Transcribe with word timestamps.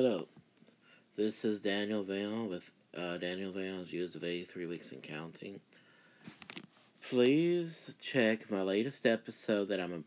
Hello, 0.00 0.28
this 1.16 1.44
is 1.44 1.58
Daniel 1.58 2.04
Vail 2.04 2.46
with 2.46 2.62
uh, 2.96 3.16
Daniel 3.16 3.50
Vail's 3.50 3.88
Views 3.88 4.14
of 4.14 4.22
83 4.22 4.66
Weeks 4.66 4.92
and 4.92 5.02
Counting. 5.02 5.58
Please 7.10 7.92
check 8.00 8.48
my 8.48 8.62
latest 8.62 9.06
episode 9.06 9.70
that 9.70 9.80
I'm 9.80 10.04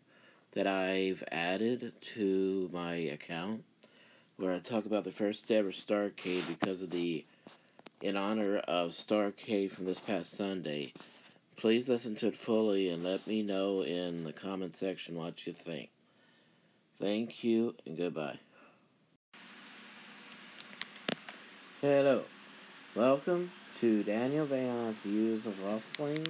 that 0.53 0.65
I've 0.65 1.21
added 1.29 1.91
to 2.15 2.69
my 2.71 2.95
account, 2.95 3.65
where 4.37 4.53
I 4.53 4.59
talk 4.59 4.85
about 4.85 5.03
the 5.03 5.11
first 5.11 5.51
ever 5.51 5.71
Starrcade 5.73 6.47
because 6.47 6.81
of 6.81 6.89
the 6.89 7.25
in 8.01 8.15
honor 8.15 8.59
of 8.59 8.91
Starrcade 8.91 9.71
from 9.71 9.83
this 9.83 9.99
past 9.99 10.37
Sunday. 10.37 10.93
Please 11.57 11.89
listen 11.89 12.15
to 12.15 12.27
it 12.27 12.37
fully 12.37 12.87
and 12.87 13.03
let 13.03 13.27
me 13.27 13.43
know 13.43 13.81
in 13.81 14.23
the 14.23 14.31
comment 14.31 14.77
section 14.77 15.15
what 15.15 15.45
you 15.45 15.51
think. 15.51 15.89
Thank 16.97 17.43
you 17.43 17.75
and 17.85 17.97
goodbye. 17.97 18.39
Hello. 21.81 22.21
Welcome 22.95 23.49
to 23.79 24.03
Daniel 24.03 24.45
Vail's 24.45 24.97
Views 24.97 25.47
of 25.47 25.65
Wrestling. 25.65 26.27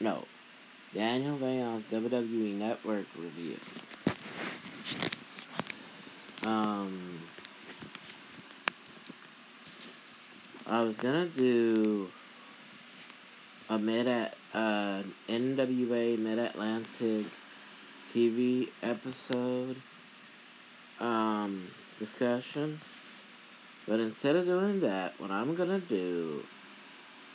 No. 0.00 0.24
Daniel 0.92 1.36
Vail's 1.36 1.84
WWE 1.84 2.56
Network 2.56 3.06
Review. 3.16 3.56
Um, 6.44 7.20
I 10.66 10.82
was 10.82 10.96
gonna 10.96 11.26
do 11.26 12.08
a 13.68 13.78
mid 13.78 14.08
at 14.08 14.34
uh, 14.52 15.04
NWA 15.28 16.18
Mid 16.18 16.40
Atlantic 16.40 17.26
TV 18.12 18.68
episode 18.82 19.76
um, 20.98 21.68
discussion. 22.00 22.80
But 23.86 24.00
instead 24.00 24.34
of 24.36 24.46
doing 24.46 24.80
that, 24.80 25.18
what 25.18 25.30
I'm 25.30 25.54
going 25.54 25.68
to 25.68 25.78
do 25.78 26.42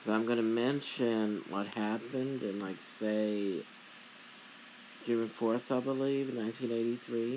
is 0.04 0.10
I'm 0.10 0.26
going 0.26 0.38
to 0.38 0.44
mention 0.44 1.42
what 1.50 1.68
happened 1.68 2.44
in, 2.44 2.60
like, 2.60 2.82
say, 2.82 3.64
June 5.06 5.30
4th, 5.30 5.72
I 5.72 5.80
believe, 5.80 6.34
1983. 6.36 7.36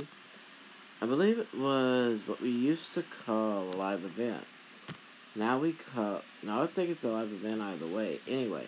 I 1.01 1.07
believe 1.07 1.39
it 1.39 1.55
was 1.55 2.21
what 2.27 2.41
we 2.41 2.51
used 2.51 2.93
to 2.95 3.05
call 3.27 3.71
a 3.75 3.77
live 3.77 4.05
event. 4.05 4.45
Now 5.37 5.59
we 5.59 5.73
call, 5.73 6.23
now 6.43 6.63
I 6.63 6.67
think 6.67 6.91
it's 6.91 7.05
a 7.05 7.09
live 7.09 7.33
event 7.33 7.61
either 7.61 7.87
way. 7.87 8.21
Anyway, 8.27 8.67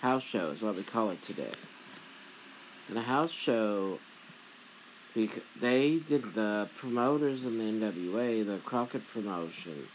house 0.00 0.22
show 0.22 0.50
is 0.50 0.62
what 0.62 0.74
we 0.74 0.82
call 0.82 1.10
it 1.10 1.20
today. 1.22 1.50
And 2.88 2.96
a 2.96 3.02
house 3.02 3.30
show 3.30 3.98
because 5.14 5.42
they 5.60 6.00
did 6.08 6.34
the 6.34 6.68
promoters 6.78 7.44
in 7.44 7.58
the 7.58 7.86
NWA, 7.86 8.46
the 8.46 8.58
Crockett 8.64 9.06
promotion, 9.12 9.86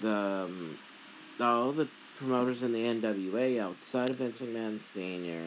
the 0.00 0.44
um, 0.44 0.78
all 1.40 1.72
the 1.72 1.88
promoters 2.18 2.62
in 2.62 2.72
the 2.72 2.84
NWA 2.84 3.60
outside 3.60 4.10
of 4.10 4.16
Vince 4.16 4.38
McMahon 4.38 4.80
Sr. 4.92 5.42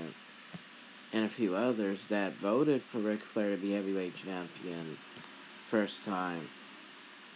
and 1.14 1.25
a 1.25 1.30
few 1.30 1.56
others 1.56 2.06
that 2.08 2.33
voted 2.33 2.81
for 2.91 3.00
Ric 3.00 3.22
Flair 3.33 3.52
to 3.52 3.58
be 3.58 3.73
heavyweight 3.73 4.16
champion 4.16 4.97
first 5.69 6.03
time. 6.06 6.47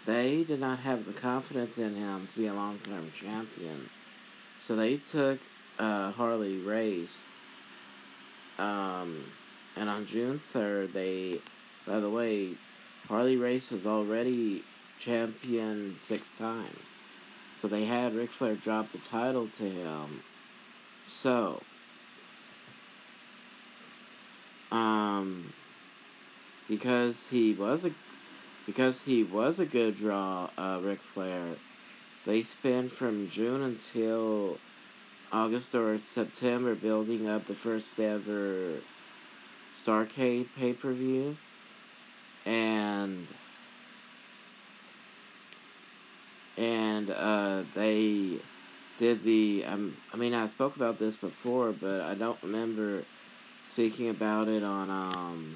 They 0.06 0.44
did 0.44 0.60
not 0.60 0.80
have 0.80 1.06
the 1.06 1.14
confidence 1.14 1.78
in 1.78 1.96
him 1.96 2.28
to 2.28 2.40
be 2.40 2.48
a 2.48 2.54
long 2.54 2.78
term 2.80 3.12
champion. 3.20 3.90
So 4.68 4.76
they 4.76 4.98
took 4.98 5.40
uh, 5.80 6.12
Harley 6.12 6.58
Race. 6.58 7.18
Um, 8.60 9.24
and 9.76 9.90
on 9.90 10.06
June 10.06 10.40
3rd, 10.54 10.94
they, 10.94 11.42
by 11.86 12.00
the 12.00 12.10
way, 12.10 12.56
Harley 13.08 13.38
Race 13.38 13.72
was 13.72 13.86
already 13.86 14.64
champion 15.00 15.98
six 16.00 16.32
times. 16.32 16.98
So 17.56 17.68
they 17.68 17.86
had 17.86 18.16
Ric 18.16 18.32
Flair 18.32 18.56
drop 18.56 18.92
the 18.92 19.00
title 19.00 19.48
to 19.50 19.64
him. 19.64 20.22
So, 21.08 21.66
um, 24.72 25.54
because 26.68 27.28
he 27.28 27.54
was 27.54 27.86
a, 27.86 27.92
because 28.66 29.02
he 29.02 29.24
was 29.24 29.60
a 29.60 29.66
good 29.66 29.96
draw, 29.96 30.50
uh, 30.58 30.80
Ric 30.82 31.04
Flair, 31.04 31.58
they 32.26 32.44
spent 32.44 32.92
from 32.92 33.28
June 33.28 33.62
until 33.62 34.60
August 35.32 35.76
or 35.76 35.98
September 36.00 36.76
building 36.76 37.28
up 37.28 37.46
the 37.46 37.56
first 37.56 38.00
ever 38.00 38.84
Starrcade 39.86 40.46
pay 40.58 40.74
per 40.74 40.94
view, 40.94 41.36
and 42.46 43.28
and 46.58 47.10
uh, 47.10 47.64
they 47.76 48.40
did 49.00 49.24
the. 49.24 49.66
Um, 49.66 49.94
I 50.14 50.18
mean, 50.18 50.34
I 50.34 50.48
spoke 50.48 50.76
about 50.76 51.00
this 51.00 51.16
before, 51.16 51.72
but 51.72 52.02
I 52.02 52.14
don't 52.14 52.42
remember 52.44 53.04
speaking 53.74 54.10
about 54.10 54.48
it 54.48 54.64
on 54.64 54.90
um 54.90 55.56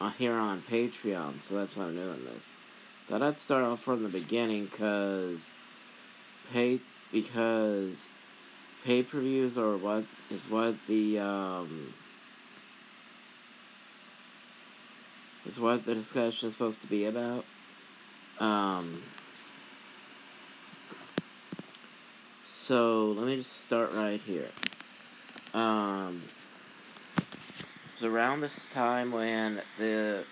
uh, 0.00 0.10
here 0.10 0.34
on 0.34 0.62
Patreon. 0.62 1.42
So 1.42 1.54
that's 1.54 1.76
why 1.76 1.84
I'm 1.84 1.94
doing 1.94 2.24
this. 2.24 2.44
Thought 3.08 3.22
I'd 3.22 3.40
start 3.40 3.64
off 3.64 3.82
from 3.82 4.02
the 4.02 4.08
beginning, 4.08 4.68
cause 4.68 5.40
pay 6.52 6.78
because 7.12 8.00
pay 8.86 9.02
per 9.02 9.18
views 9.18 9.58
are 9.58 9.76
what 9.76 10.04
is 10.30 10.48
what 10.48 10.76
the 10.86 11.18
um, 11.18 11.92
is 15.44 15.58
what 15.58 15.84
the 15.84 15.94
discussion 15.94 16.46
is 16.48 16.54
supposed 16.54 16.80
to 16.80 16.86
be 16.86 17.06
about. 17.06 17.44
Um, 18.38 19.02
so 22.64 23.12
let 23.16 23.26
me 23.26 23.38
just 23.38 23.60
start 23.60 23.92
right 23.92 24.20
here. 24.20 24.48
Um, 25.52 26.22
it 27.16 28.02
was 28.02 28.04
around 28.04 28.40
this 28.40 28.66
time 28.72 29.10
when 29.10 29.60
the 29.80 30.24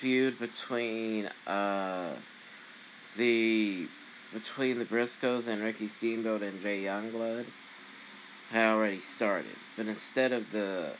feud 0.00 0.38
between 0.38 1.30
uh, 1.46 2.10
the 3.16 3.88
between 4.34 4.78
the 4.78 4.84
Briscoes 4.84 5.46
and 5.46 5.62
Ricky 5.62 5.88
Steamboat 5.88 6.42
and 6.42 6.60
Jay 6.60 6.82
Youngblood 6.82 7.46
had 8.50 8.66
already 8.72 9.00
started. 9.00 9.56
But 9.76 9.86
instead 9.86 10.32
of 10.32 10.50
the 10.52 10.92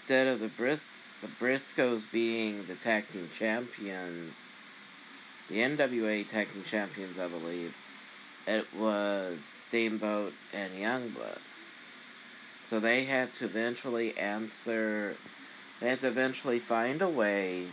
instead 0.00 0.26
of 0.26 0.40
the 0.40 0.48
Bris 0.48 0.80
the 1.22 1.28
Briscoes 1.38 2.02
being 2.10 2.66
the 2.66 2.74
tag 2.76 3.04
team 3.12 3.30
champions, 3.38 4.32
the 5.48 5.56
NWA 5.56 6.28
tag 6.30 6.52
team 6.52 6.64
champions, 6.70 7.18
I 7.18 7.28
believe, 7.28 7.74
it 8.46 8.66
was 8.74 9.38
Steamboat 9.68 10.32
and 10.52 10.72
Youngblood. 10.72 11.38
So 12.70 12.80
they 12.80 13.04
had 13.04 13.34
to 13.34 13.44
eventually 13.44 14.16
answer. 14.16 15.16
They 15.80 15.90
had 15.90 16.00
to 16.00 16.08
eventually 16.08 16.58
find 16.58 17.02
a 17.02 17.08
way 17.08 17.66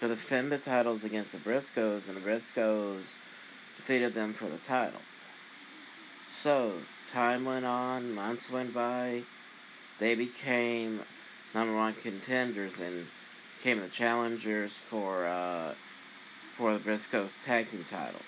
to 0.00 0.08
defend 0.08 0.52
the 0.52 0.58
titles 0.58 1.04
against 1.04 1.32
the 1.32 1.38
Briscoes, 1.38 2.08
and 2.08 2.16
the 2.16 2.20
Briscoes 2.20 3.04
defeated 3.78 4.14
them 4.14 4.34
for 4.34 4.48
the 4.48 4.58
titles. 4.58 5.23
So, 6.44 6.74
time 7.10 7.46
went 7.46 7.64
on, 7.64 8.14
months 8.14 8.50
went 8.50 8.74
by, 8.74 9.22
they 9.98 10.14
became 10.14 11.00
number 11.54 11.74
one 11.74 11.94
contenders 11.94 12.78
and 12.80 13.06
became 13.56 13.80
the 13.80 13.88
challengers 13.88 14.74
for 14.90 15.26
uh, 15.26 15.72
for 16.58 16.74
the 16.74 16.80
Briscoes 16.80 17.32
tag 17.46 17.70
team 17.70 17.82
titles. 17.90 18.22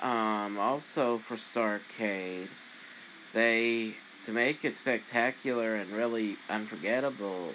Um, 0.00 0.58
also 0.58 1.16
for 1.26 1.36
Starrcade, 1.36 2.50
they 3.32 3.96
to 4.26 4.32
make 4.32 4.66
it 4.66 4.76
spectacular 4.76 5.76
and 5.76 5.90
really 5.94 6.36
unforgettable. 6.50 7.54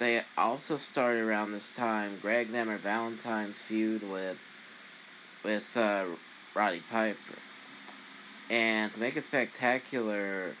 They 0.00 0.24
also 0.38 0.78
started 0.78 1.20
around 1.20 1.52
this 1.52 1.70
time 1.76 2.18
Greg 2.22 2.50
Nemmer 2.50 2.78
Valentine's 2.78 3.58
feud 3.58 4.02
with 4.04 4.38
with 5.44 5.76
uh, 5.76 6.06
Roddy 6.56 6.82
Piper. 6.90 7.38
And 8.48 8.90
to 8.94 8.98
make 8.98 9.16
it 9.18 9.26
spectacular, 9.26 10.54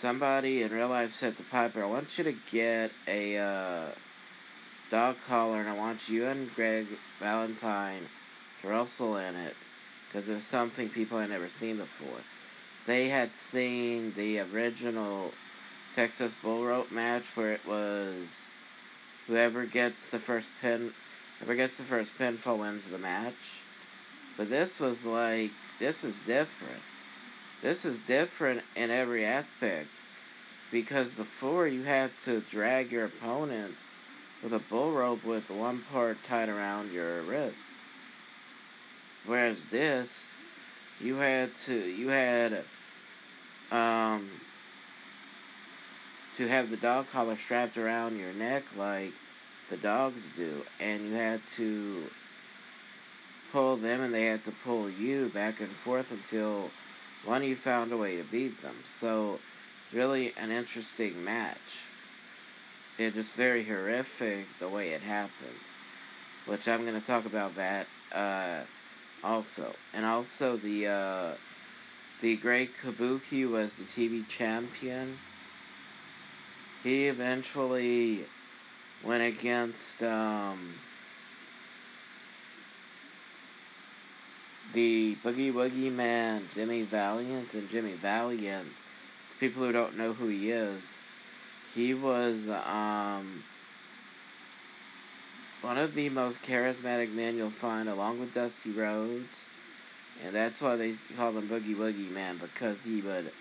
somebody 0.00 0.62
in 0.62 0.72
real 0.72 0.88
life 0.88 1.14
said 1.20 1.36
to 1.36 1.44
Piper, 1.44 1.84
I 1.84 1.86
want 1.86 2.18
you 2.18 2.24
to 2.24 2.34
get 2.50 2.90
a 3.06 3.38
uh, 3.38 3.86
dog 4.90 5.14
collar 5.28 5.60
and 5.60 5.68
I 5.68 5.76
want 5.76 6.08
you 6.08 6.26
and 6.26 6.52
Greg 6.56 6.88
Valentine 7.20 8.02
to 8.62 8.68
wrestle 8.68 9.16
in 9.16 9.36
it 9.36 9.54
because 10.08 10.28
it 10.28 10.34
was 10.34 10.44
something 10.44 10.88
people 10.88 11.20
had 11.20 11.30
never 11.30 11.50
seen 11.60 11.76
before. 11.76 12.18
They 12.88 13.08
had 13.08 13.30
seen 13.36 14.12
the 14.16 14.40
original 14.40 15.30
Texas 15.94 16.32
Bull 16.42 16.64
Rope 16.64 16.90
match 16.90 17.24
where 17.36 17.52
it 17.52 17.64
was 17.64 18.26
whoever 19.28 19.66
gets 19.66 20.04
the 20.10 20.18
first 20.18 20.48
pin, 20.60 20.92
whoever 21.38 21.54
gets 21.54 21.76
the 21.76 21.84
first 21.84 22.10
pinfall 22.18 22.58
wins 22.58 22.88
the 22.88 22.98
match. 22.98 23.59
But 24.40 24.48
this 24.48 24.80
was 24.80 25.04
like, 25.04 25.50
this 25.80 26.00
was 26.00 26.14
different. 26.26 26.80
This 27.62 27.84
is 27.84 27.98
different 28.08 28.62
in 28.74 28.90
every 28.90 29.26
aspect. 29.26 29.88
because 30.72 31.08
before 31.12 31.66
you 31.68 31.82
had 31.82 32.10
to 32.24 32.40
drag 32.50 32.90
your 32.90 33.04
opponent 33.04 33.74
with 34.42 34.54
a 34.54 34.58
bull 34.70 34.92
rope 34.92 35.24
with 35.26 35.50
one 35.50 35.84
part 35.92 36.16
tied 36.26 36.48
around 36.48 36.90
your 36.90 37.20
wrist. 37.24 37.58
Whereas 39.26 39.58
this, 39.70 40.08
you 41.00 41.16
had 41.16 41.50
to 41.66 41.74
you 41.74 42.08
had 42.08 42.64
um 43.70 44.30
to 46.38 46.48
have 46.48 46.70
the 46.70 46.78
dog 46.78 47.06
collar 47.12 47.36
strapped 47.36 47.76
around 47.76 48.18
your 48.18 48.32
neck 48.32 48.62
like 48.74 49.12
the 49.68 49.76
dogs 49.76 50.22
do, 50.34 50.62
and 50.80 51.08
you 51.08 51.12
had 51.12 51.42
to 51.58 52.04
pull 53.52 53.76
them 53.76 54.00
and 54.00 54.14
they 54.14 54.26
had 54.26 54.44
to 54.44 54.52
pull 54.64 54.88
you 54.90 55.30
back 55.34 55.60
and 55.60 55.70
forth 55.84 56.06
until 56.10 56.70
one 57.24 57.42
of 57.42 57.48
you 57.48 57.56
found 57.56 57.92
a 57.92 57.96
way 57.96 58.16
to 58.16 58.24
beat 58.24 58.60
them. 58.62 58.76
So 59.00 59.38
really 59.92 60.32
an 60.36 60.50
interesting 60.50 61.24
match. 61.24 61.56
It's 62.98 63.14
just 63.14 63.32
very 63.32 63.64
horrific 63.64 64.46
the 64.58 64.68
way 64.68 64.90
it 64.90 65.00
happened. 65.00 65.58
Which 66.46 66.66
I'm 66.68 66.84
going 66.86 67.00
to 67.00 67.06
talk 67.06 67.26
about 67.26 67.56
that 67.56 67.86
uh, 68.14 68.60
also. 69.24 69.74
And 69.94 70.04
also 70.04 70.56
the 70.56 70.86
uh, 70.86 71.34
the 72.22 72.36
Great 72.36 72.70
Kabuki 72.82 73.48
was 73.48 73.72
the 73.74 73.84
TV 73.84 74.26
champion. 74.28 75.18
He 76.82 77.08
eventually 77.08 78.24
went 79.04 79.22
against 79.22 80.02
um, 80.02 80.74
the 84.74 85.16
Boogie 85.24 85.52
Woogie 85.52 85.92
Man, 85.92 86.48
Jimmy 86.54 86.82
Valiant, 86.82 87.52
and 87.54 87.68
Jimmy 87.70 87.94
Valiant 87.94 88.68
people 89.40 89.64
who 89.64 89.72
don't 89.72 89.96
know 89.96 90.12
who 90.12 90.28
he 90.28 90.50
is, 90.50 90.82
he 91.74 91.94
was 91.94 92.36
um, 92.66 93.42
one 95.62 95.78
of 95.78 95.94
the 95.94 96.10
most 96.10 96.40
charismatic 96.42 97.12
men 97.14 97.36
you'll 97.36 97.50
find, 97.50 97.88
along 97.88 98.20
with 98.20 98.34
Dusty 98.34 98.70
Rhodes, 98.70 99.44
and 100.22 100.34
that's 100.34 100.60
why 100.60 100.76
they 100.76 100.94
call 101.16 101.30
him 101.30 101.48
Boogie 101.48 101.74
Woogie 101.74 102.12
Man 102.12 102.38
because 102.38 102.76
he 102.84 103.00
would 103.00 103.32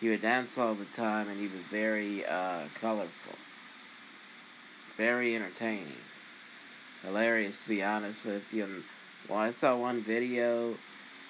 he 0.00 0.10
would 0.10 0.22
dance 0.22 0.56
all 0.58 0.74
the 0.74 0.84
time 0.96 1.28
and 1.28 1.40
he 1.40 1.46
was 1.46 1.64
very 1.72 2.24
uh, 2.26 2.60
colorful, 2.80 3.34
very 4.96 5.34
entertaining, 5.34 5.96
hilarious 7.02 7.56
to 7.62 7.68
be 7.68 7.82
honest 7.82 8.24
with 8.24 8.42
you. 8.52 8.64
And, 8.64 8.84
well, 9.28 9.38
I 9.38 9.52
saw 9.52 9.76
one 9.76 10.02
video, 10.02 10.74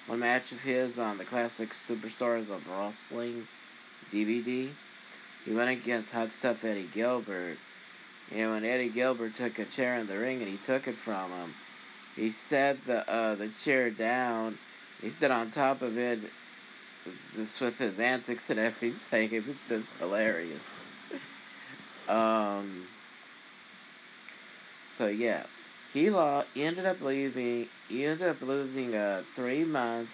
one 0.07 0.19
match 0.19 0.51
of 0.51 0.59
his 0.59 0.97
on 0.97 1.17
the 1.17 1.25
classic 1.25 1.75
Superstars 1.87 2.49
of 2.49 2.67
Wrestling 2.67 3.45
DVD. 4.11 4.69
He 5.45 5.53
went 5.53 5.69
against 5.69 6.11
Hot 6.11 6.29
Stuff 6.39 6.63
Eddie 6.63 6.89
Gilbert. 6.93 7.57
And 8.31 8.51
when 8.51 8.63
Eddie 8.63 8.89
Gilbert 8.89 9.35
took 9.35 9.59
a 9.59 9.65
chair 9.65 9.95
in 9.95 10.07
the 10.07 10.17
ring 10.17 10.41
and 10.41 10.49
he 10.49 10.57
took 10.65 10.87
it 10.87 10.95
from 10.95 11.31
him, 11.31 11.55
he 12.15 12.31
set 12.31 12.85
the 12.85 13.09
uh, 13.09 13.35
the 13.35 13.49
chair 13.63 13.89
down. 13.89 14.57
He 15.01 15.09
stood 15.09 15.31
on 15.31 15.51
top 15.51 15.81
of 15.81 15.97
it, 15.97 16.19
just 17.35 17.59
with 17.59 17.77
his 17.77 17.99
antics 17.99 18.49
and 18.49 18.59
everything. 18.59 19.33
It 19.33 19.47
was 19.47 19.57
just 19.67 19.87
hilarious. 19.99 20.61
um. 22.07 22.87
So 24.97 25.07
yeah, 25.07 25.43
he 25.93 26.09
lost. 26.09 26.47
Ended 26.55 26.85
up 26.85 27.01
leaving. 27.01 27.67
He 27.87 28.05
ended 28.05 28.27
up 28.27 28.41
losing 28.41 28.95
a 28.95 29.23
three 29.35 29.63
month 29.63 30.09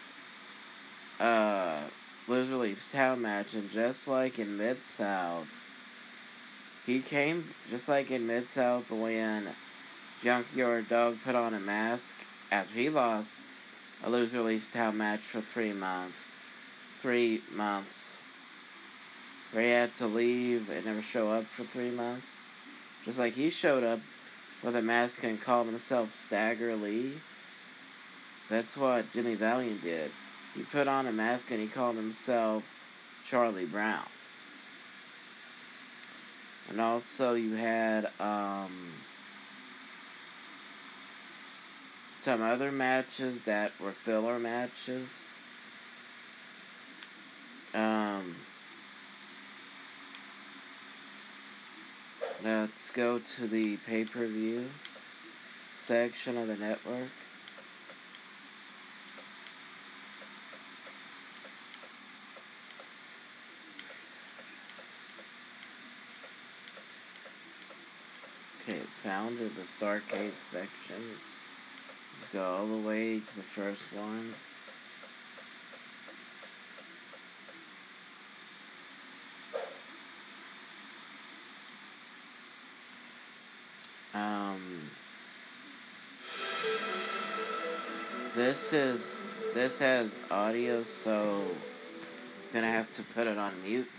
uh 1.20 1.82
Loser 2.28 2.56
Leaves 2.56 2.82
Town 2.92 3.22
match, 3.22 3.54
and 3.54 3.70
just 3.70 4.08
like 4.08 4.40
in 4.40 4.58
Mid 4.58 4.78
South, 4.98 5.48
he 6.86 7.00
came 7.00 7.46
just 7.70 7.88
like 7.88 8.10
in 8.10 8.26
Mid 8.26 8.48
South 8.48 8.90
when 8.90 9.48
Junkyard 10.24 10.90
Dog 10.90 11.18
put 11.24 11.36
on 11.36 11.54
a 11.54 11.60
mask 11.60 12.04
after 12.52 12.74
he 12.74 12.90
lost 12.90 13.30
a 14.04 14.10
Loser 14.10 14.42
Leaves 14.42 14.66
Town 14.74 14.98
match 14.98 15.22
for 15.22 15.42
three 15.42 15.74
months. 15.74 16.18
Three 17.02 17.42
months. 17.54 17.94
Where 19.52 19.64
he 19.64 19.70
had 19.70 19.96
to 20.00 20.08
leave 20.08 20.70
and 20.70 20.86
never 20.86 21.04
show 21.04 21.30
up 21.30 21.46
for 21.56 21.64
three 21.66 21.92
months. 21.92 22.26
Just 23.06 23.20
like 23.20 23.34
he 23.34 23.52
showed 23.52 23.84
up 23.84 24.00
with 24.66 24.76
a 24.76 24.82
mask 24.82 25.24
and 25.24 25.40
called 25.40 25.68
himself 25.68 26.10
Stagger 26.26 26.76
Lee. 26.76 27.14
That's 28.50 28.76
what 28.76 29.14
Jimmy 29.14 29.36
Valiant 29.36 29.84
did. 29.84 30.10
He 30.56 30.64
put 30.64 30.88
on 30.88 31.06
a 31.06 31.12
mask 31.12 31.52
and 31.52 31.62
he 31.62 31.68
called 31.68 31.96
himself 31.96 32.64
Charlie 33.30 33.66
Brown. 33.66 34.06
And 36.70 36.82
also 36.82 37.36
you 37.36 37.54
had 37.54 38.10
um, 38.20 38.94
some 42.24 42.42
other 42.42 42.72
matches 42.72 43.40
that 43.46 43.72
were 43.80 43.94
filler 44.04 44.40
matches. 44.40 45.08
Um, 47.76 48.36
go 52.96 53.20
to 53.36 53.48
the 53.48 53.76
pay-per-view 53.86 54.70
section 55.86 56.38
of 56.38 56.48
the 56.48 56.56
network. 56.56 57.10
Okay, 68.62 68.80
found 69.04 69.40
in 69.40 69.52
the 69.56 69.86
Starrcade 69.86 70.32
section. 70.50 71.04
Go 72.32 72.44
all 72.44 72.68
the 72.68 72.88
way 72.88 73.20
to 73.20 73.36
the 73.36 73.44
first 73.44 73.82
one. 73.94 74.34
Is 88.76 89.02
this 89.54 89.78
has 89.80 90.10
audio, 90.30 90.84
so 91.06 91.46
I'm 91.48 92.54
gonna 92.54 92.72
have 92.72 92.94
to 92.98 93.04
put 93.04 93.26
it 93.26 93.38
on 93.38 93.54
mute. 93.64 93.90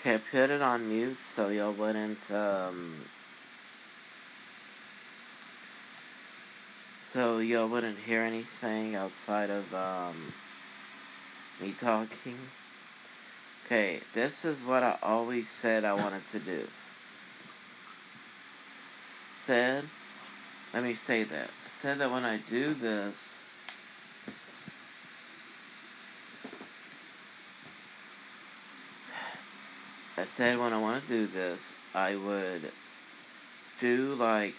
Okay, 0.00 0.20
put 0.32 0.50
it 0.50 0.60
on 0.60 0.88
mute 0.88 1.18
so 1.36 1.50
y'all 1.50 1.72
wouldn't, 1.72 2.30
um, 2.32 2.96
so 7.18 7.38
y'all 7.40 7.66
wouldn't 7.66 7.98
hear 7.98 8.22
anything 8.22 8.94
outside 8.94 9.50
of, 9.50 9.74
um, 9.74 10.32
me 11.60 11.74
talking. 11.80 12.38
Okay, 13.66 13.98
this 14.14 14.44
is 14.44 14.56
what 14.60 14.84
I 14.84 14.96
always 15.02 15.48
said 15.48 15.84
I 15.84 15.94
wanted 15.94 16.24
to 16.30 16.38
do. 16.38 16.62
Said, 19.48 19.82
let 20.72 20.84
me 20.84 20.96
say 21.08 21.24
that. 21.24 21.50
Said 21.82 21.98
that 21.98 22.12
when 22.12 22.24
I 22.24 22.38
do 22.48 22.74
this, 22.74 23.16
I 30.16 30.24
said 30.24 30.56
when 30.56 30.72
I 30.72 30.78
want 30.78 31.04
to 31.04 31.08
do 31.08 31.26
this, 31.26 31.60
I 31.96 32.14
would 32.14 32.70
do 33.80 34.14
like 34.14 34.54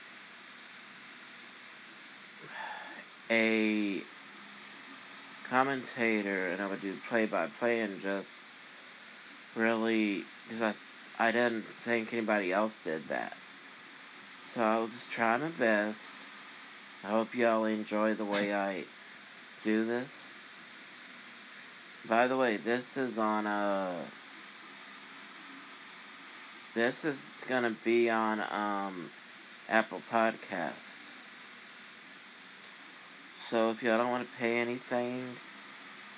a 3.29 4.01
commentator 5.49 6.47
and 6.47 6.61
I 6.61 6.67
would 6.67 6.81
do 6.81 6.95
play 7.07 7.25
by 7.25 7.47
play 7.59 7.81
and 7.81 8.01
just 8.01 8.29
really 9.55 10.23
because 10.47 10.61
I 10.61 10.73
I 11.21 11.31
didn't 11.31 11.65
think 11.67 12.13
anybody 12.13 12.53
else 12.53 12.77
did 12.83 13.07
that. 13.09 13.33
So 14.53 14.61
I'll 14.61 14.87
just 14.87 15.09
try 15.11 15.37
my 15.37 15.49
best. 15.49 15.99
I 17.03 17.09
hope 17.09 17.35
y'all 17.35 17.65
enjoy 17.65 18.13
the 18.13 18.25
way 18.25 18.53
I 18.53 18.83
do 19.63 19.85
this. 19.85 20.09
By 22.07 22.27
the 22.27 22.37
way, 22.37 22.57
this 22.57 22.97
is 22.97 23.17
on 23.17 23.45
a 23.45 23.49
uh, 23.49 24.05
this 26.75 27.03
is 27.03 27.17
to 27.63 27.75
be 27.83 28.09
on 28.09 28.39
um, 28.39 29.09
Apple 29.67 30.01
Podcasts. 30.11 30.98
So 33.49 33.71
if 33.71 33.81
y'all 33.81 33.97
don't 33.97 34.11
want 34.11 34.29
to 34.31 34.37
pay 34.37 34.59
anything 34.59 35.35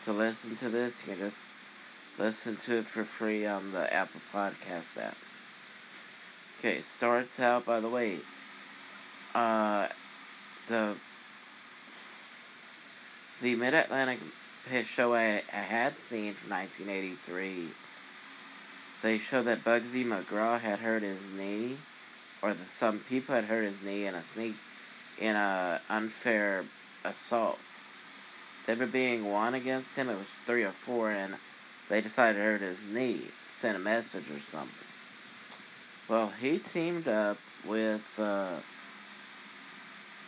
to 0.03 0.11
listen 0.11 0.57
to 0.57 0.67
this, 0.67 0.93
you 0.99 1.13
can 1.13 1.29
just 1.29 1.37
listen 2.19 2.57
to 2.65 2.79
it 2.79 2.85
for 2.85 3.05
free 3.05 3.45
on 3.45 3.71
the 3.71 3.93
Apple 3.93 4.19
Podcast 4.33 4.97
app. 4.99 5.15
Okay, 6.59 6.81
starts 6.97 7.39
out 7.39 7.65
by 7.65 7.79
the 7.79 7.87
way. 7.87 8.19
Uh, 9.33 9.87
the 10.67 10.93
the 13.41 13.55
Mid 13.55 13.75
Atlantic 13.75 14.19
show 14.83 15.13
I, 15.13 15.41
I 15.53 15.55
had 15.55 16.01
seen 16.01 16.33
from 16.33 16.49
1983. 16.49 17.67
They 19.03 19.19
show 19.19 19.41
that 19.43 19.63
Bugsy 19.63 20.05
McGraw 20.05 20.59
had 20.59 20.79
hurt 20.79 21.01
his 21.01 21.21
knee, 21.37 21.77
or 22.41 22.53
that 22.53 22.69
some 22.69 22.99
people 22.99 23.35
had 23.35 23.45
hurt 23.45 23.63
his 23.63 23.81
knee 23.81 24.05
in 24.05 24.15
a 24.15 24.23
sneak 24.33 24.55
in 25.17 25.37
a 25.37 25.79
unfair 25.89 26.65
assault. 27.05 27.59
There 28.65 28.75
being 28.87 29.29
one 29.29 29.53
against 29.53 29.89
him, 29.91 30.09
it 30.09 30.17
was 30.17 30.27
three 30.45 30.63
or 30.63 30.73
four, 30.85 31.11
and 31.11 31.35
they 31.89 32.01
decided 32.01 32.37
to 32.37 32.43
hurt 32.43 32.61
his 32.61 32.79
knee, 32.93 33.21
send 33.59 33.75
a 33.75 33.79
message 33.79 34.29
or 34.29 34.39
something. 34.51 34.87
Well, 36.07 36.31
he 36.41 36.59
teamed 36.59 37.07
up 37.07 37.37
with 37.67 38.01
uh, 38.17 38.57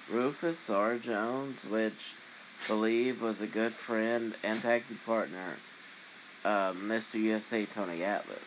Rufus 0.09 0.69
R. 0.69 0.97
Jones, 0.97 1.63
which 1.65 2.13
believe 2.67 3.21
was 3.21 3.41
a 3.41 3.47
good 3.47 3.73
friend 3.73 4.35
and 4.43 4.61
tag 4.61 4.87
team 4.87 4.99
partner 5.05 5.55
Mr. 6.45 7.15
USA 7.15 7.65
Tony 7.65 8.03
Atlas. 8.03 8.37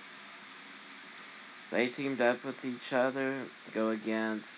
They 1.70 1.88
teamed 1.88 2.20
up 2.20 2.44
with 2.44 2.64
each 2.64 2.92
other 2.92 3.42
to 3.66 3.72
go 3.72 3.90
against 3.90 4.48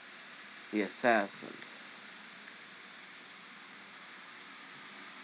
the 0.72 0.82
Assassins. 0.82 1.77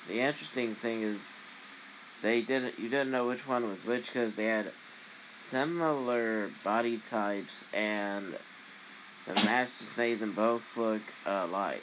The 0.07 0.21
interesting 0.21 0.75
thing 0.75 1.03
is 1.03 1.19
they 2.23 2.43
didn't 2.43 2.79
you 2.79 2.89
didn't 2.89 3.11
know 3.11 3.27
which 3.27 3.47
one 3.47 3.69
was 3.69 3.85
which 3.85 4.07
because 4.07 4.35
they 4.35 4.47
had 4.47 4.71
similar 5.51 6.51
body 6.63 6.99
types 7.11 7.65
and 7.73 8.35
the 9.27 9.35
masters 9.35 9.89
made 9.97 10.21
them 10.21 10.33
both 10.33 10.63
look 10.77 11.03
alike. 11.25 11.83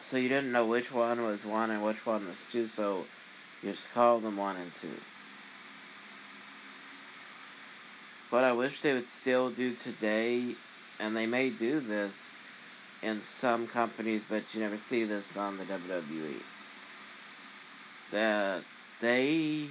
So 0.00 0.16
you 0.16 0.28
didn't 0.28 0.52
know 0.52 0.66
which 0.66 0.92
one 0.92 1.22
was 1.24 1.44
one 1.44 1.70
and 1.70 1.82
which 1.84 2.06
one 2.06 2.28
was 2.28 2.38
two, 2.52 2.66
so 2.68 3.04
you 3.62 3.72
just 3.72 3.92
called 3.92 4.22
them 4.22 4.36
one 4.36 4.56
and 4.56 4.72
two. 4.74 4.88
What 8.30 8.44
I 8.44 8.52
wish 8.52 8.80
they 8.80 8.94
would 8.94 9.08
still 9.08 9.50
do 9.50 9.74
today, 9.74 10.54
and 11.00 11.16
they 11.16 11.26
may 11.26 11.50
do 11.50 11.80
this 11.80 12.14
in 13.02 13.20
some 13.20 13.66
companies, 13.66 14.22
but 14.28 14.42
you 14.52 14.60
never 14.60 14.78
see 14.78 15.04
this 15.04 15.36
on 15.36 15.58
the 15.58 15.64
WWE. 15.64 16.40
That 18.12 18.62
they 19.00 19.68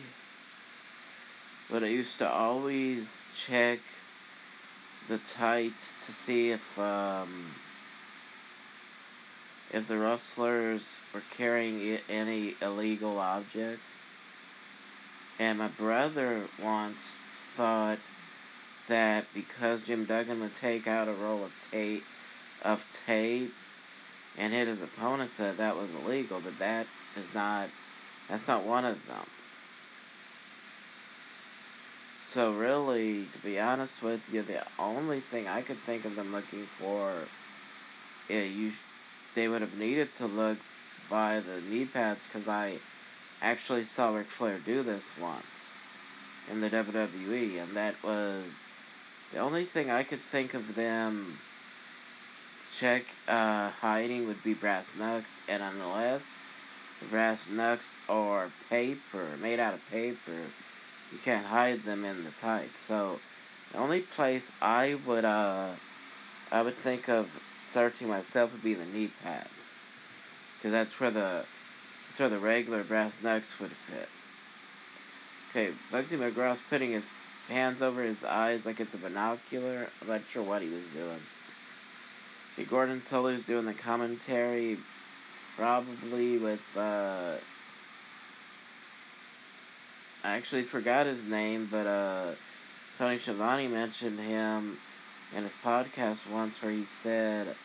but 1.69 1.83
I 1.83 1.87
used 1.87 2.17
to 2.19 2.29
always 2.29 3.21
check 3.47 3.79
the 5.09 5.17
tights 5.35 5.93
to 6.05 6.11
see 6.13 6.51
if 6.51 6.79
um, 6.79 7.53
if 9.73 9.87
the 9.87 9.97
rustlers 9.97 10.95
were 11.13 11.23
carrying 11.37 11.99
any 12.09 12.55
illegal 12.61 13.19
objects. 13.19 13.89
And 15.39 15.59
my 15.59 15.67
brother 15.67 16.41
once 16.63 17.11
thought 17.55 17.99
that 18.87 19.25
because 19.33 19.81
Jim 19.81 20.05
Duggan 20.05 20.39
would 20.39 20.55
take 20.55 20.87
out 20.87 21.09
a 21.09 21.13
roll 21.13 21.43
of 21.43 21.51
tape 21.69 22.03
of 22.61 22.85
tape 23.05 23.55
and 24.37 24.53
hit 24.53 24.67
his 24.67 24.81
opponent 24.81 25.31
said 25.31 25.57
that 25.57 25.75
was 25.75 25.91
illegal, 25.93 26.39
but 26.39 26.59
that 26.59 26.87
is 27.15 27.33
not 27.33 27.69
that's 28.29 28.47
not 28.47 28.65
one 28.65 28.85
of 28.85 29.05
them. 29.07 29.25
So 32.33 32.53
really, 32.53 33.27
to 33.27 33.39
be 33.39 33.59
honest 33.59 34.01
with 34.01 34.21
you, 34.29 34.43
the 34.43 34.63
only 34.77 35.21
thing 35.21 35.47
I 35.47 35.61
could 35.61 35.81
think 35.85 36.05
of 36.05 36.15
them 36.15 36.31
looking 36.31 36.67
for, 36.77 37.29
yeah, 38.29 38.43
you 38.43 38.73
they 39.33 39.47
would 39.47 39.61
have 39.61 39.77
needed 39.77 40.13
to 40.15 40.27
look 40.27 40.59
by 41.09 41.39
the 41.39 41.61
knee 41.61 41.85
pads 41.85 42.27
because 42.27 42.47
I 42.47 42.79
actually 43.41 43.85
saw 43.85 44.13
Ric 44.13 44.29
Flair 44.29 44.59
do 44.59 44.83
this 44.83 45.15
once 45.17 45.75
in 46.47 46.59
the 46.59 46.69
WWE, 46.69 47.61
and 47.61 47.77
that 47.77 47.95
was 48.03 48.63
the 49.31 49.39
only 49.39 49.65
thing 49.65 49.89
I 49.89 50.03
could 50.03 50.23
think 50.23 50.53
of 50.53 50.75
them 50.75 51.39
check 52.79 53.03
uh, 53.27 53.69
hiding 53.69 54.27
would 54.27 54.43
be 54.43 54.53
brass 54.53 54.89
knucks, 54.97 55.29
and 55.47 55.63
unless 55.63 56.23
the 56.99 57.07
brass 57.07 57.47
knucks 57.49 57.95
are 58.07 58.51
paper, 58.69 59.35
made 59.41 59.59
out 59.59 59.73
of 59.73 59.89
paper, 59.89 60.41
you 61.11 61.17
can't 61.23 61.45
hide 61.45 61.83
them 61.83 62.05
in 62.05 62.23
the 62.23 62.31
tights. 62.41 62.79
So 62.87 63.19
the 63.71 63.79
only 63.79 64.01
place 64.01 64.45
I 64.61 64.95
would 65.05 65.25
uh 65.25 65.71
I 66.51 66.61
would 66.61 66.77
think 66.77 67.09
of 67.09 67.27
searching 67.69 68.07
myself 68.07 68.51
would 68.51 68.63
be 68.63 68.73
the 68.73 68.85
knee 68.85 69.11
pads. 69.23 69.49
Because 70.57 70.71
that's 70.71 70.99
where 70.99 71.11
the 71.11 71.45
that's 72.09 72.19
where 72.19 72.29
the 72.29 72.39
regular 72.39 72.83
brass 72.83 73.13
knucks 73.21 73.59
would 73.59 73.71
fit. 73.71 74.09
Okay, 75.51 75.73
Bugsy 75.91 76.17
McGraw's 76.17 76.61
putting 76.69 76.91
his 76.91 77.03
hands 77.47 77.81
over 77.81 78.03
his 78.03 78.23
eyes 78.23 78.65
like 78.65 78.79
it's 78.79 78.93
a 78.93 78.97
binocular. 78.97 79.87
I'm 80.01 80.07
not 80.07 80.21
sure 80.27 80.43
what 80.43 80.61
he 80.61 80.69
was 80.69 80.83
doing. 80.93 81.21
Gordon 82.65 83.01
Solie's 83.01 83.45
doing 83.45 83.65
the 83.65 83.73
commentary, 83.73 84.77
probably 85.55 86.37
with, 86.37 86.59
uh, 86.75 87.37
I 90.23 90.35
actually 90.35 90.63
forgot 90.63 91.05
his 91.05 91.23
name, 91.23 91.67
but, 91.69 91.87
uh, 91.87 92.35
Tony 92.97 93.19
Schiavone 93.19 93.67
mentioned 93.67 94.19
him 94.19 94.77
in 95.31 95.43
his 95.43 95.53
podcast 95.63 96.25
once 96.25 96.61
where 96.61 96.71
he 96.71 96.85
said 96.85 97.55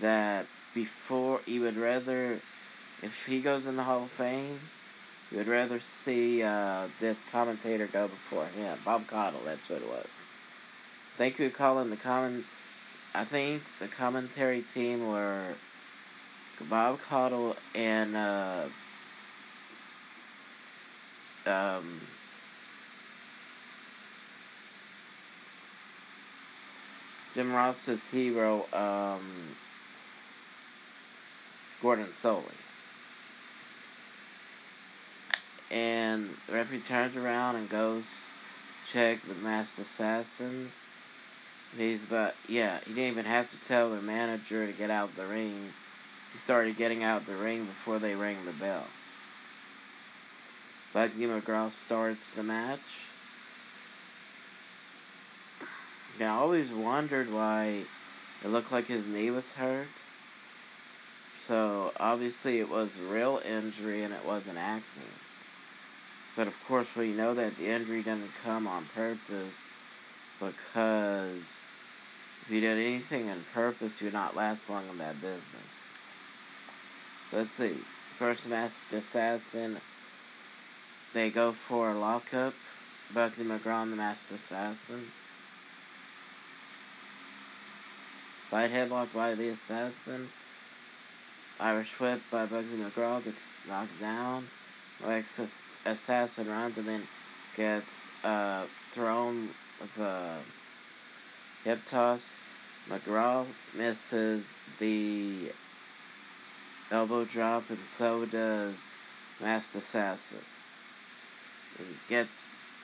that 0.00 0.48
before 0.74 1.40
he 1.46 1.60
would 1.60 1.76
rather, 1.76 2.42
if 3.02 3.14
he 3.26 3.40
goes 3.40 3.66
in 3.66 3.76
the 3.76 3.84
Hall 3.84 4.04
of 4.04 4.12
Fame, 4.12 4.60
he 5.30 5.36
would 5.36 5.48
rather 5.48 5.80
see 5.80 6.42
uh, 6.42 6.88
this 6.98 7.22
commentator 7.30 7.86
go 7.86 8.08
before 8.08 8.46
him. 8.46 8.78
Bob 8.84 9.06
Caudle, 9.06 9.44
that's 9.44 9.68
what 9.68 9.82
it 9.82 9.88
was. 9.88 10.10
Thank 11.16 11.38
you 11.38 11.48
for 11.50 11.56
calling 11.56 11.90
the 11.90 11.96
comment. 11.96 12.44
I 13.16 13.24
think 13.24 13.62
the 13.80 13.88
commentary 13.88 14.60
team 14.60 15.08
were 15.08 15.54
Bob 16.68 17.00
Caudle 17.08 17.56
and 17.74 18.14
uh, 18.14 18.64
um, 21.46 21.98
Jim 27.34 27.54
Ross's 27.54 28.04
hero, 28.04 28.66
um, 28.74 29.22
Gordon 31.80 32.08
Solie. 32.22 32.42
And 35.70 36.36
the 36.46 36.52
referee 36.52 36.80
turns 36.80 37.16
around 37.16 37.56
and 37.56 37.70
goes 37.70 38.04
check 38.92 39.26
the 39.26 39.34
masked 39.34 39.78
assassins. 39.78 40.85
He's 41.76 42.00
but 42.04 42.34
yeah, 42.48 42.78
he 42.86 42.94
didn't 42.94 43.12
even 43.12 43.26
have 43.26 43.50
to 43.50 43.68
tell 43.68 43.90
the 43.90 44.00
manager 44.00 44.66
to 44.66 44.72
get 44.72 44.90
out 44.90 45.14
the 45.14 45.26
ring. 45.26 45.72
He 46.32 46.38
started 46.38 46.78
getting 46.78 47.02
out 47.02 47.26
the 47.26 47.36
ring 47.36 47.66
before 47.66 47.98
they 47.98 48.14
rang 48.14 48.44
the 48.44 48.52
bell. 48.52 48.86
Bugsy 50.94 51.26
McGraw 51.26 51.70
starts 51.70 52.30
the 52.30 52.42
match. 52.42 52.80
I 56.18 56.24
always 56.24 56.70
wondered 56.70 57.30
why 57.30 57.82
it 58.42 58.48
looked 58.48 58.72
like 58.72 58.86
his 58.86 59.06
knee 59.06 59.30
was 59.30 59.52
hurt. 59.52 59.88
So 61.46 61.92
obviously 62.00 62.58
it 62.58 62.68
was 62.68 62.98
real 63.10 63.42
injury 63.46 64.02
and 64.02 64.14
it 64.14 64.24
wasn't 64.24 64.56
acting. 64.56 65.02
But 66.34 66.48
of 66.48 66.54
course 66.66 66.88
we 66.96 67.12
know 67.12 67.34
that 67.34 67.58
the 67.58 67.66
injury 67.66 68.02
didn't 68.02 68.32
come 68.42 68.66
on 68.66 68.86
purpose 68.94 69.62
because 70.40 71.65
if 72.46 72.52
you 72.52 72.60
did 72.60 72.78
anything 72.78 73.28
on 73.28 73.44
purpose, 73.52 74.00
you 74.00 74.06
would 74.06 74.14
not 74.14 74.36
last 74.36 74.70
long 74.70 74.88
in 74.88 74.98
that 74.98 75.20
business. 75.20 75.42
Let's 77.32 77.52
see. 77.54 77.74
First 78.18 78.46
masked 78.46 78.92
assassin. 78.92 79.78
They 81.12 81.30
go 81.30 81.52
for 81.52 81.90
a 81.90 81.98
lockup. 81.98 82.54
Bugsy 83.12 83.44
McGraw, 83.44 83.88
the 83.90 83.96
masked 83.96 84.30
assassin. 84.30 85.06
Side 88.48 88.70
headlock 88.70 89.12
by 89.12 89.34
the 89.34 89.48
assassin. 89.48 90.28
Irish 91.58 91.98
whip 91.98 92.20
by 92.30 92.46
Bugsy 92.46 92.78
McGraw 92.78 93.24
gets 93.24 93.44
knocked 93.68 94.00
down. 94.00 94.46
Lex 95.04 95.40
assassin 95.84 96.48
runs 96.48 96.78
and 96.78 96.86
then 96.86 97.02
gets 97.56 97.92
uh, 98.22 98.66
thrown 98.92 99.48
with 99.80 99.98
a 99.98 100.36
hip 100.36 100.65
toss. 101.74 102.36
McGraw 102.88 103.44
misses 103.74 104.46
the 104.78 105.50
elbow 106.92 107.24
drop, 107.24 107.68
and 107.70 107.84
so 107.84 108.24
does 108.24 108.76
Masked 109.40 109.74
Assassin. 109.74 110.38
and 111.78 111.98
gets 112.08 112.40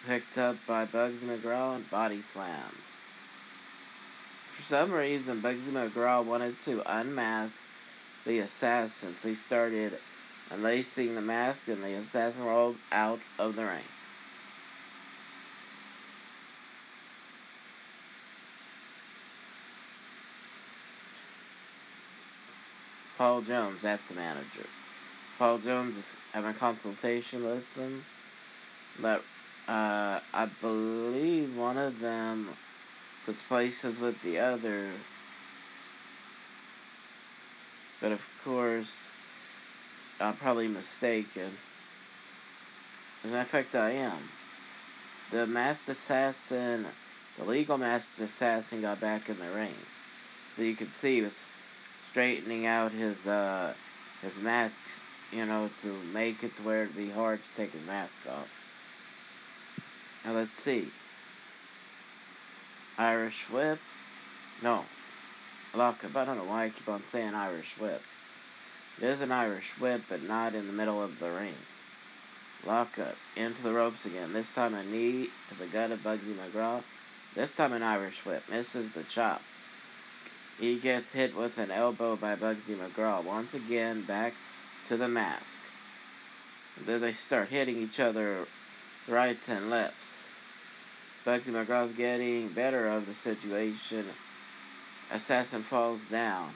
picked 0.06 0.36
up 0.36 0.56
by 0.66 0.84
Bugsy 0.84 1.22
McGraw 1.22 1.76
and 1.76 1.88
body 1.90 2.20
slam. 2.20 2.72
For 4.56 4.64
some 4.64 4.90
reason, 4.90 5.40
Bugsy 5.40 5.70
McGraw 5.70 6.24
wanted 6.24 6.58
to 6.60 6.82
unmask 6.84 7.54
the 8.26 8.40
assassin, 8.40 9.16
so 9.16 9.28
he 9.28 9.34
started 9.36 9.96
unlacing 10.50 11.14
the 11.14 11.20
mask, 11.20 11.68
and 11.68 11.82
the 11.84 11.94
assassin 11.94 12.42
rolled 12.42 12.76
out 12.90 13.20
of 13.38 13.54
the 13.54 13.64
ring. 13.64 13.84
Paul 23.22 23.42
Jones, 23.42 23.82
that's 23.82 24.04
the 24.06 24.14
manager. 24.14 24.66
Paul 25.38 25.58
Jones 25.58 25.96
is 25.96 26.16
having 26.32 26.50
a 26.50 26.54
consultation 26.54 27.44
with 27.44 27.72
them, 27.76 28.04
but 28.98 29.22
uh, 29.68 30.18
I 30.34 30.48
believe 30.60 31.56
one 31.56 31.78
of 31.78 32.00
them 32.00 32.48
switched 33.24 33.46
places 33.46 34.00
with 34.00 34.20
the 34.22 34.40
other. 34.40 34.90
But 38.00 38.10
of 38.10 38.22
course, 38.42 38.92
I'm 40.18 40.36
probably 40.36 40.66
mistaken. 40.66 41.52
As 43.22 43.30
a 43.30 43.34
matter 43.34 43.42
of 43.42 43.46
fact, 43.46 43.76
I 43.76 43.90
am. 43.90 44.18
The 45.30 45.46
masked 45.46 45.88
assassin, 45.88 46.88
the 47.38 47.44
legal 47.44 47.78
masked 47.78 48.18
assassin, 48.18 48.82
got 48.82 48.98
back 48.98 49.28
in 49.28 49.38
the 49.38 49.48
ring. 49.52 49.76
So 50.56 50.62
you 50.62 50.74
can 50.74 50.90
see 50.94 51.14
he 51.14 51.22
was 51.22 51.46
straightening 52.12 52.66
out 52.66 52.92
his 52.92 53.26
uh, 53.26 53.72
his 54.20 54.36
masks, 54.36 55.00
you 55.32 55.44
know, 55.46 55.70
to 55.80 55.92
make 56.12 56.44
it 56.44 56.54
to 56.56 56.62
where 56.62 56.84
it'd 56.84 56.94
be 56.94 57.10
hard 57.10 57.40
to 57.42 57.60
take 57.60 57.72
his 57.72 57.84
mask 57.86 58.14
off. 58.28 58.48
Now 60.24 60.34
let's 60.34 60.52
see. 60.52 60.88
Irish 62.98 63.48
whip. 63.50 63.78
No. 64.62 64.84
Lockup. 65.74 66.14
I 66.14 66.26
don't 66.26 66.36
know 66.36 66.44
why 66.44 66.66
I 66.66 66.68
keep 66.68 66.88
on 66.88 67.02
saying 67.06 67.34
Irish 67.34 67.74
whip. 67.78 68.02
It 68.98 69.04
is 69.04 69.22
an 69.22 69.32
Irish 69.32 69.72
whip, 69.80 70.02
but 70.08 70.22
not 70.22 70.54
in 70.54 70.66
the 70.66 70.72
middle 70.72 71.02
of 71.02 71.18
the 71.18 71.30
ring. 71.30 71.56
Lockup. 72.66 73.16
Into 73.36 73.62
the 73.62 73.72
ropes 73.72 74.04
again. 74.04 74.34
This 74.34 74.50
time 74.50 74.74
a 74.74 74.84
knee 74.84 75.30
to 75.48 75.54
the 75.54 75.66
gut 75.66 75.90
of 75.90 76.00
Bugsy 76.00 76.36
McGraw. 76.36 76.82
This 77.34 77.54
time 77.54 77.72
an 77.72 77.82
Irish 77.82 78.24
whip. 78.26 78.42
Misses 78.50 78.90
the 78.90 79.02
chop. 79.04 79.40
He 80.62 80.76
gets 80.78 81.10
hit 81.10 81.34
with 81.34 81.58
an 81.58 81.72
elbow 81.72 82.14
by 82.14 82.36
Bugsy 82.36 82.76
McGraw. 82.76 83.24
Once 83.24 83.52
again, 83.52 84.02
back 84.02 84.32
to 84.86 84.96
the 84.96 85.08
mask. 85.08 85.58
Then 86.86 87.00
they 87.00 87.14
start 87.14 87.48
hitting 87.48 87.78
each 87.78 87.98
other 87.98 88.46
rights 89.08 89.48
and 89.48 89.70
lefts. 89.70 90.18
Bugsy 91.26 91.48
McGraw's 91.48 91.90
getting 91.96 92.46
better 92.50 92.86
of 92.86 93.06
the 93.06 93.12
situation. 93.12 94.06
Assassin 95.10 95.64
falls 95.64 96.00
down. 96.02 96.52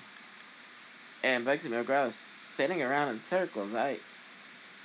And 1.24 1.44
Bugsy 1.44 1.66
McGraw 1.66 2.10
is 2.10 2.18
spinning 2.54 2.82
around 2.82 3.08
in 3.08 3.20
circles. 3.24 3.74
I 3.74 3.98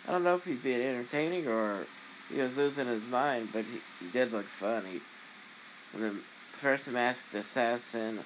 I 0.08 0.12
don't 0.12 0.24
know 0.24 0.34
if 0.34 0.46
he's 0.46 0.58
being 0.58 0.82
entertaining 0.82 1.48
or 1.48 1.86
he 2.34 2.42
was 2.42 2.58
losing 2.58 2.88
his 2.88 3.06
mind, 3.06 3.50
but 3.54 3.66
he, 3.66 3.82
he 4.04 4.12
did 4.12 4.32
look 4.32 4.48
funny. 4.48 5.00
And 5.94 6.04
the 6.04 6.16
first 6.54 6.88
masked 6.88 7.36
assassin 7.36 8.22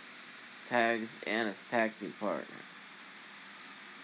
tags 0.70 1.10
and 1.28 1.48
his 1.48 1.64
tag 1.70 1.92
team 2.00 2.14
partner. 2.20 2.46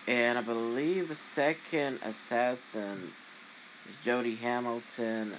And 0.08 0.38
I 0.38 0.42
believe 0.42 1.08
the 1.08 1.16
second 1.16 2.00
assassin 2.04 3.12
is 3.88 3.96
Jody 4.04 4.36
Hamilton, 4.36 5.34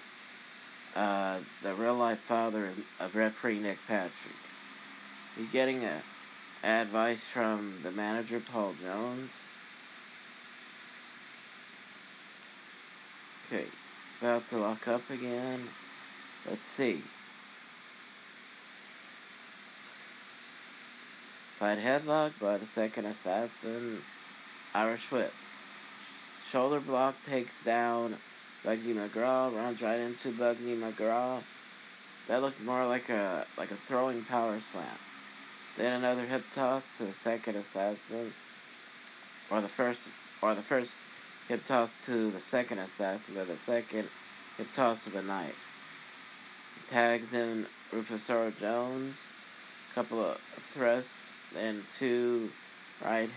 uh, 0.95 1.41
the 1.63 1.75
real 1.75 1.95
life 1.95 2.21
father 2.21 2.71
of 3.01 3.15
referee 3.15 3.59
Nick 3.59 3.79
Patrick. 3.89 4.13
He's 5.37 5.51
getting 5.51 5.85
a, 5.85 6.03
advice 6.63 7.21
from 7.21 7.81
the 7.83 7.91
manager, 7.91 8.41
Paul 8.41 8.75
Jones. 8.83 9.33
Okay, 13.47 13.67
about 14.21 14.49
to 14.51 14.59
lock 14.59 14.87
up 14.89 15.03
again. 15.11 15.69
Let's 16.49 16.69
see. 16.69 17.03
Headlock 21.63 22.33
by 22.41 22.59
the 22.59 22.67
second 22.67 23.07
assassin, 23.07 24.03
Irish 24.75 25.09
whip. 25.13 25.33
Shoulder 26.51 26.81
block 26.81 27.15
takes 27.25 27.63
down 27.63 28.17
Bugsy 28.65 28.93
McGraw, 28.93 29.55
runs 29.55 29.81
right 29.81 30.01
into 30.01 30.33
Bugsy 30.33 30.77
McGraw. 30.77 31.41
That 32.27 32.43
looked 32.43 32.61
more 32.61 32.85
like 32.85 33.09
a 33.11 33.47
like 33.57 33.71
a 33.71 33.77
throwing 33.77 34.25
power 34.25 34.59
slam. 34.61 34.99
Then 35.77 35.93
another 35.93 36.27
hip 36.27 36.43
toss 36.53 36.85
to 36.99 37.05
the 37.05 37.13
second 37.13 37.55
assassin, 37.55 38.35
or 39.49 39.61
the 39.61 39.69
first 39.69 40.09
or 40.43 40.57
the 40.57 40.63
first 40.63 40.93
hip 41.47 41.65
toss 41.65 41.95
to 42.07 42.33
the 42.33 42.41
second 42.41 42.81
assassin, 42.81 43.39
or 43.39 43.45
the 43.45 43.57
second 43.57 44.09
hip 44.57 44.67
toss 44.75 45.07
of 45.07 45.13
the 45.13 45.23
night. 45.23 45.55
Tags 46.91 47.33
in 47.33 47.67
Rufus 47.93 48.29
R. 48.29 48.51
Jones, 48.51 49.17
couple 49.95 50.25
of 50.25 50.39
thrusts 50.75 51.32
and 51.57 51.83
two 51.99 52.51
right 53.05 53.31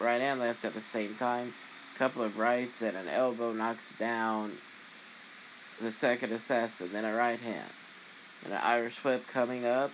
right 0.00 0.20
and 0.20 0.40
left 0.40 0.64
at 0.64 0.74
the 0.74 0.80
same 0.80 1.14
time. 1.14 1.54
Couple 1.98 2.22
of 2.22 2.38
rights 2.38 2.82
and 2.82 2.96
an 2.96 3.08
elbow 3.08 3.52
knocks 3.52 3.92
down 3.98 4.52
the 5.80 5.92
second 5.92 6.32
assassin, 6.32 6.90
then 6.92 7.04
a 7.04 7.14
right 7.14 7.38
hand. 7.38 7.70
And 8.44 8.52
an 8.52 8.60
Irish 8.60 9.02
whip 9.04 9.26
coming 9.32 9.64
up. 9.64 9.90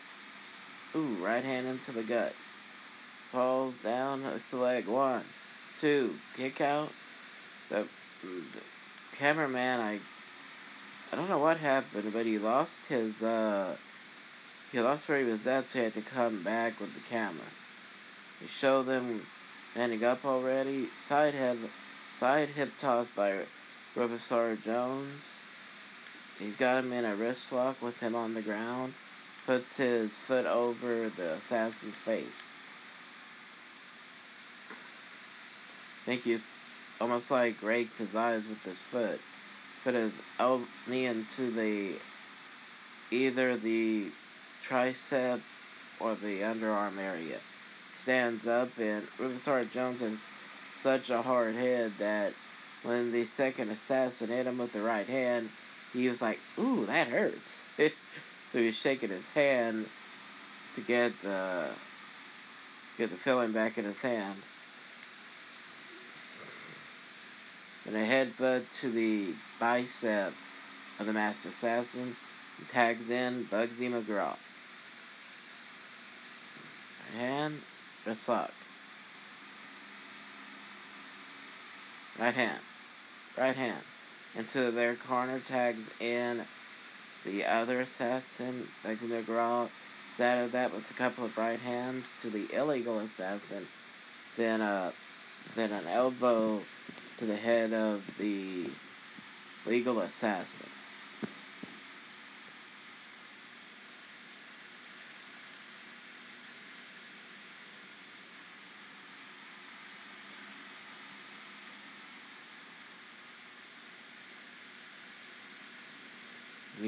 Ooh, 0.95 1.17
right 1.23 1.45
hand 1.45 1.67
into 1.67 1.93
the 1.93 2.03
gut. 2.03 2.33
Falls 3.33 3.75
down, 3.83 4.23
hooks 4.23 4.51
the 4.51 4.57
leg. 4.57 4.87
One, 4.87 5.25
two, 5.81 6.15
kick 6.37 6.61
out. 6.61 6.91
The, 7.69 7.87
the 8.23 8.61
cameraman, 9.17 9.81
I 9.81 10.01
I 11.13 11.17
don't 11.17 11.29
know 11.29 11.39
what 11.39 11.59
happened, 11.59 12.13
but 12.13 12.25
he 12.25 12.39
lost 12.39 12.81
his 12.89 13.21
uh 13.23 13.77
he 14.73 14.81
lost 14.81 15.09
where 15.09 15.19
he 15.19 15.25
was 15.25 15.47
at, 15.47 15.69
so 15.69 15.79
he 15.79 15.85
had 15.85 15.95
to 15.95 16.01
come 16.01 16.43
back 16.43 16.81
with 16.81 16.95
the 16.95 17.01
camera. 17.01 17.47
He 18.41 18.47
showed 18.47 18.87
them 18.87 19.27
standing 19.73 20.05
up 20.05 20.25
already. 20.25 20.89
Side 21.07 21.35
head, 21.35 21.59
side 22.19 22.49
hip 22.49 22.71
toss 22.79 23.09
by 23.09 23.41
Rufus 23.97 24.31
R. 24.31 24.57
Jones. 24.57 25.23
He's 26.39 26.57
got 26.57 26.85
him 26.85 26.93
in 26.93 27.05
a 27.05 27.17
wrist 27.17 27.53
lock 27.53 27.83
with 27.83 27.99
him 28.01 28.15
on 28.15 28.35
the 28.35 28.43
ground. 28.43 28.95
Puts 29.47 29.77
his 29.77 30.13
foot 30.13 30.47
over 30.47 31.11
the 31.17 31.33
assassin's 31.33 31.97
face. 31.97 32.25
Think 36.07 36.23
he 36.23 36.41
almost 37.01 37.31
like 37.31 37.63
raked 37.63 37.99
his 37.99 38.15
eyes 38.15 38.43
with 38.49 38.63
his 38.65 38.79
foot. 38.79 39.21
Put 39.85 39.95
his 39.95 40.13
knee 40.87 41.07
into 41.07 41.51
the 41.51 41.97
either 43.11 43.57
the 43.57 44.11
tricep 44.71 45.41
or 45.99 46.15
the 46.15 46.41
underarm 46.41 46.99
area. 46.99 47.39
Stands 48.03 48.47
up, 48.47 48.71
and 48.79 49.07
Rufus 49.19 49.45
Jones 49.73 50.01
has 50.01 50.19
such 50.81 51.11
a 51.11 51.23
hard 51.23 51.55
head 51.57 51.93
that 51.99 52.33
when 52.85 53.13
the 53.13 53.27
second 53.27 53.71
assassin 53.71 54.31
hit 54.31 54.47
him 54.47 54.59
with 54.59 54.73
the 54.73 54.81
right 54.81 55.07
hand, 55.07 55.51
he 55.93 56.09
was 56.09 56.23
like, 56.23 56.41
"Ooh, 56.59 56.87
that 56.87 57.09
hurts." 57.09 57.59
so 57.79 58.59
he's 58.59 58.77
shaking 58.77 59.11
his 59.11 59.29
hand 59.31 59.87
to 60.77 60.81
get 60.81 61.21
the 61.21 61.69
get 62.97 63.11
the 63.11 63.17
feeling 63.17 63.53
back 63.53 63.77
in 63.77 63.85
his 63.85 64.01
hand. 64.01 64.37
And 67.87 67.97
a 67.97 68.07
headbutt 68.07 68.67
to 68.81 68.91
the 68.91 69.35
bicep 69.59 70.33
of 70.99 71.07
the 71.07 71.13
masked 71.13 71.47
assassin. 71.47 72.15
tags 72.69 73.11
in 73.11 73.45
Bugsy 73.47 73.91
McGraw 73.91 74.37
hand, 77.11 77.61
wrist 78.07 78.29
lock. 78.29 78.53
Right 82.19 82.35
hand, 82.35 82.61
right 83.39 83.57
hand. 83.57 83.83
Into 84.37 84.71
their 84.71 84.95
corner 84.95 85.41
tags 85.41 85.89
in 86.01 86.43
the 87.25 87.45
other 87.45 87.81
assassin, 87.81 88.69
Bugsy 88.85 89.09
McGraw. 89.09 89.69
Added 90.19 90.53
that 90.53 90.75
with 90.75 90.91
a 90.91 90.95
couple 90.95 91.25
of 91.25 91.39
right 91.39 91.59
hands 91.59 92.13
to 92.21 92.29
the 92.29 92.47
illegal 92.55 92.99
assassin. 92.99 93.67
Then 94.37 94.61
uh, 94.61 94.93
then 95.57 95.73
an 95.73 95.87
elbow 95.87 96.61
to 97.17 97.25
the 97.25 97.37
head 97.37 97.73
of 97.73 98.03
the 98.19 98.67
legal 99.65 100.01
assassin. 100.01 100.67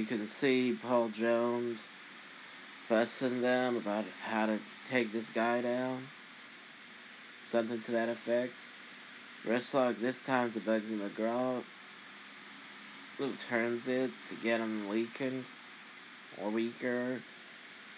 You 0.02 0.08
can 0.08 0.26
see 0.26 0.76
Paul 0.82 1.10
Jones 1.10 1.78
fussing 2.88 3.40
them 3.40 3.76
about 3.76 4.04
how 4.26 4.46
to 4.46 4.58
take 4.90 5.12
this 5.12 5.30
guy 5.30 5.60
down. 5.60 6.08
Something 7.52 7.80
to 7.82 7.92
that 7.92 8.08
effect. 8.08 8.54
Wrestlock 9.46 10.00
this 10.00 10.20
time 10.22 10.50
to 10.54 10.58
Bugsy 10.58 10.98
McGraw. 10.98 11.62
Luke 13.20 13.36
turns 13.48 13.86
it 13.86 14.10
to 14.28 14.34
get 14.42 14.58
him 14.58 14.88
weakened 14.88 15.44
or 16.42 16.50
weaker 16.50 17.20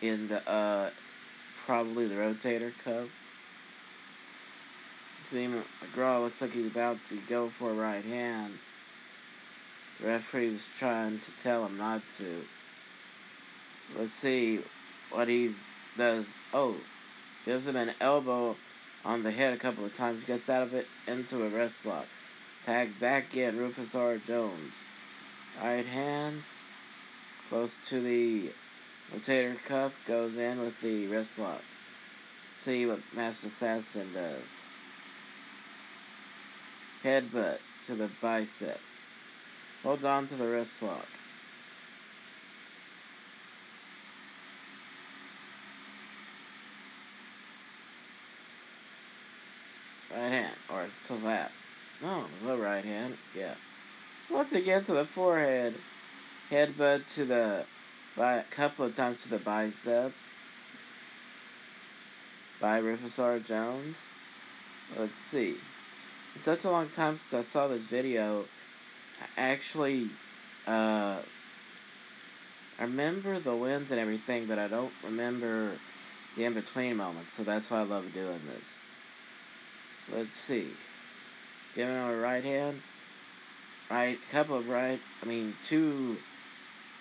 in 0.02 0.28
the 0.28 0.46
uh 0.46 0.90
probably 1.64 2.06
the 2.06 2.16
rotator 2.16 2.74
cuff. 2.84 3.08
See 5.30 5.48
McGraw 5.48 6.22
looks 6.22 6.42
like 6.42 6.52
he's 6.52 6.66
about 6.66 6.98
to 7.08 7.16
go 7.30 7.50
for 7.58 7.70
a 7.70 7.74
right 7.74 8.04
hand. 8.04 8.52
The 10.00 10.06
referee 10.06 10.52
was 10.52 10.68
trying 10.78 11.18
to 11.20 11.30
tell 11.42 11.66
him 11.66 11.78
not 11.78 12.02
to. 12.18 12.42
So 13.88 14.00
let's 14.00 14.14
see 14.14 14.60
what 15.10 15.28
he 15.28 15.52
does. 15.96 16.26
Oh, 16.52 16.76
gives 17.44 17.66
him 17.66 17.76
an 17.76 17.92
elbow 18.00 18.56
on 19.04 19.22
the 19.22 19.30
head 19.30 19.52
a 19.52 19.58
couple 19.58 19.84
of 19.84 19.94
times, 19.94 20.24
gets 20.24 20.48
out 20.48 20.62
of 20.62 20.74
it 20.74 20.86
into 21.06 21.44
a 21.44 21.48
wrist 21.48 21.84
lock. 21.86 22.06
Tags 22.66 22.94
back 22.96 23.36
in 23.36 23.58
Rufus 23.58 23.94
R. 23.94 24.16
Jones. 24.18 24.72
Right 25.62 25.86
hand 25.86 26.42
close 27.48 27.76
to 27.88 28.00
the 28.00 28.50
rotator 29.12 29.56
cuff, 29.66 29.92
goes 30.08 30.36
in 30.36 30.60
with 30.60 30.80
the 30.80 31.06
wrist 31.06 31.38
lock. 31.38 31.62
See 32.64 32.86
what 32.86 33.00
Masked 33.14 33.44
Assassin 33.44 34.08
does. 34.12 34.48
Headbutt 37.04 37.58
to 37.86 37.94
the 37.94 38.08
bicep. 38.20 38.80
Hold 39.84 40.02
on 40.06 40.26
to 40.28 40.34
the 40.34 40.46
wrist 40.46 40.82
lock. 40.82 41.06
Right 50.10 50.30
hand, 50.30 50.56
or 50.70 50.86
to 51.08 51.16
that. 51.24 51.52
No, 52.00 52.24
the 52.42 52.56
right 52.56 52.84
hand, 52.84 53.18
yeah. 53.36 53.56
Once 54.30 54.52
again 54.52 54.84
to 54.84 54.94
the 54.94 55.04
forehead. 55.04 55.74
Headbutt 56.50 57.06
to 57.16 57.26
the, 57.26 57.66
by 58.16 58.36
a 58.36 58.44
couple 58.44 58.86
of 58.86 58.96
times 58.96 59.22
to 59.24 59.28
the 59.28 59.38
bicep. 59.38 60.12
By 62.58 62.78
Rufus. 62.78 63.16
Jones. 63.46 63.96
Let's 64.96 65.12
see. 65.30 65.56
It's 66.36 66.46
such 66.46 66.64
a 66.64 66.70
long 66.70 66.88
time 66.88 67.18
since 67.18 67.34
I 67.34 67.42
saw 67.42 67.68
this 67.68 67.84
video. 67.84 68.46
Actually, 69.36 70.08
uh, 70.66 71.18
I 72.78 72.82
remember 72.82 73.38
the 73.38 73.54
wins 73.54 73.90
and 73.90 74.00
everything, 74.00 74.46
but 74.46 74.58
I 74.58 74.68
don't 74.68 74.92
remember 75.02 75.78
the 76.36 76.44
in-between 76.44 76.96
moments, 76.96 77.32
so 77.32 77.42
that's 77.44 77.70
why 77.70 77.80
I 77.80 77.82
love 77.82 78.12
doing 78.12 78.40
this. 78.46 78.78
Let's 80.12 80.38
see. 80.38 80.66
Giving 81.74 81.94
him 81.94 82.02
a 82.02 82.16
right 82.16 82.44
hand. 82.44 82.80
Right, 83.90 84.18
couple 84.32 84.56
of 84.56 84.68
right, 84.68 85.00
I 85.22 85.26
mean, 85.26 85.54
two 85.68 86.16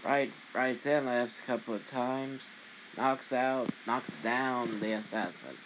right, 0.04 0.32
rights 0.54 0.86
and 0.86 1.06
lefts 1.06 1.40
a 1.40 1.44
couple 1.44 1.74
of 1.74 1.86
times. 1.86 2.44
Knocks 2.98 3.34
out, 3.34 3.70
knocks 3.88 4.16
down 4.18 4.80
the 4.80 4.92
assassin. 4.92 5.58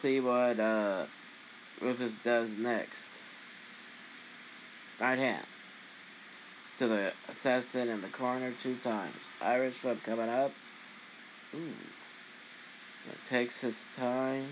See 0.00 0.20
what, 0.20 0.60
uh, 0.60 1.06
Rufus 1.80 2.12
does 2.22 2.56
next. 2.56 3.00
Right 5.00 5.18
hand. 5.18 5.46
To 6.78 6.88
the 6.88 7.12
assassin 7.28 7.88
in 7.88 8.00
the 8.00 8.08
corner 8.08 8.52
two 8.62 8.76
times. 8.76 9.14
Irish 9.40 9.82
whip 9.84 10.02
coming 10.02 10.28
up. 10.28 10.52
Ooh. 11.54 11.58
It 13.10 13.18
takes 13.28 13.60
his 13.60 13.76
time. 13.96 14.48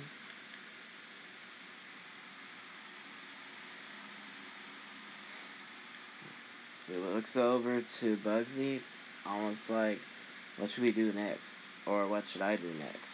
He 6.88 6.98
looks 6.98 7.36
over 7.36 7.80
to 8.00 8.16
Bugsy, 8.18 8.80
almost 9.26 9.70
like, 9.70 9.98
what 10.58 10.70
should 10.70 10.82
we 10.82 10.92
do 10.92 11.12
next? 11.12 11.50
Or 11.86 12.06
what 12.06 12.26
should 12.26 12.42
I 12.42 12.56
do 12.56 12.70
next? 12.78 13.10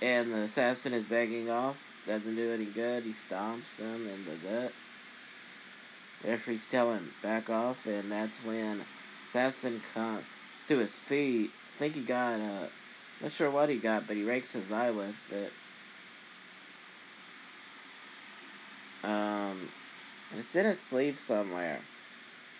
And 0.00 0.32
the 0.32 0.42
assassin 0.42 0.94
is 0.94 1.04
begging 1.04 1.50
off. 1.50 1.76
Doesn't 2.08 2.36
do 2.36 2.52
any 2.54 2.64
good. 2.64 3.04
He 3.04 3.12
stomps 3.12 3.78
him 3.78 4.08
in 4.08 4.24
the 4.24 4.36
gut. 4.36 4.72
Referee's 6.24 6.64
telling 6.64 7.10
back 7.22 7.50
off, 7.50 7.84
and 7.84 8.10
that's 8.10 8.42
when 8.42 8.82
Assassin 9.28 9.82
comes 9.94 10.24
to 10.68 10.78
his 10.78 10.96
feet. 10.96 11.50
I 11.74 11.78
think 11.78 11.94
he 11.94 12.00
got, 12.00 12.40
uh, 12.40 12.68
not 13.20 13.32
sure 13.32 13.50
what 13.50 13.68
he 13.68 13.76
got, 13.76 14.06
but 14.06 14.16
he 14.16 14.24
rakes 14.24 14.52
his 14.52 14.72
eye 14.72 14.90
with 14.90 15.14
it. 15.30 15.52
Um, 19.04 19.68
and 20.30 20.40
it's 20.40 20.56
in 20.56 20.64
his 20.64 20.80
sleeve 20.80 21.18
somewhere. 21.18 21.82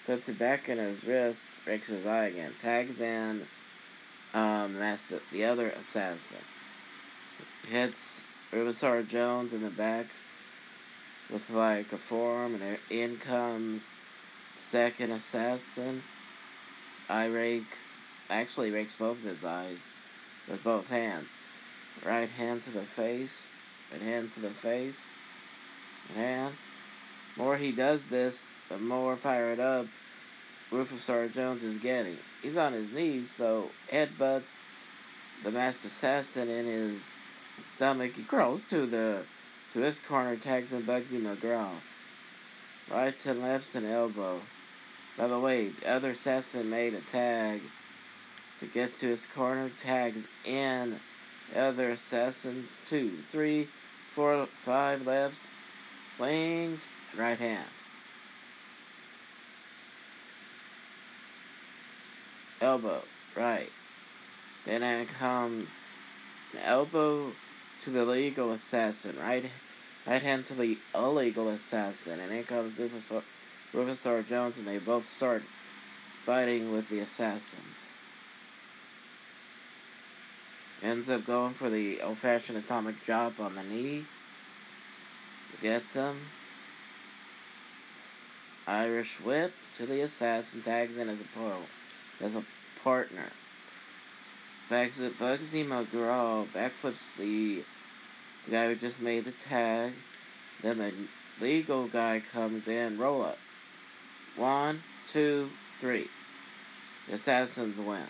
Puts 0.04 0.28
it 0.28 0.38
back 0.38 0.68
in 0.68 0.76
his 0.76 1.02
wrist, 1.04 1.46
rakes 1.66 1.88
his 1.88 2.04
eye 2.04 2.26
again. 2.26 2.52
Tags 2.60 3.00
in, 3.00 3.46
um, 4.34 4.74
that's 4.74 5.04
the, 5.04 5.22
the 5.32 5.46
other 5.46 5.70
assassin. 5.70 6.44
Hits 7.66 8.20
Rufus 8.52 8.82
R. 8.82 9.02
Jones 9.02 9.52
in 9.52 9.62
the 9.62 9.68
back 9.68 10.06
with 11.30 11.50
like 11.50 11.92
a 11.92 11.98
forearm, 11.98 12.54
and 12.54 12.78
in 12.90 13.18
comes 13.18 13.82
second 14.70 15.12
assassin. 15.12 16.02
I 17.10 17.26
rakes, 17.26 17.84
actually 18.30 18.70
rakes 18.70 18.94
both 18.94 19.18
of 19.18 19.24
his 19.24 19.44
eyes 19.44 19.80
with 20.48 20.64
both 20.64 20.88
hands. 20.88 21.30
Right 22.02 22.28
hand 22.30 22.62
to 22.62 22.70
the 22.70 22.86
face, 22.96 23.36
and 23.92 24.02
hand 24.02 24.32
to 24.32 24.40
the 24.40 24.50
face, 24.50 25.00
and 26.08 26.18
hand. 26.18 26.54
more 27.36 27.56
he 27.56 27.72
does 27.72 28.00
this, 28.08 28.46
the 28.70 28.78
more 28.78 29.16
fired 29.16 29.60
up 29.60 29.86
Rufus 30.70 31.08
R. 31.10 31.28
Jones 31.28 31.62
is 31.64 31.76
getting. 31.78 32.18
He's 32.42 32.56
on 32.56 32.72
his 32.72 32.90
knees, 32.90 33.30
so 33.36 33.70
headbutts 33.92 34.54
the 35.44 35.50
masked 35.50 35.84
assassin 35.84 36.48
in 36.48 36.66
his 36.66 37.02
stomach. 37.76 38.12
He 38.14 38.22
crawls 38.22 38.62
to 38.70 38.86
the 38.86 39.22
to 39.72 39.80
his 39.80 39.98
corner, 39.98 40.36
tags 40.36 40.72
and 40.72 40.86
bugs 40.86 41.12
in 41.12 41.22
Bugsy 41.22 41.40
McGraw. 41.40 41.70
Rights 42.90 43.26
and 43.26 43.42
lefts 43.42 43.74
and 43.74 43.86
elbow. 43.86 44.40
By 45.16 45.26
the 45.26 45.38
way, 45.38 45.68
the 45.68 45.90
other 45.90 46.12
assassin 46.12 46.70
made 46.70 46.94
a 46.94 47.00
tag. 47.00 47.60
So 48.60 48.66
gets 48.68 48.94
to 49.00 49.06
his 49.08 49.24
corner, 49.34 49.70
tags 49.82 50.26
in 50.44 50.98
the 51.52 51.60
other 51.60 51.90
assassin. 51.90 52.66
Two, 52.88 53.10
three, 53.30 53.68
four, 54.14 54.48
five 54.64 55.06
lefts. 55.06 55.46
Flings, 56.16 56.82
right 57.16 57.38
hand. 57.38 57.68
Elbow, 62.60 63.02
right. 63.36 63.70
Then 64.66 64.82
I 64.82 65.04
come 65.04 65.68
elbow 66.64 67.32
to 67.88 67.94
the 67.94 68.04
legal 68.04 68.52
assassin, 68.52 69.16
right 69.18 69.50
right 70.06 70.20
hand 70.20 70.46
to 70.46 70.54
the 70.54 70.76
illegal 70.94 71.48
assassin, 71.48 72.20
and 72.20 72.30
in 72.30 72.44
comes 72.44 72.78
Rufus, 72.78 73.10
Rufus 73.72 74.04
R. 74.04 74.22
Jones, 74.22 74.58
and 74.58 74.66
they 74.66 74.76
both 74.78 75.10
start 75.10 75.42
fighting 76.26 76.70
with 76.70 76.88
the 76.90 77.00
assassins. 77.00 77.76
Ends 80.82 81.08
up 81.08 81.26
going 81.26 81.54
for 81.54 81.70
the 81.70 82.02
old-fashioned 82.02 82.58
atomic 82.58 82.94
drop 83.06 83.40
on 83.40 83.54
the 83.54 83.62
knee. 83.62 84.04
Gets 85.62 85.94
him. 85.94 86.20
Irish 88.66 89.18
whip 89.24 89.52
to 89.78 89.86
the 89.86 90.02
assassin, 90.02 90.62
tags 90.62 90.96
in 90.98 91.08
as 91.08 91.20
a 91.20 91.24
pro, 91.34 91.56
as 92.20 92.34
a 92.34 92.44
partner. 92.84 93.30
With 94.70 95.18
Bugsy 95.18 95.66
McGraw, 95.66 96.46
backflips 96.48 96.98
the, 97.16 97.62
the 98.44 98.52
guy 98.52 98.66
who 98.68 98.74
just 98.76 99.00
made 99.00 99.24
the 99.24 99.32
tag. 99.32 99.92
Then 100.62 100.78
the 100.78 100.92
legal 101.40 101.86
guy 101.86 102.22
comes 102.32 102.66
in, 102.68 102.98
roll 102.98 103.22
up. 103.22 103.38
One, 104.36 104.80
two, 105.12 105.50
three. 105.80 106.06
The 107.08 107.14
assassins 107.14 107.78
win. 107.78 108.06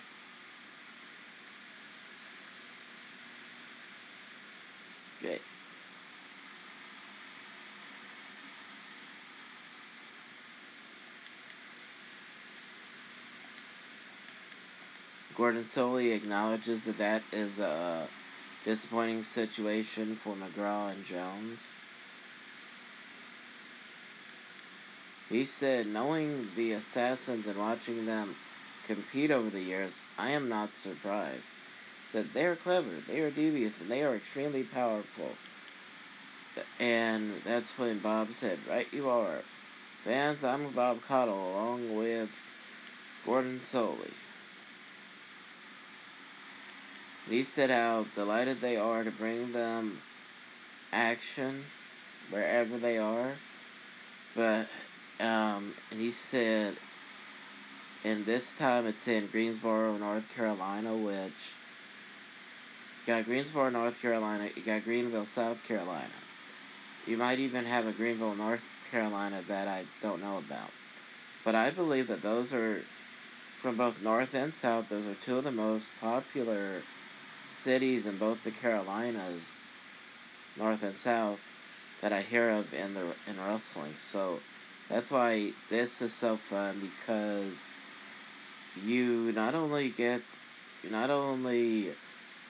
Okay. 5.23 5.38
Gordon 15.37 15.64
Solie 15.64 16.14
acknowledges 16.14 16.85
that 16.85 16.99
that 16.99 17.23
is 17.33 17.59
a 17.61 18.09
disappointing 18.68 19.22
situation 19.22 20.14
for 20.14 20.37
McGraw 20.37 20.92
and 20.92 21.02
Jones. 21.02 21.70
He 25.31 25.46
said, 25.46 25.87
knowing 25.87 26.52
the 26.54 26.72
assassins 26.72 27.46
and 27.46 27.59
watching 27.59 28.04
them 28.04 28.37
compete 28.87 29.31
over 29.31 29.48
the 29.48 29.62
years, 29.62 30.02
I 30.18 30.33
am 30.33 30.50
not 30.50 30.76
surprised. 30.76 31.48
Said 32.12 32.35
they 32.35 32.44
are 32.44 32.57
clever, 32.57 33.00
they 33.09 33.20
are 33.20 33.31
devious, 33.31 33.81
and 33.81 33.90
they 33.90 34.02
are 34.02 34.14
extremely 34.14 34.64
powerful. 34.64 35.38
And 36.78 37.40
that's 37.44 37.70
when 37.78 38.00
Bob 38.00 38.35
said, 38.35 38.66
Right 38.66 38.92
you 38.92 39.09
are. 39.09 39.44
Fans, 40.04 40.44
I'm 40.44 40.72
Bob 40.72 41.00
Caudle, 41.09 41.54
along 41.54 41.94
with 41.94 42.35
Gordon 43.24 43.61
Solie. 43.61 44.28
He 47.29 47.45
said 47.45 47.71
how 47.71 48.05
delighted 48.14 48.61
they 48.61 48.77
are 48.77 49.05
to 49.05 49.11
bring 49.11 49.53
them 49.53 50.01
action 50.93 51.62
wherever 52.31 52.79
they 52.79 52.99
are. 52.99 53.35
But, 54.35 54.69
um, 55.21 55.75
he 55.91 56.12
said, 56.12 56.79
and 58.05 58.25
this 58.25 58.55
time 58.55 58.87
it's 58.87 59.07
in 59.07 59.27
Greensboro, 59.27 59.99
North 59.99 60.29
Carolina, 60.31 60.97
which 60.97 61.55
got 63.07 63.27
Greensboro, 63.27 63.69
North 63.71 64.01
Carolina, 64.01 64.49
you 64.57 64.64
got 64.64 64.85
Greenville, 64.85 65.27
South 65.27 65.62
Carolina. 65.64 66.14
You 67.07 67.19
might 67.19 67.41
even 67.41 67.67
have 67.67 67.87
a 67.87 67.93
Greenville, 67.93 68.37
North 68.37 68.64
Carolina 68.91 69.43
that 69.49 69.69
I 69.69 69.87
don't 70.01 70.23
know 70.23 70.38
about. 70.38 70.73
But 71.45 71.55
I 71.55 71.71
believe 71.73 72.09
that 72.09 72.23
those 72.23 72.55
are, 72.55 72.85
from 73.59 73.77
both 73.77 74.01
North 74.01 74.35
and 74.35 74.55
South, 74.55 74.88
those 74.88 75.07
are 75.07 75.14
two 75.14 75.37
of 75.38 75.45
the 75.45 75.53
most 75.53 75.95
popular 76.01 76.85
cities 77.62 78.07
in 78.07 78.18
both 78.18 78.42
the 78.44 78.51
Carolinas, 78.51 79.55
North 80.57 80.83
and 80.83 80.97
South, 80.97 81.40
that 82.01 82.12
I 82.12 82.23
hear 82.23 82.51
of 82.51 82.73
in 82.73 82.94
the 82.94 83.07
in 83.27 83.38
wrestling. 83.38 83.94
So 83.99 84.38
that's 84.88 85.11
why 85.11 85.53
this 85.71 86.01
is 86.01 86.12
so 86.12 86.37
fun 86.37 86.81
because 86.81 87.55
you 88.87 89.33
not 89.33 89.55
only 89.55 89.90
get 89.90 90.23
not 90.90 91.11
only 91.11 91.90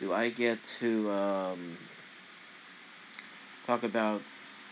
do 0.01 0.13
I 0.13 0.29
get 0.31 0.59
to 0.81 1.11
um, 1.11 1.77
talk 3.67 3.83
about 3.83 4.21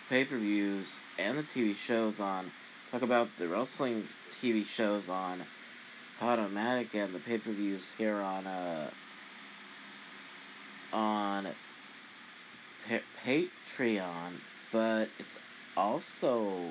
pay-per-views 0.08 0.86
and 1.18 1.38
the 1.38 1.42
TV 1.42 1.74
shows 1.74 2.20
on 2.20 2.50
talk 2.92 3.02
about 3.02 3.28
the 3.38 3.48
wrestling 3.48 4.06
TV 4.40 4.64
shows 4.66 5.08
on 5.08 5.42
Podomatic 6.20 6.94
and 6.94 7.14
the 7.14 7.18
pay-per-views 7.18 7.84
here 7.98 8.20
on 8.20 8.46
uh 8.46 8.90
on 10.92 11.48
Patreon, 13.24 14.32
but 14.72 15.08
it's 15.18 15.36
also 15.76 16.70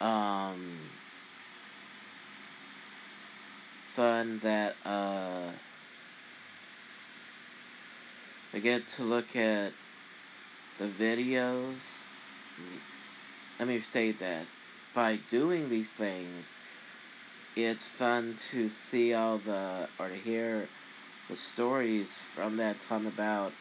um, 0.00 0.78
fun 3.94 4.40
that 4.42 4.74
uh, 4.84 5.50
I 8.54 8.58
get 8.58 8.82
to 8.96 9.02
look 9.02 9.36
at 9.36 9.72
the 10.78 10.86
videos. 10.86 11.80
Let 13.58 13.68
me 13.68 13.82
say 13.92 14.12
that 14.12 14.46
by 14.94 15.18
doing 15.30 15.68
these 15.68 15.90
things, 15.90 16.46
it's 17.56 17.84
fun 17.84 18.36
to 18.52 18.70
see 18.90 19.12
all 19.12 19.38
the 19.38 19.88
or 19.98 20.08
to 20.08 20.14
hear 20.14 20.68
the 21.30 21.36
stories 21.36 22.08
from 22.34 22.56
that 22.56 22.80
time 22.80 23.06
about 23.06 23.52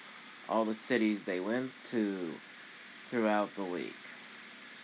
all 0.49 0.65
the 0.65 0.73
cities 0.73 1.19
they 1.23 1.39
went 1.39 1.69
to 1.91 2.33
throughout 3.11 3.55
the 3.55 3.63
week. 3.63 3.93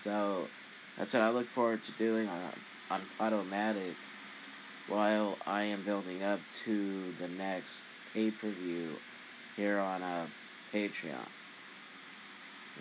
So 0.03 0.47
that's 0.95 1.11
what 1.11 1.23
I 1.23 1.31
look 1.31 1.47
forward 1.47 1.83
to 1.83 1.91
doing 1.93 2.29
on 2.29 2.53
on 2.91 3.01
Podomatic 3.19 3.95
while 4.87 5.35
I 5.47 5.63
am 5.63 5.81
building 5.83 6.21
up 6.21 6.39
to 6.65 7.11
the 7.19 7.27
next 7.27 7.71
pay 8.13 8.29
per 8.29 8.49
view 8.49 8.89
here 9.57 9.79
on 9.79 10.03
a 10.03 10.05
uh, 10.05 10.25
Patreon. 10.71 11.25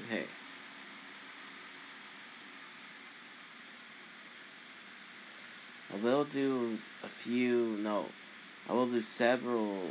Okay. 0.04 0.26
I 5.90 5.96
will 6.04 6.24
do 6.24 6.76
a 7.02 7.08
few 7.08 7.78
no 7.80 8.04
I 8.68 8.72
will 8.72 8.86
do 8.86 9.02
several 9.02 9.90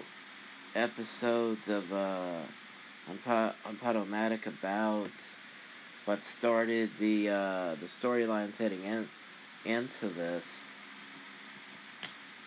episodes 0.75 1.69
of 1.69 1.91
uh, 1.93 2.41
on, 3.07 3.19
about 4.45 5.09
what 6.05 6.23
started 6.23 6.89
the 6.99 7.29
uh, 7.29 7.75
the 7.75 7.85
storylines 7.85 8.57
heading 8.57 8.83
in 8.83 9.07
into 9.65 10.09
this. 10.09 10.47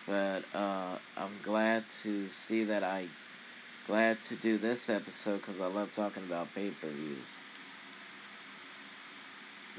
But 0.05 0.43
uh, 0.53 0.97
I'm 1.15 1.41
glad 1.43 1.83
to 2.03 2.27
see 2.47 2.65
that 2.65 2.83
I 2.83 3.07
glad 3.85 4.17
to 4.29 4.35
do 4.35 4.57
this 4.57 4.89
episode 4.89 5.37
because 5.41 5.61
I 5.61 5.67
love 5.67 5.93
talking 5.95 6.23
about 6.23 6.53
pay-per-views. 6.53 7.27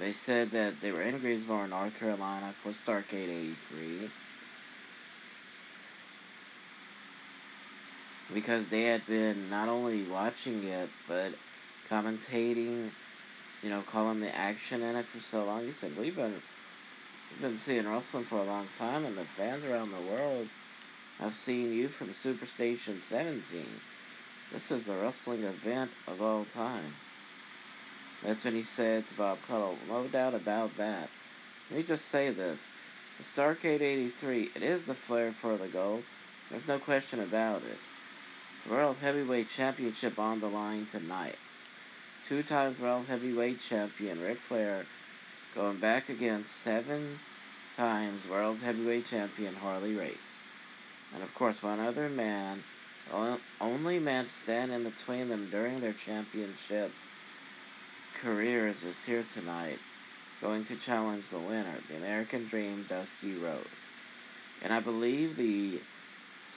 They 0.00 0.14
said 0.24 0.52
that 0.52 0.80
they 0.80 0.92
were 0.92 1.02
in 1.02 1.18
Greensboro, 1.18 1.66
North 1.66 1.98
Carolina 1.98 2.54
for 2.62 2.72
Starrcade 2.72 3.28
83. 3.28 4.10
Because 8.32 8.68
they 8.68 8.82
had 8.82 9.06
been 9.06 9.48
not 9.48 9.68
only 9.68 10.04
watching 10.04 10.64
it 10.64 10.90
but 11.06 11.34
commentating, 11.90 12.90
you 13.62 13.70
know, 13.70 13.82
calling 13.82 14.20
the 14.20 14.34
action 14.34 14.82
in 14.82 14.96
it 14.96 15.08
for 15.08 15.20
so 15.20 15.46
long. 15.46 15.66
He 15.66 15.72
said, 15.72 15.96
"We've 15.96 16.16
been 16.16 16.42
we've 17.30 17.40
been 17.40 17.58
seeing 17.58 17.88
wrestling 17.88 18.26
for 18.26 18.38
a 18.38 18.44
long 18.44 18.68
time, 18.70 19.06
and 19.06 19.16
the 19.16 19.24
fans 19.24 19.64
around 19.64 19.92
the 19.92 20.00
world 20.00 20.50
have 21.20 21.36
seen 21.36 21.72
you 21.72 21.88
from 21.88 22.12
Superstation 22.12 23.02
17. 23.02 23.80
This 24.52 24.70
is 24.70 24.84
the 24.86 24.96
wrestling 24.96 25.44
event 25.44 25.92
of 26.06 26.20
all 26.20 26.44
time." 26.44 26.96
That's 28.22 28.44
when 28.44 28.54
he 28.54 28.64
said 28.64 29.06
to 29.08 29.14
Bob 29.14 29.42
Caudle, 29.42 29.86
"No 29.88 30.08
doubt 30.08 30.34
about 30.34 30.76
that." 30.76 31.10
Let 31.70 31.76
me 31.78 31.82
just 31.84 32.08
say 32.08 32.30
this. 32.32 32.70
The 33.18 33.24
Starrcade 33.24 33.82
83, 33.82 34.52
it 34.56 34.62
is 34.62 34.84
the 34.84 34.94
flair 34.94 35.32
for 35.32 35.56
the 35.58 35.68
gold. 35.68 36.04
There's 36.50 36.66
no 36.66 36.78
question 36.78 37.20
about 37.20 37.64
it. 37.64 37.87
World 38.68 38.98
Heavyweight 39.00 39.48
Championship 39.48 40.18
on 40.18 40.40
the 40.40 40.46
line 40.46 40.86
tonight. 40.92 41.36
Two 42.28 42.42
times 42.42 42.78
World 42.78 43.06
Heavyweight 43.06 43.60
Champion 43.60 44.20
Ric 44.20 44.38
Flair 44.46 44.84
going 45.54 45.80
back 45.80 46.10
against 46.10 46.54
seven 46.54 47.18
times 47.78 48.28
World 48.28 48.58
Heavyweight 48.58 49.06
Champion 49.06 49.54
Harley 49.54 49.94
Race. 49.94 50.16
And 51.14 51.22
of 51.22 51.34
course, 51.34 51.62
one 51.62 51.80
other 51.80 52.10
man, 52.10 52.62
only 53.58 53.98
man 53.98 54.26
to 54.26 54.34
stand 54.34 54.70
in 54.70 54.84
between 54.84 55.30
them 55.30 55.48
during 55.50 55.80
their 55.80 55.94
championship 55.94 56.92
careers, 58.20 58.82
is 58.82 59.02
here 59.04 59.24
tonight, 59.32 59.78
going 60.42 60.66
to 60.66 60.76
challenge 60.76 61.24
the 61.30 61.38
winner, 61.38 61.78
the 61.88 61.96
American 61.96 62.46
Dream, 62.46 62.84
Dusty 62.86 63.34
Rhodes. 63.34 63.64
And 64.60 64.74
I 64.74 64.80
believe 64.80 65.36
the 65.36 65.80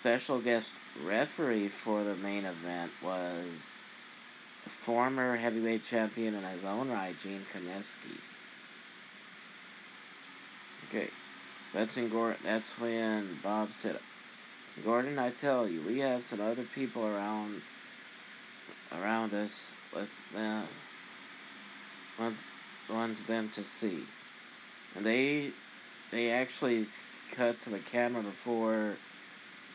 special 0.02 0.42
guest 0.42 0.72
referee 1.06 1.70
for 1.70 2.04
the 2.04 2.16
main 2.16 2.44
event 2.44 2.92
was 3.04 3.46
former 4.84 5.38
heavyweight 5.38 5.84
champion 5.84 6.34
in 6.34 6.44
his 6.44 6.66
own 6.66 6.90
right, 6.90 7.16
Gene 7.20 7.46
Kiniski. 7.54 8.18
Okay, 10.90 11.08
that's 11.72 11.96
when 11.96 12.10
Gordon, 12.10 12.42
that's 12.44 12.68
when 12.80 13.38
Bob 13.44 13.70
said, 13.80 14.00
Gordon, 14.84 15.20
I 15.20 15.30
tell 15.30 15.68
you, 15.68 15.84
we 15.84 16.00
have 16.00 16.26
some 16.26 16.42
other 16.42 16.66
people 16.74 17.06
around 17.06 17.62
around 18.92 19.36
us. 19.36 19.52
Let's 19.94 20.10
uh, 20.36 20.64
want 22.20 22.36
want 22.90 23.28
them 23.28 23.50
to 23.54 23.64
see, 23.64 24.04
and 24.96 25.06
they 25.06 25.52
they 26.12 26.32
actually 26.32 26.88
cut 27.36 27.60
to 27.62 27.70
the 27.70 27.80
camera 27.80 28.24
before 28.24 28.96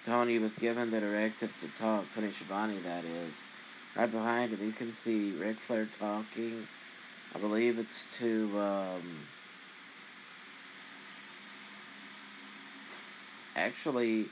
Tony 0.07 0.38
was 0.38 0.53
given 0.53 0.92
the 0.92 1.01
directive 1.01 1.53
to 1.59 1.66
talk, 1.81 2.05
Tony 2.14 2.31
Schiavone 2.33 2.79
that 2.79 3.05
is. 3.05 3.35
Right 3.97 4.11
behind 4.11 4.53
him 4.53 4.64
you 4.64 4.73
can 4.73 4.92
see 4.95 5.33
Ric 5.33 5.59
Flair 5.59 5.88
talking. 5.99 6.69
I 7.35 7.38
believe 7.40 7.81
it's 7.81 8.05
to 8.19 8.61
um, 8.61 9.27
actually 13.57 14.27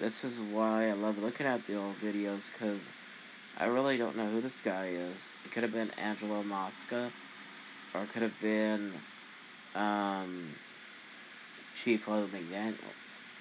this 0.00 0.24
is 0.24 0.40
why 0.52 0.88
I 0.88 0.92
love 0.94 1.18
looking 1.18 1.46
at 1.46 1.64
the 1.68 1.76
old 1.76 1.94
videos 2.02 2.40
because 2.52 2.80
I 3.58 3.66
really 3.66 3.96
don't 3.96 4.16
know 4.16 4.28
who 4.28 4.40
this 4.40 4.60
guy 4.64 4.88
is. 4.88 5.16
It 5.44 5.52
could 5.52 5.62
have 5.62 5.72
been 5.72 5.90
Angelo 5.98 6.42
Mosca 6.42 7.12
or 7.94 8.02
it 8.02 8.12
could 8.12 8.22
have 8.22 8.40
been 8.42 8.92
um, 9.76 10.50
Chief 11.76 12.08
Wahoo 12.08 12.26
McDaniel. 12.26 12.74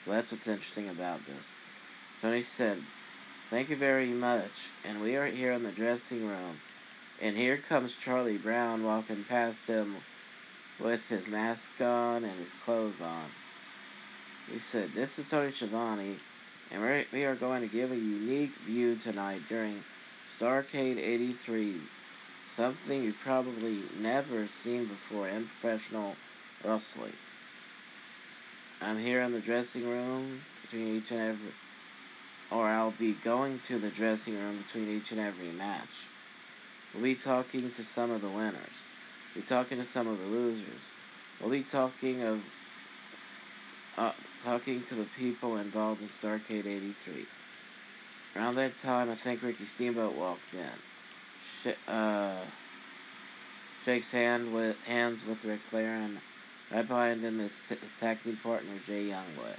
Well, 0.05 0.17
that's 0.17 0.31
what's 0.31 0.47
interesting 0.47 0.89
about 0.89 1.19
this. 1.25 1.45
Tony 2.21 2.43
said, 2.43 2.79
Thank 3.49 3.69
you 3.69 3.75
very 3.75 4.07
much. 4.07 4.51
And 4.83 5.01
we 5.01 5.15
are 5.15 5.25
here 5.25 5.51
in 5.51 5.63
the 5.63 5.71
dressing 5.71 6.27
room. 6.27 6.59
And 7.21 7.35
here 7.35 7.57
comes 7.57 7.93
Charlie 7.93 8.37
Brown 8.37 8.83
walking 8.83 9.23
past 9.23 9.59
him 9.67 9.95
with 10.79 11.01
his 11.07 11.27
mask 11.27 11.69
on 11.79 12.23
and 12.23 12.39
his 12.39 12.51
clothes 12.65 13.01
on. 13.01 13.25
He 14.51 14.59
said, 14.71 14.91
This 14.93 15.17
is 15.17 15.27
Tony 15.29 15.51
Schiavone, 15.51 16.17
and 16.71 17.05
we 17.11 17.23
are 17.23 17.35
going 17.35 17.61
to 17.61 17.67
give 17.67 17.91
a 17.91 17.95
unique 17.95 18.53
view 18.65 18.95
tonight 18.97 19.41
during 19.49 19.81
Starrcade 20.39 20.97
83. 20.97 21.77
Something 22.55 23.03
you've 23.03 23.19
probably 23.23 23.79
never 23.99 24.47
seen 24.63 24.85
before 24.85 25.27
in 25.29 25.47
professional 25.47 26.15
wrestling. 26.63 27.13
I'm 28.81 28.99
here 28.99 29.21
in 29.21 29.31
the 29.33 29.41
dressing 29.41 29.85
room 29.88 30.47
between 30.61 30.88
each 30.89 31.11
and 31.11 31.21
every, 31.21 31.53
or 32.51 32.67
I'll 32.67 32.91
be 32.91 33.15
going 33.15 33.61
to 33.61 33.79
the 33.79 33.91
dressing 33.91 34.35
room 34.38 34.57
between 34.57 34.89
each 34.89 35.11
and 35.11 35.19
every 35.21 35.51
match. 35.51 36.11
We'll 36.93 37.03
be 37.03 37.15
talking 37.15 37.71
to 37.71 37.83
some 37.83 38.11
of 38.11 38.21
the 38.21 38.31
winners. 38.31 38.88
We'll 39.35 39.43
be 39.43 39.47
talking 39.47 39.79
to 39.79 39.85
some 39.85 40.07
of 40.07 40.19
the 40.19 40.25
losers. 40.25 40.93
We'll 41.39 41.51
be 41.51 41.63
talking 41.63 42.23
of 42.23 42.45
uh, 43.97 44.13
talking 44.43 44.85
to 44.85 44.95
the 44.95 45.05
people 45.05 45.57
involved 45.57 46.01
in 46.01 46.09
Starrcade 46.09 46.67
83. 46.67 47.31
Around 48.35 48.55
that 48.55 48.77
time, 48.79 49.09
I 49.11 49.15
think 49.15 49.43
Ricky 49.43 49.67
Steamboat 49.67 50.15
walked 50.15 50.53
in. 50.53 50.83
Sh- 51.38 51.79
uh, 51.88 52.47
shakes 53.77 54.11
hand 54.11 54.51
with, 54.51 54.77
hands 54.83 55.25
with 55.25 55.45
Ric 55.45 55.65
Flair, 55.69 55.95
and 55.95 56.21
right 56.71 56.88
behind 56.88 57.23
him 57.23 57.39
is 57.39 57.51
his 57.69 57.80
tag 57.99 58.23
team 58.23 58.38
partner, 58.43 58.73
Jay 58.86 59.06
Youngblood. 59.06 59.58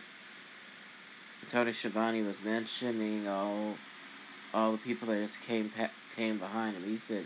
Tony 1.50 1.72
Schiavone 1.72 2.22
was 2.22 2.40
mentioning 2.44 3.28
all 3.28 3.76
all 4.52 4.72
the 4.72 4.78
people 4.78 5.08
that 5.08 5.22
just 5.22 5.40
came 5.42 5.70
came 6.16 6.38
behind 6.38 6.76
him. 6.76 6.84
He 6.84 6.98
said, 6.98 7.24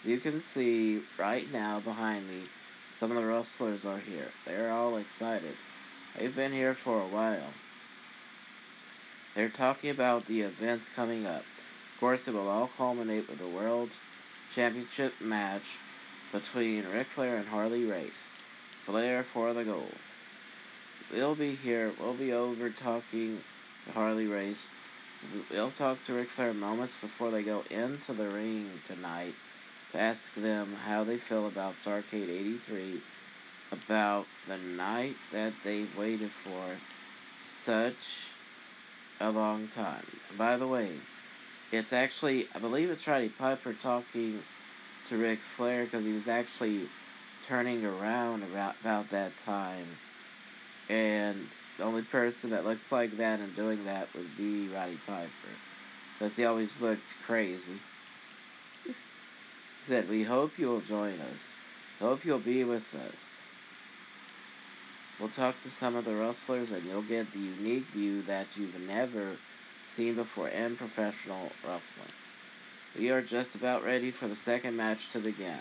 as 0.00 0.06
you 0.08 0.18
can 0.18 0.40
see 0.40 1.00
right 1.18 1.50
now 1.52 1.80
behind 1.80 2.28
me, 2.28 2.44
some 3.00 3.10
of 3.10 3.16
the 3.16 3.24
wrestlers 3.24 3.84
are 3.84 3.98
here. 3.98 4.28
They're 4.46 4.70
all 4.70 4.96
excited. 4.96 5.54
They've 6.16 6.34
been 6.34 6.52
here 6.52 6.74
for 6.74 7.00
a 7.00 7.08
while. 7.08 7.52
They're 9.34 9.48
talking 9.48 9.90
about 9.90 10.26
the 10.26 10.42
events 10.42 10.86
coming 10.94 11.26
up. 11.26 11.44
Of 11.94 12.00
course, 12.00 12.28
it 12.28 12.34
will 12.34 12.48
all 12.48 12.70
culminate 12.76 13.28
with 13.28 13.38
the 13.38 13.48
World 13.48 13.90
Championship 14.54 15.14
match 15.20 15.76
between 16.32 16.86
Ric 16.86 17.08
Flair 17.08 17.36
and 17.36 17.48
Harley 17.48 17.84
Race. 17.84 18.35
Flair 18.86 19.24
for 19.24 19.52
the 19.52 19.64
gold. 19.64 19.92
We'll 21.12 21.34
be 21.34 21.56
here. 21.56 21.90
We'll 21.98 22.14
be 22.14 22.32
over 22.32 22.70
talking 22.70 23.38
to 23.86 23.92
Harley 23.92 24.26
Race. 24.26 24.64
We'll 25.50 25.72
talk 25.72 26.04
to 26.06 26.12
Ric 26.12 26.28
Flair 26.28 26.54
moments 26.54 26.94
before 27.00 27.32
they 27.32 27.42
go 27.42 27.64
into 27.68 28.12
the 28.12 28.28
ring 28.28 28.70
tonight 28.86 29.34
to 29.92 30.00
ask 30.00 30.32
them 30.34 30.76
how 30.86 31.02
they 31.02 31.16
feel 31.16 31.48
about 31.48 31.76
Starrcade 31.84 32.28
83 32.28 33.00
about 33.72 34.26
the 34.46 34.58
night 34.58 35.16
that 35.32 35.52
they've 35.64 35.96
waited 35.98 36.30
for 36.44 36.76
such 37.64 38.28
a 39.20 39.30
long 39.30 39.66
time. 39.68 40.04
by 40.38 40.56
the 40.56 40.66
way, 40.66 40.90
it's 41.72 41.92
actually, 41.92 42.48
I 42.54 42.60
believe 42.60 42.90
it's 42.90 43.06
Roddy 43.06 43.30
Piper 43.30 43.72
talking 43.72 44.40
to 45.08 45.16
Ric 45.16 45.40
Flair 45.56 45.84
because 45.84 46.04
he 46.04 46.12
was 46.12 46.28
actually 46.28 46.86
turning 47.48 47.84
around 47.84 48.42
about, 48.42 48.74
about 48.80 49.10
that 49.10 49.36
time. 49.38 49.86
And 50.88 51.46
the 51.78 51.84
only 51.84 52.02
person 52.02 52.50
that 52.50 52.64
looks 52.64 52.90
like 52.92 53.16
that 53.18 53.40
and 53.40 53.54
doing 53.56 53.84
that 53.84 54.08
would 54.14 54.36
be 54.36 54.68
Roddy 54.68 54.98
Piper. 55.06 55.30
Because 56.18 56.36
he 56.36 56.44
always 56.44 56.80
looked 56.80 57.08
crazy. 57.26 57.78
he 58.86 58.94
said, 59.88 60.08
We 60.08 60.22
hope 60.22 60.58
you'll 60.58 60.80
join 60.80 61.14
us. 61.20 61.40
Hope 62.00 62.24
you'll 62.24 62.38
be 62.38 62.64
with 62.64 62.94
us. 62.94 63.16
We'll 65.18 65.30
talk 65.30 65.60
to 65.62 65.70
some 65.70 65.96
of 65.96 66.04
the 66.04 66.14
wrestlers 66.14 66.70
and 66.70 66.84
you'll 66.84 67.02
get 67.02 67.32
the 67.32 67.38
unique 67.38 67.86
view 67.86 68.22
that 68.22 68.56
you've 68.56 68.78
never 68.80 69.36
seen 69.96 70.14
before 70.14 70.48
in 70.48 70.76
professional 70.76 71.50
wrestling. 71.64 72.12
We 72.98 73.10
are 73.10 73.22
just 73.22 73.54
about 73.54 73.82
ready 73.82 74.10
for 74.10 74.28
the 74.28 74.36
second 74.36 74.76
match 74.76 75.08
to 75.12 75.18
begin. 75.18 75.58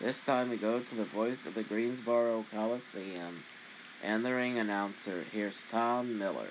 This 0.00 0.20
time 0.24 0.50
we 0.50 0.56
go 0.56 0.80
to 0.80 0.94
the 0.94 1.04
voice 1.04 1.46
of 1.46 1.54
the 1.54 1.62
Greensboro 1.62 2.44
Coliseum 2.52 3.44
and 4.02 4.24
the 4.24 4.34
ring 4.34 4.58
announcer. 4.58 5.24
Here's 5.30 5.62
Tom 5.70 6.18
Miller. 6.18 6.48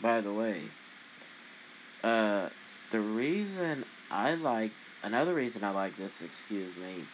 By 0.00 0.20
the 0.20 0.32
way, 0.32 0.70
uh, 2.02 2.48
the 2.90 3.00
reason 3.00 3.84
I 4.10 4.34
like 4.34 4.72
another 5.02 5.34
reason 5.34 5.64
I 5.64 5.70
like 5.70 5.96
this, 5.96 6.20
excuse 6.20 6.76
me, 6.76 7.04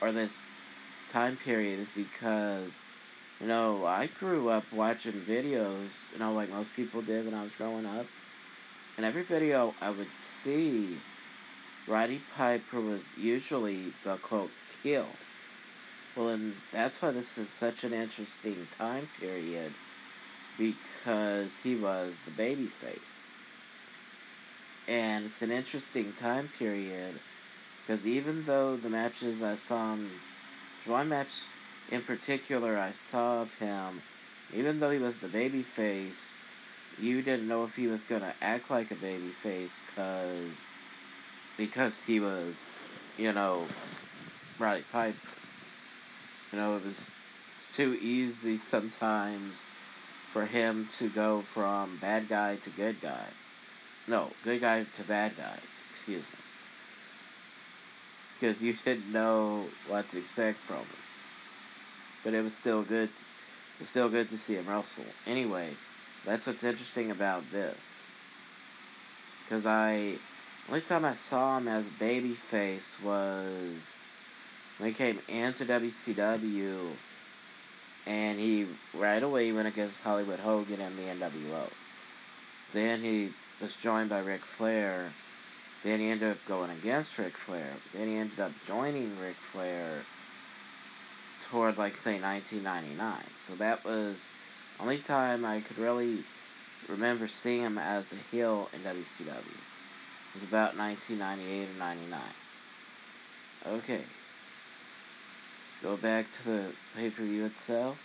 or 0.00 0.12
this 0.12 0.36
time 1.12 1.36
period 1.36 1.78
is 1.80 1.88
because, 1.88 2.76
you 3.40 3.46
know, 3.46 3.84
I 3.84 4.06
grew 4.06 4.48
up 4.48 4.64
watching 4.72 5.20
videos, 5.28 5.90
you 6.12 6.18
know, 6.18 6.32
like 6.32 6.50
most 6.50 6.74
people 6.74 7.02
did 7.02 7.24
when 7.24 7.34
I 7.34 7.42
was 7.42 7.54
growing 7.54 7.86
up. 7.86 8.06
And 9.00 9.06
every 9.06 9.22
video 9.22 9.74
I 9.80 9.88
would 9.88 10.14
see, 10.14 11.06
Roddy 11.86 12.18
Piper 12.18 12.82
was 12.82 13.16
usually 13.16 13.94
the 14.02 14.18
quote 14.18 14.52
heel. 14.82 15.18
Well, 16.14 16.28
and 16.28 16.60
that's 16.70 17.00
why 17.00 17.12
this 17.12 17.38
is 17.38 17.48
such 17.48 17.82
an 17.82 17.94
interesting 17.94 18.66
time 18.66 19.06
period 19.06 19.78
because 20.58 21.58
he 21.58 21.76
was 21.76 22.20
the 22.20 22.30
baby 22.30 22.68
face. 22.68 23.24
And 24.86 25.24
it's 25.24 25.40
an 25.40 25.50
interesting 25.50 26.12
time 26.12 26.48
period 26.48 27.22
because 27.80 28.06
even 28.06 28.44
though 28.44 28.76
the 28.76 28.90
matches 28.90 29.42
I 29.42 29.54
saw 29.54 29.94
him, 29.94 30.20
one 30.84 31.08
match 31.08 31.40
in 31.88 32.02
particular 32.02 32.78
I 32.78 32.92
saw 32.92 33.40
of 33.40 33.54
him, 33.54 34.02
even 34.50 34.78
though 34.78 34.90
he 34.90 34.98
was 34.98 35.16
the 35.16 35.28
baby 35.28 35.62
face, 35.62 36.34
you 36.98 37.22
didn't 37.22 37.48
know 37.48 37.64
if 37.64 37.74
he 37.76 37.86
was 37.86 38.00
to 38.22 38.34
act 38.42 38.70
like 38.70 38.90
a 38.90 38.94
baby 38.94 39.30
face 39.42 39.80
cause, 39.94 40.56
because 41.56 41.94
he 42.06 42.20
was, 42.20 42.56
you 43.18 43.32
know, 43.32 43.66
Roddy 44.58 44.84
Piper. 44.92 45.16
You 46.52 46.58
know, 46.58 46.76
it 46.76 46.84
was 46.84 47.10
it's 47.54 47.76
too 47.76 47.94
easy 47.94 48.58
sometimes 48.58 49.56
for 50.32 50.44
him 50.44 50.88
to 50.98 51.08
go 51.08 51.42
from 51.54 51.98
bad 51.98 52.28
guy 52.28 52.56
to 52.56 52.70
good 52.70 53.00
guy. 53.00 53.26
No, 54.08 54.32
good 54.44 54.60
guy 54.60 54.84
to 54.96 55.02
bad 55.04 55.36
guy. 55.36 55.58
Excuse 55.92 56.22
me 56.22 56.40
because 58.40 58.62
you 58.62 58.72
didn't 58.84 59.12
know 59.12 59.66
what 59.88 60.08
to 60.08 60.18
expect 60.18 60.58
from 60.60 60.78
him. 60.78 60.86
But 62.24 62.34
it 62.34 62.42
was 62.42 62.54
still 62.54 62.82
good. 62.82 63.10
It 63.10 63.80
was 63.80 63.88
still 63.90 64.08
good 64.08 64.30
to 64.30 64.38
see 64.38 64.54
him 64.54 64.66
wrestle. 64.66 65.04
Anyway, 65.26 65.76
that's 66.24 66.46
what's 66.46 66.64
interesting 66.64 67.10
about 67.10 67.50
this. 67.52 67.82
Because 69.44 69.66
I, 69.66 70.16
only 70.68 70.80
time 70.80 71.04
I 71.04 71.14
saw 71.14 71.58
him 71.58 71.68
as 71.68 71.84
babyface 71.84 73.02
was 73.02 73.82
when 74.78 74.90
he 74.90 74.94
came 74.94 75.20
into 75.28 75.64
WCW, 75.64 76.92
and 78.06 78.38
he 78.38 78.66
right 78.94 79.22
away 79.22 79.52
went 79.52 79.68
against 79.68 80.00
Hollywood 80.00 80.40
Hogan 80.40 80.80
in 80.80 80.96
the 80.96 81.02
NWO. 81.02 81.68
Then 82.72 83.02
he 83.02 83.30
was 83.60 83.74
joined 83.76 84.10
by 84.10 84.18
Ric 84.18 84.44
Flair 84.44 85.10
then 85.82 86.00
he 86.00 86.10
ended 86.10 86.32
up 86.32 86.44
going 86.46 86.70
against 86.70 87.16
Ric 87.18 87.36
Flair. 87.38 87.72
Then 87.94 88.08
he 88.08 88.16
ended 88.16 88.40
up 88.40 88.52
joining 88.66 89.18
Ric 89.18 89.36
Flair 89.52 90.02
toward, 91.50 91.78
like, 91.78 91.96
say, 91.96 92.20
1999. 92.20 93.16
So 93.46 93.54
that 93.56 93.82
was 93.84 94.22
only 94.80 94.98
time 94.98 95.44
I 95.44 95.60
could 95.60 95.78
really 95.78 96.24
remember 96.88 97.28
seeing 97.28 97.62
him 97.62 97.78
as 97.78 98.12
a 98.12 98.16
heel 98.30 98.68
in 98.72 98.80
WCW. 98.80 99.60
Was 100.34 100.42
about 100.44 100.76
1998 100.76 101.68
or 101.68 101.78
99. 101.78 102.20
Okay. 103.66 104.02
Go 105.82 105.96
back 105.96 106.26
to 106.32 106.50
the 106.50 106.64
pay-per-view 106.96 107.46
itself. 107.46 107.98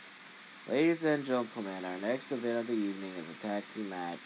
Ladies 0.69 1.03
and 1.03 1.23
gentlemen, 1.23 1.86
our 1.86 1.97
next 1.97 2.32
event 2.32 2.59
of 2.59 2.67
the 2.67 2.73
evening 2.73 3.11
is 3.19 3.26
a 3.30 3.47
tag 3.47 3.63
team 3.73 3.89
match 3.89 4.19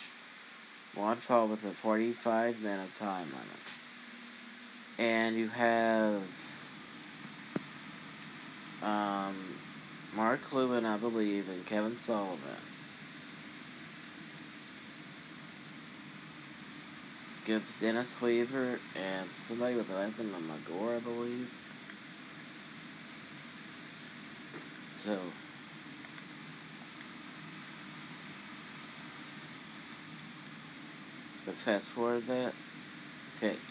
one 0.95 1.17
fall 1.17 1.47
with 1.47 1.63
a 1.65 1.71
45 1.71 2.61
minute 2.61 2.93
time 2.95 3.27
limit. 3.27 3.59
And 4.97 5.37
you 5.37 5.47
have 5.49 6.21
um, 8.83 9.35
Mark 10.11 10.51
Lewin, 10.53 10.85
I 10.85 10.97
believe, 10.97 11.49
and 11.49 11.65
Kevin 11.65 11.97
Sullivan. 11.97 12.61
Against 17.45 17.79
Dennis 17.79 18.21
Weaver 18.21 18.83
and 18.95 19.31
somebody 19.47 19.75
with 19.75 19.87
the 19.87 19.95
last 19.95 20.19
name 20.19 20.33
of 20.35 20.43
Magor, 20.43 20.97
I 20.97 20.99
believe. 20.99 21.53
So, 25.03 25.33
But 31.45 31.57
fast 31.57 31.89
forward 31.89 32.27
that. 32.27 32.55
Okay. 33.37 33.61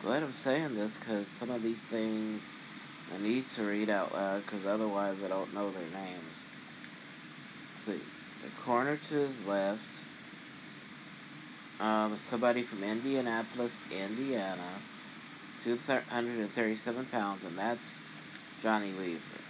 glad 0.00 0.22
I'm 0.22 0.34
saying 0.34 0.74
this 0.74 0.96
because 0.98 1.30
some 1.30 1.50
of 1.50 1.62
these 1.62 1.82
things 1.82 2.42
I 3.14 3.18
need 3.18 3.48
to 3.56 3.64
read 3.64 3.88
out 3.88 4.12
loud 4.12 4.44
because 4.44 4.66
otherwise 4.66 5.22
I 5.24 5.28
don't 5.28 5.54
know 5.54 5.70
their 5.70 5.88
names. 5.88 6.40
See, 7.86 8.00
the 8.42 8.50
corner 8.50 8.96
to 8.96 9.14
his 9.14 9.40
left, 9.40 9.82
um, 11.80 12.18
somebody 12.18 12.64
from 12.64 12.82
Indianapolis, 12.82 13.80
Indiana, 13.90 14.82
237 15.64 17.06
pounds, 17.06 17.44
and 17.44 17.58
that's 17.58 18.00
Johnny 18.62 18.92
Weaver. 18.92 19.40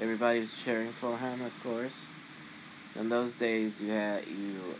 Everybody 0.00 0.40
was 0.40 0.52
cheering 0.64 0.92
for 0.92 1.18
him, 1.18 1.42
of 1.42 1.58
course. 1.60 2.06
In 2.96 3.08
those 3.08 3.34
days, 3.34 3.80
you 3.80 3.90
had 3.90 4.26
you 4.26 4.76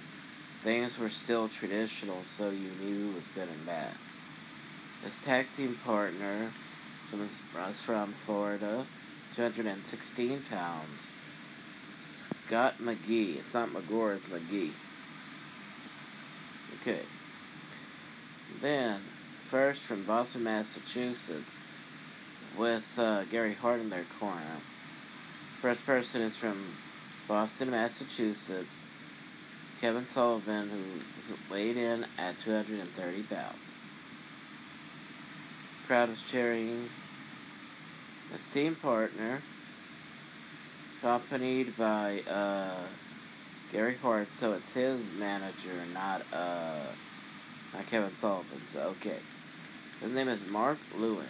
things 0.63 0.99
were 0.99 1.11
still 1.11 1.49
traditional, 1.49 2.23
so 2.25 2.51
you 2.51 2.71
knew 2.71 3.07
who 3.07 3.13
was 3.13 3.29
good 3.35 3.49
and 3.49 3.67
bad. 3.67 3.95
His 5.05 5.17
tag 5.25 5.47
team 5.57 5.79
partner 5.85 6.53
was 7.13 7.81
from 7.81 8.15
Florida, 8.25 8.87
216 9.35 10.45
pounds. 10.49 11.01
Scott 12.47 12.75
McGee. 12.81 13.39
It's 13.39 13.53
not 13.53 13.71
McGore, 13.71 14.17
it's 14.17 14.27
McGee. 14.27 14.73
Okay. 16.81 17.03
Then, 18.61 19.01
first 19.51 19.83
from 19.83 20.05
Boston, 20.05 20.45
Massachusetts, 20.45 21.53
with 22.57 22.85
uh, 22.97 23.25
Gary 23.25 23.55
Hart 23.55 23.81
in 23.81 23.91
their 23.91 24.07
corner. 24.21 24.61
First 25.61 25.85
person 25.85 26.23
is 26.23 26.37
from 26.37 26.77
Boston, 27.27 27.71
Massachusetts, 27.71 28.75
Kevin 29.81 30.07
Sullivan, 30.07 30.69
who 30.69 31.35
weighed 31.53 31.77
in 31.77 32.07
at 32.19 32.39
230 32.41 33.23
pounds. 33.25 33.72
Crowd 35.93 36.09
was 36.09 36.23
cheering 36.23 36.89
his 38.33 38.47
team 38.47 38.77
partner, 38.77 39.43
accompanied 41.03 41.77
by 41.77 42.21
uh, 42.21 42.87
Gary 43.71 43.99
Hart, 44.01 44.29
so 44.33 44.55
it's 44.55 44.73
his 44.73 45.05
manager, 45.19 45.85
not 45.93 46.23
uh, 46.33 46.93
not 47.75 47.87
Kevin 47.89 48.15
Sullivan's. 48.15 48.75
Okay, 48.75 49.19
his 50.01 50.11
name 50.13 50.29
is 50.29 50.41
Mark 50.47 50.79
Lewin, 50.95 51.29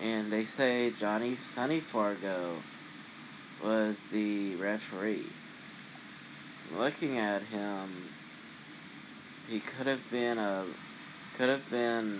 and 0.00 0.32
they 0.32 0.46
say 0.46 0.90
Johnny 0.98 1.36
Sonny 1.52 1.80
Fargo 1.80 2.62
was 3.62 4.02
the 4.10 4.56
referee. 4.56 5.28
Looking 6.70 7.18
at 7.18 7.42
him, 7.42 8.08
he 9.46 9.60
could 9.60 9.86
have 9.86 10.10
been 10.10 10.38
a 10.38 10.64
could 11.36 11.48
have 11.50 11.70
been 11.70 12.18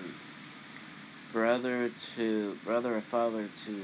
brother 1.33 1.91
to 2.15 2.57
brother 2.65 2.97
or 2.97 3.01
father 3.01 3.49
to 3.65 3.83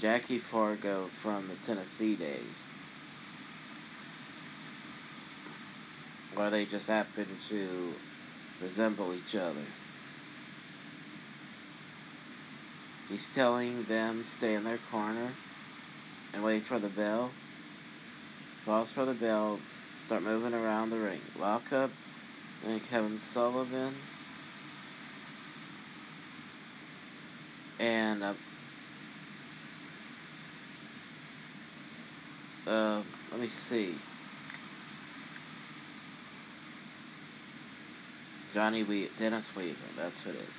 Jackie 0.00 0.38
Fargo 0.38 1.08
from 1.22 1.48
the 1.48 1.54
Tennessee 1.66 2.16
days. 2.16 2.56
Or 6.34 6.48
they 6.48 6.64
just 6.64 6.86
happen 6.86 7.26
to 7.50 7.92
resemble 8.62 9.12
each 9.12 9.34
other. 9.34 9.66
He's 13.10 13.28
telling 13.34 13.84
them 13.84 14.24
stay 14.38 14.54
in 14.54 14.64
their 14.64 14.78
corner 14.90 15.32
and 16.32 16.42
wait 16.42 16.64
for 16.64 16.78
the 16.78 16.88
bell. 16.88 17.32
Pause 18.64 18.90
for 18.92 19.04
the 19.04 19.14
bell. 19.14 19.58
Start 20.06 20.22
moving 20.22 20.54
around 20.54 20.90
the 20.90 20.98
ring. 20.98 21.20
Lock 21.38 21.70
up. 21.72 21.90
And 22.62 22.82
Kevin 22.84 23.18
Sullivan. 23.18 23.94
And 27.78 28.22
uh, 28.22 28.34
uh, 32.66 33.02
let 33.30 33.40
me 33.40 33.48
see. 33.48 33.94
Johnny 38.52 38.82
Weaver, 38.82 39.12
Dennis 39.18 39.46
Weaver, 39.56 39.76
that's 39.96 40.24
what 40.26 40.34
it 40.34 40.42
is. 40.42 40.54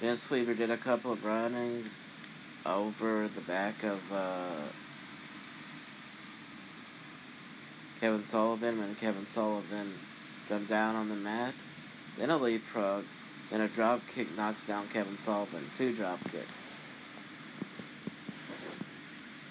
Dennis 0.00 0.30
Weaver 0.30 0.54
did 0.54 0.70
a 0.70 0.78
couple 0.78 1.12
of 1.12 1.24
runnings 1.24 1.90
over 2.68 3.28
the 3.34 3.40
back 3.40 3.82
of 3.82 4.00
uh, 4.12 4.62
Kevin 8.00 8.24
Sullivan 8.24 8.78
when 8.78 8.94
Kevin 8.96 9.26
Sullivan 9.32 9.94
jumped 10.48 10.68
down 10.68 10.94
on 10.94 11.08
the 11.08 11.16
mat. 11.16 11.54
Then 12.18 12.30
a 12.30 12.36
leapfrog. 12.36 13.04
Then 13.50 13.62
a 13.62 13.68
drop 13.68 14.00
kick 14.14 14.30
knocks 14.36 14.66
down 14.66 14.88
Kevin 14.92 15.18
Sullivan. 15.24 15.64
Two 15.78 15.94
drop 15.94 16.20
kicks. 16.24 16.46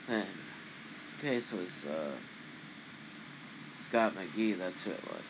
Then, 0.07 0.28
so 1.22 1.57
it's 1.57 1.86
uh, 1.86 2.11
Scott 3.89 4.13
McGee, 4.15 4.57
that's 4.57 4.80
who 4.84 4.91
it 4.91 5.03
was. 5.03 5.22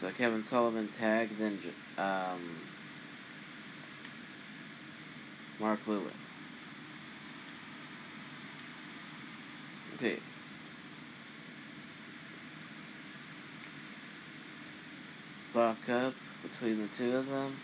So 0.00 0.10
Kevin 0.16 0.44
Sullivan 0.44 0.88
tags 0.98 1.40
in 1.40 1.58
um, 1.98 2.56
Mark 5.62 5.78
Lewin. 5.86 6.10
Okay. 9.94 10.18
Lock 15.54 15.88
up 15.88 16.14
between 16.42 16.82
the 16.82 16.88
two 16.98 17.16
of 17.16 17.26
them. 17.26 17.56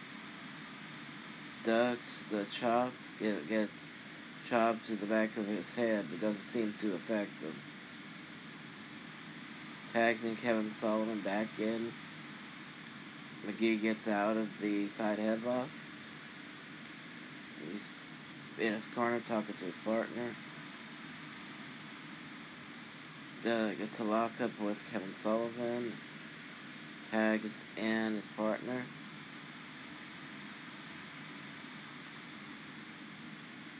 Ducks 1.64 1.98
the 2.30 2.46
chop. 2.60 2.92
It 3.20 3.48
gets 3.48 3.72
chopped 4.48 4.86
to 4.86 4.94
the 4.94 5.06
back 5.06 5.36
of 5.36 5.48
his 5.48 5.66
head, 5.74 6.06
but 6.08 6.20
doesn't 6.20 6.48
seem 6.52 6.74
to 6.80 6.94
affect 6.94 7.32
him. 7.42 7.54
Tags 9.92 10.22
in 10.22 10.36
Kevin 10.36 10.72
Sullivan 10.80 11.20
back 11.22 11.48
in. 11.58 11.92
McGee 13.44 13.82
gets 13.82 14.06
out 14.06 14.36
of 14.36 14.46
the 14.62 14.88
side 14.90 15.18
headlock. 15.18 15.66
In 18.60 18.72
his 18.72 18.84
corner 18.94 19.20
talking 19.28 19.54
to 19.54 19.64
his 19.64 19.74
partner. 19.84 20.34
Uh, 23.46 23.70
gets 23.74 23.98
a 24.00 24.04
lockup 24.04 24.50
with 24.60 24.76
Kevin 24.90 25.14
Sullivan. 25.22 25.92
Tags 27.10 27.52
and 27.76 28.16
his 28.16 28.24
partner. 28.36 28.82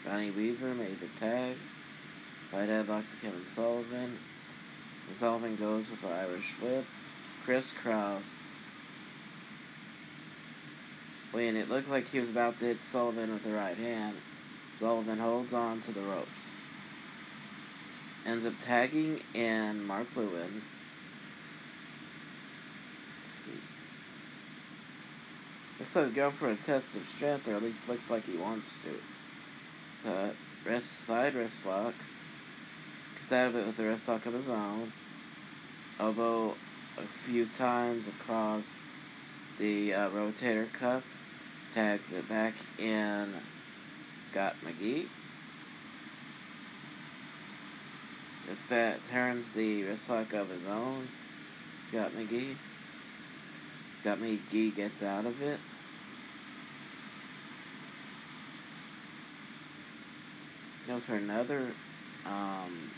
Johnny 0.05 0.31
Weaver 0.31 0.74
made 0.74 1.01
the 1.01 1.09
tag. 1.18 1.57
Side 2.53 2.68
headlock 2.68 3.03
to 3.03 3.16
Kevin 3.20 3.45
Sullivan. 3.55 4.16
Sullivan 5.18 5.57
goes 5.57 5.91
with 5.91 6.01
the 6.03 6.09
Irish 6.09 6.55
whip. 6.62 6.85
Crisscross 7.45 8.22
when 11.33 11.57
it 11.57 11.68
looked 11.68 11.89
like 11.89 12.09
he 12.11 12.20
was 12.20 12.31
about 12.31 12.59
to 12.59 12.64
hit 12.64 12.79
Sullivan 12.91 13.33
with 13.33 13.45
the 13.45 13.51
right 13.51 13.76
hand, 13.76 14.16
Sullivan 14.81 15.18
holds 15.18 15.53
on 15.53 15.81
to 15.83 15.93
the 15.93 16.01
ropes. 16.01 16.29
Ends 18.26 18.47
up 18.47 18.55
tagging 18.64 19.20
in 19.35 19.85
Mark 19.85 20.07
Lewin. 20.14 20.62
Looks 25.79 25.95
like 25.95 26.07
he's 26.07 26.14
going 26.14 26.33
for 26.35 26.51
a 26.51 26.57
test 26.57 26.95
of 26.97 27.03
strength, 27.16 27.47
or 27.47 27.55
at 27.55 27.62
least 27.62 27.89
looks 27.89 28.11
like 28.11 28.24
he 28.24 28.37
wants 28.37 28.66
to. 28.85 30.11
Uh, 30.11 30.31
wrist, 30.66 30.89
side 31.07 31.35
wrist 31.35 31.64
lock. 31.64 31.95
Gets 33.20 33.33
out 33.33 33.49
of 33.49 33.57
it 33.57 33.66
with 33.66 33.79
a 33.79 33.85
wrist 33.85 34.09
lock 34.09 34.26
of 34.26 34.35
his 34.35 34.49
own. 34.49 34.93
Elbow 36.01 36.55
a 36.97 37.03
few 37.26 37.47
times 37.57 38.07
across 38.09 38.64
the 39.59 39.95
uh, 39.95 40.11
rotator 40.11 40.72
cuff 40.72 41.05
tags 41.74 42.12
it 42.12 42.29
back 42.29 42.55
in 42.79 43.35
Scott 44.31 44.57
McGee. 44.64 45.07
This 48.47 48.59
bat 48.68 49.01
turns 49.11 49.51
the 49.53 49.85
wrist 49.85 50.09
lock 50.09 50.33
of 50.33 50.51
his 50.51 50.66
own. 50.66 51.09
Scott 51.89 52.12
McGee. 52.16 52.55
Scott 54.01 54.18
McGee 54.18 54.74
gets 54.74 55.03
out 55.03 55.26
of 55.26 55.41
it. 55.43 55.59
Goes 60.87 61.03
for 61.03 61.16
another. 61.16 61.70
Um, 62.26 62.91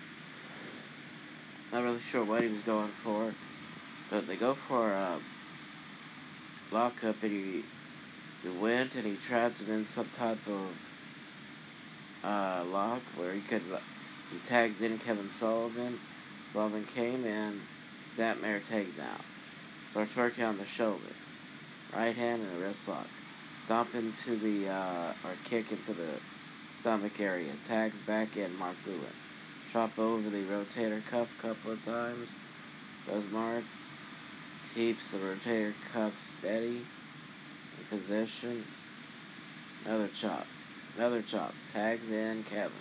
not 1.72 1.84
really 1.84 2.00
sure 2.10 2.24
what 2.24 2.42
he 2.42 2.48
was 2.48 2.62
going 2.62 2.92
for, 3.04 3.32
but 4.10 4.26
they 4.26 4.36
go 4.36 4.56
for 4.68 4.92
a 4.92 5.18
lockup 6.72 7.22
and 7.22 7.32
he 7.32 7.64
he 8.42 8.48
went 8.48 8.94
and 8.94 9.04
he 9.06 9.16
trapped 9.26 9.58
him 9.58 9.70
in 9.70 9.86
some 9.86 10.08
type 10.16 10.38
of 10.48 10.68
uh, 12.24 12.64
lock 12.66 13.02
where 13.16 13.32
he 13.32 13.40
could. 13.40 13.62
He 14.30 14.38
tagged 14.48 14.80
in 14.80 14.98
Kevin 14.98 15.30
Sullivan. 15.30 15.98
Sullivan 16.52 16.86
came 16.94 17.24
in, 17.24 17.60
snapmare 18.16 18.62
takedown. 18.70 19.20
Starts 19.90 20.14
working 20.16 20.44
on 20.44 20.58
the 20.58 20.66
shoulder. 20.66 21.02
Right 21.92 22.14
hand 22.14 22.42
and 22.42 22.62
a 22.62 22.66
wrist 22.66 22.86
lock. 22.86 23.06
Stomp 23.64 23.94
into 23.94 24.36
the, 24.36 24.68
uh, 24.68 25.12
or 25.24 25.32
kick 25.44 25.72
into 25.72 25.92
the 25.92 26.14
stomach 26.80 27.18
area. 27.18 27.52
Tags 27.66 27.96
back 28.06 28.36
in 28.36 28.54
Mark 28.56 28.76
Lewin. 28.86 29.00
Chop 29.72 29.98
over 29.98 30.28
the 30.30 30.44
rotator 30.44 31.02
cuff 31.10 31.28
a 31.38 31.42
couple 31.42 31.72
of 31.72 31.84
times. 31.84 32.28
Does 33.06 33.24
Mark. 33.30 33.64
Keeps 34.74 35.10
the 35.10 35.18
rotator 35.18 35.74
cuff 35.92 36.12
steady 36.38 36.86
in 37.78 37.98
position. 37.98 38.64
Another 39.84 40.08
chop. 40.08 40.46
Another 41.00 41.22
chop. 41.22 41.54
Tags 41.72 42.10
in 42.10 42.44
Kevin. 42.44 42.72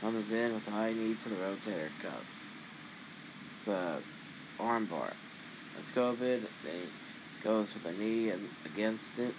Comes 0.00 0.32
in 0.32 0.52
with 0.52 0.66
a 0.66 0.70
high 0.72 0.92
knee 0.92 1.16
to 1.22 1.28
the 1.28 1.36
rotator 1.36 1.90
cuff. 2.02 2.24
The 3.66 4.02
armbar. 4.58 5.12
Let's 5.76 5.92
go 5.94 6.10
a 6.10 6.14
bit. 6.14 6.42
Then 6.64 6.88
goes 7.44 7.68
with 7.72 7.84
a 7.84 7.96
knee 7.96 8.32
against 8.64 9.16
it. 9.16 9.32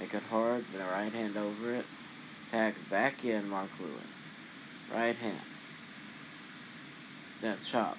Make 0.00 0.12
it 0.12 0.24
hard. 0.24 0.64
Then 0.72 0.82
a 0.82 0.90
right 0.90 1.12
hand 1.12 1.36
over 1.36 1.72
it. 1.72 1.84
Tags 2.50 2.82
back 2.90 3.24
in 3.24 3.48
Mark 3.48 3.70
Lewin. 3.78 3.94
Right 4.92 5.14
hand. 5.14 5.38
Then 7.40 7.58
chop. 7.64 7.96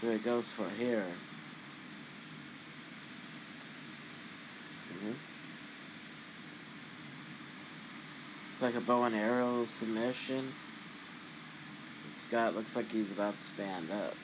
So 0.00 0.08
it 0.08 0.24
goes 0.24 0.46
for 0.46 0.70
here. 0.70 1.04
Mm-hmm. 4.94 5.12
Like 8.62 8.76
a 8.76 8.80
bow 8.80 9.02
and 9.02 9.16
arrow 9.16 9.66
submission. 9.80 10.52
Scott 12.28 12.54
looks 12.54 12.76
like 12.76 12.90
he's 12.92 13.10
about 13.10 13.36
to 13.36 13.42
stand 13.42 13.90
up. 13.90 14.14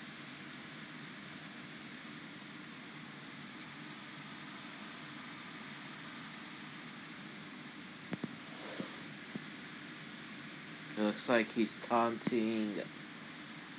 It 10.96 11.00
looks 11.00 11.28
like 11.28 11.52
he's 11.52 11.74
taunting 11.88 12.76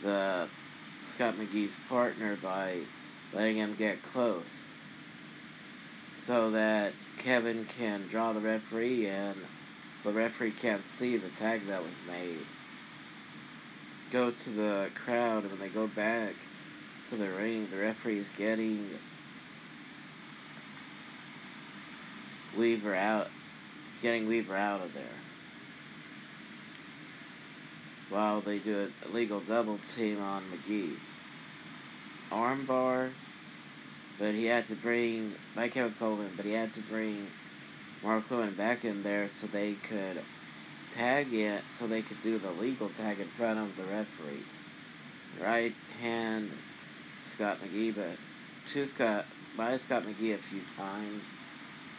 the 0.04 0.48
Scott 1.16 1.36
McGee's 1.36 1.74
partner 1.88 2.38
by 2.44 2.80
letting 3.34 3.58
him 3.58 3.76
get 3.78 4.04
close 4.12 4.44
so 6.28 6.52
that 6.52 6.92
Kevin 7.20 7.66
can 7.78 8.08
draw 8.10 8.34
the 8.34 8.40
referee 8.42 9.08
so 9.08 9.38
the 10.04 10.12
referee 10.12 10.52
can't 10.52 10.86
see 10.98 11.18
the 11.18 11.30
tag 11.30 11.68
that 11.68 11.82
was 11.82 11.92
made. 12.08 12.46
Go 14.12 14.32
to 14.32 14.50
the 14.50 14.90
crowd 15.06 15.44
and 15.44 15.52
when 15.52 15.60
they 15.60 15.70
go 15.70 15.88
back 15.88 16.34
to 17.10 17.18
the 17.18 17.30
ring, 17.30 17.68
the 17.70 17.78
referee 17.78 18.20
is 18.20 18.28
getting 18.38 18.90
Weaver 22.58 22.96
out. 22.96 23.28
He's 23.94 24.02
getting 24.02 24.28
Weaver 24.28 24.56
out 24.56 24.82
of 24.82 24.94
there. 24.94 25.04
While 28.10 28.42
they 28.42 28.58
do 28.60 28.80
an 28.80 28.94
illegal 29.06 29.40
double 29.42 29.80
team 29.96 30.22
on 30.22 30.44
McGhee. 30.52 30.96
Armbar, 32.32 33.12
but 34.20 34.34
he 34.34 34.46
had 34.46 34.68
to 34.68 34.76
bring, 34.76 35.34
by 35.56 35.68
Kevin 35.68 35.96
Sullivan, 35.96 36.32
but 36.36 36.46
he 36.46 36.52
had 36.52 36.74
to 36.76 36.82
bring 36.82 37.28
Mark 38.04 38.30
Lewin 38.32 38.54
back 38.54 38.86
in 38.86 39.04
there 39.04 39.30
so 39.30 39.48
they 39.48 39.74
could 39.74 40.22
tag 40.96 41.34
it, 41.34 41.62
so 41.78 41.88
they 41.88 42.02
could 42.02 42.22
do 42.24 42.40
the 42.40 42.52
legal 42.52 42.90
tag 42.90 43.20
in 43.20 43.28
front 43.30 43.60
of 43.60 43.76
the 43.76 43.84
referee. 43.84 44.46
Right 45.40 45.74
hand, 46.02 46.52
Scott 47.36 47.58
McGee, 47.64 47.96
but 47.96 48.18
two 48.72 48.88
Scott, 48.88 49.26
by 49.58 49.78
Scott 49.78 50.04
McGee 50.04 50.36
a 50.36 50.38
few 50.38 50.62
times. 50.78 51.24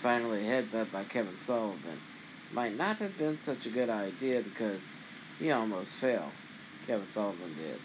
Finally, 0.02 0.42
headbutt 0.44 0.90
by 0.90 1.04
Kevin 1.04 1.36
Sullivan. 1.44 2.00
Might 2.52 2.76
not 2.76 2.96
have 2.96 3.16
been 3.18 3.38
such 3.38 3.66
a 3.66 3.70
good 3.70 3.90
idea 3.90 4.40
because 4.42 4.80
he 5.38 5.50
almost 5.50 5.90
fell. 5.90 6.32
Kevin 6.86 7.06
Sullivan 7.12 7.54
did. 7.54 7.78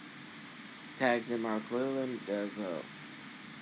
Tags 0.98 1.30
in 1.30 1.42
Mark 1.42 1.64
Lewin, 1.70 2.20
does 2.26 2.58
a 2.58 2.82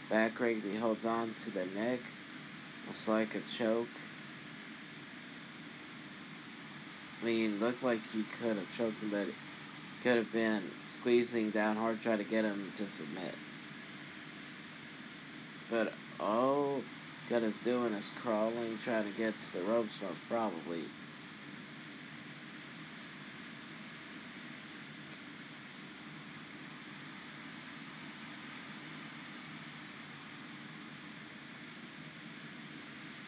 back 0.09 0.39
rake, 0.39 0.63
he 0.63 0.75
holds 0.75 1.03
on 1.03 1.33
to 1.43 1.51
the 1.51 1.65
neck, 1.65 1.99
almost 2.85 3.07
like 3.07 3.35
a 3.35 3.41
choke. 3.57 3.87
I 7.23 7.25
mean, 7.25 7.57
looked 7.61 7.81
like 7.81 8.01
he 8.11 8.23
could 8.37 8.57
have 8.57 8.69
choked 8.77 9.01
him, 9.01 9.09
but 9.09 9.27
could 10.03 10.17
have 10.17 10.33
been 10.33 10.61
squeezing 10.99 11.51
down 11.51 11.77
hard, 11.77 12.01
trying 12.01 12.17
to 12.17 12.25
get 12.25 12.43
him 12.43 12.69
to 12.77 12.85
submit. 12.85 13.33
But 15.71 15.93
all 16.19 16.81
God 17.29 17.43
is 17.43 17.53
doing 17.63 17.93
is 17.93 18.05
crawling, 18.21 18.77
trying 18.83 19.05
to 19.05 19.17
get 19.17 19.33
to 19.39 19.57
the 19.57 19.63
ropes, 19.63 19.93
probably. 20.29 20.83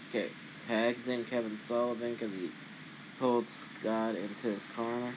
Okay, 0.09 0.27
tags 0.67 1.07
in 1.07 1.23
Kevin 1.23 1.57
Sullivan 1.57 2.13
because 2.13 2.33
he 2.33 2.49
pulled 3.19 3.47
Scott 3.47 4.15
into 4.15 4.47
his 4.47 4.63
corner. 4.75 5.13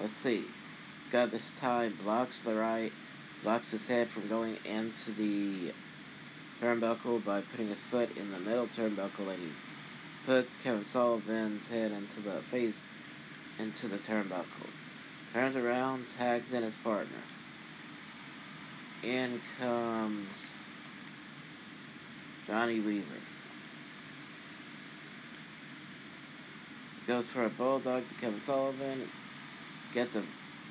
Let's 0.00 0.16
see. 0.16 0.46
Scott 1.08 1.30
this 1.30 1.50
time 1.60 1.96
blocks 2.02 2.40
the 2.42 2.54
right, 2.54 2.92
blocks 3.42 3.70
his 3.70 3.86
head 3.86 4.08
from 4.08 4.28
going 4.28 4.56
into 4.64 5.12
the 5.16 5.72
turnbuckle 6.60 7.24
by 7.24 7.40
putting 7.40 7.68
his 7.68 7.80
foot 7.90 8.16
in 8.16 8.30
the 8.30 8.38
middle 8.38 8.68
turnbuckle 8.68 9.28
and 9.28 9.38
he 9.38 9.52
puts 10.26 10.56
Kevin 10.62 10.84
Sullivan's 10.84 11.66
head 11.68 11.90
into 11.92 12.20
the 12.20 12.42
face 12.50 12.78
into 13.58 13.88
the 13.88 13.98
turnbuckle. 13.98 14.70
Turns 15.32 15.56
around, 15.56 16.06
tags 16.18 16.52
in 16.52 16.62
his 16.62 16.74
partner. 16.82 17.22
In 19.02 19.40
comes 19.58 20.28
Johnny 22.46 22.80
Weaver. 22.80 23.29
Goes 27.10 27.26
for 27.26 27.44
a 27.44 27.50
bulldog 27.50 28.08
to 28.08 28.14
Kevin 28.20 28.40
Sullivan. 28.46 29.08
Gets 29.92 30.14
a 30.14 30.22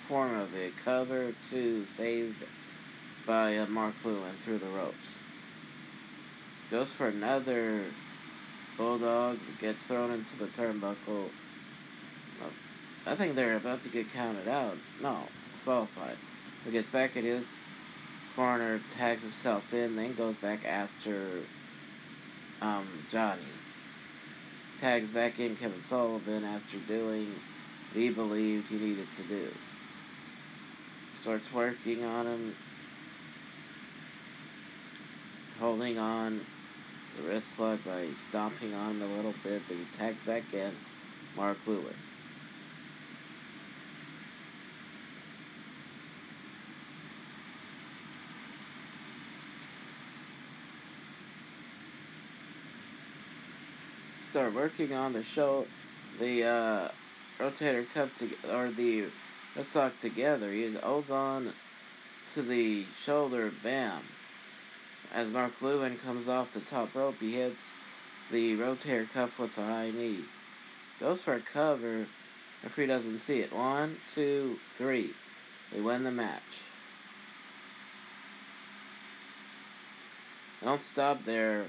form 0.08 0.40
of 0.40 0.56
a 0.56 0.72
cover 0.86 1.34
to 1.50 1.86
saved 1.98 2.46
by 3.28 3.58
uh, 3.58 3.66
Mark 3.66 3.94
Lewin 4.06 4.38
through 4.46 4.60
the 4.60 4.70
ropes. 4.70 4.96
Goes 6.72 6.88
for 6.98 7.10
another 7.10 7.84
bulldog. 8.78 9.40
Gets 9.60 9.84
thrown 9.84 10.12
into 10.12 10.38
the 10.38 10.48
turnbuckle. 10.48 11.28
I 13.06 13.16
think 13.16 13.36
they're 13.36 13.58
about 13.58 13.84
to 13.84 13.90
get 13.90 14.14
counted 14.14 14.48
out. 14.48 14.78
No, 15.02 15.24
disqualified. 15.52 16.16
He 16.64 16.72
gets 16.72 16.88
back 16.88 17.18
at 17.18 17.26
his 17.26 17.44
corner, 18.38 18.80
tags 18.96 19.24
himself 19.24 19.74
in, 19.74 19.98
then 19.98 20.16
goes 20.16 20.38
back 20.38 20.64
after 20.64 21.42
um, 22.62 22.88
Johnny 23.12 23.44
tags 24.82 25.10
back 25.10 25.40
in 25.40 25.56
Kevin 25.56 25.84
Sullivan 25.84 26.44
after 26.44 26.78
doing 26.78 27.34
what 27.92 28.02
he 28.02 28.10
believed 28.10 28.68
he 28.68 28.78
needed 28.78 29.08
to 29.18 29.24
do. 29.24 29.48
Starts 31.22 31.52
working 31.54 32.06
on 32.06 32.28
him, 32.28 32.56
holding 35.60 35.98
on 35.98 36.40
the 37.18 37.24
wrist 37.24 37.48
lock 37.58 37.84
by 37.84 38.08
stomping 38.30 38.74
on 38.74 38.92
him 38.92 39.02
a 39.02 39.16
little 39.16 39.36
bit, 39.44 39.62
then 39.68 39.78
he 39.80 39.98
tags 39.98 40.24
back 40.26 40.44
in 40.54 40.72
Mark 41.36 41.58
Lewin. 41.66 41.96
Start 54.40 54.54
working 54.54 54.94
on 54.94 55.12
the 55.12 55.22
show, 55.22 55.66
the 56.18 56.46
uh, 56.46 56.88
rotator 57.42 57.86
cuff 57.94 58.10
to, 58.18 58.30
or 58.50 58.72
the 58.72 59.04
let's 59.54 60.00
together. 60.00 60.50
He 60.50 60.74
holds 60.76 61.12
on 61.12 61.52
to 62.34 62.42
the 62.42 62.86
shoulder, 63.04 63.52
bam. 63.62 64.02
As 65.14 65.28
Mark 65.28 65.52
Lewin 65.60 65.98
comes 65.98 66.30
off 66.30 66.54
the 66.54 66.62
top 66.62 66.96
rope, 66.96 67.16
he 67.20 67.34
hits 67.34 67.60
the 68.32 68.56
rotator 68.56 69.12
cuff 69.12 69.38
with 69.38 69.58
a 69.58 69.62
high 69.62 69.92
knee. 69.92 70.24
Goes 71.02 71.20
for 71.20 71.34
a 71.34 71.42
cover. 71.42 72.08
Referee 72.64 72.88
doesn't 72.88 73.20
see 73.28 73.40
it. 73.40 73.52
One, 73.52 73.98
two, 74.16 74.56
three. 74.78 75.12
They 75.74 75.82
win 75.82 76.06
the 76.06 76.12
match. 76.12 76.42
Don't 80.64 80.84
stop 80.86 81.26
there. 81.26 81.66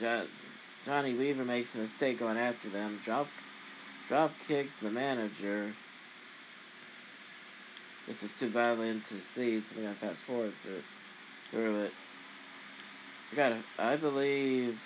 Johnny 0.00 1.14
Weaver 1.14 1.44
makes 1.44 1.74
a 1.74 1.78
mistake 1.78 2.18
going 2.18 2.36
after 2.36 2.68
them. 2.68 3.00
Drop, 3.04 3.26
drop 4.08 4.32
kicks 4.46 4.72
the 4.80 4.90
manager. 4.90 5.72
This 8.06 8.22
is 8.22 8.30
too 8.38 8.50
violent 8.50 9.04
to 9.08 9.14
see, 9.34 9.60
so 9.60 9.76
I'm 9.76 9.82
gonna 9.82 9.94
fast 9.94 10.20
forward 10.20 10.52
through 10.62 10.82
through 11.50 11.84
it. 11.84 11.92
I 13.32 13.36
got 13.36 13.52
I 13.78 13.96
believe 13.96 14.78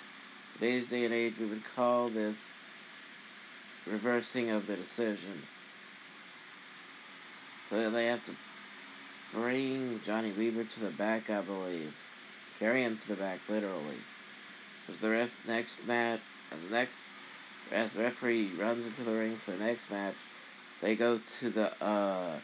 today's 0.53 0.87
day 0.87 1.05
and 1.05 1.13
age 1.13 1.33
we 1.39 1.45
would 1.45 1.63
call 1.75 2.07
this 2.07 2.37
reversing 3.85 4.49
of 4.49 4.65
the 4.65 4.75
decision. 4.75 5.43
So 7.69 7.89
they 7.89 8.07
have 8.07 8.25
to 8.25 8.31
bring 9.33 10.01
Johnny 10.05 10.31
Weaver 10.31 10.63
to 10.63 10.79
the 10.79 10.89
back, 10.89 11.29
I 11.29 11.41
believe. 11.41 11.93
Carry 12.59 12.83
him 12.83 12.97
to 12.97 13.07
the 13.07 13.15
back, 13.15 13.39
literally. 13.47 13.97
As 14.91 14.97
the 14.99 15.09
ref 15.09 15.29
next 15.47 15.85
match, 15.85 16.19
the 16.49 16.75
next 16.75 16.97
as 17.71 17.93
the 17.93 18.03
referee 18.03 18.51
runs 18.57 18.85
into 18.85 19.03
the 19.03 19.11
ring 19.11 19.37
for 19.37 19.51
the 19.51 19.57
next 19.57 19.89
match, 19.89 20.15
they 20.81 20.95
go 20.95 21.19
to 21.39 21.49
the 21.49 21.81
uh 21.83 22.39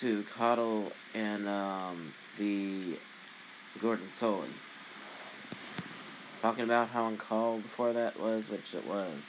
to 0.00 0.24
Caudle 0.36 0.92
and 1.14 1.48
um 1.48 2.12
the 2.38 2.96
Gordon 3.80 4.08
Solie. 4.20 4.46
Talking 6.42 6.64
about 6.64 6.90
how 6.90 7.08
uncalled 7.08 7.64
for 7.76 7.92
that 7.92 8.18
was, 8.20 8.48
which 8.48 8.74
it 8.74 8.84
was. 8.84 9.20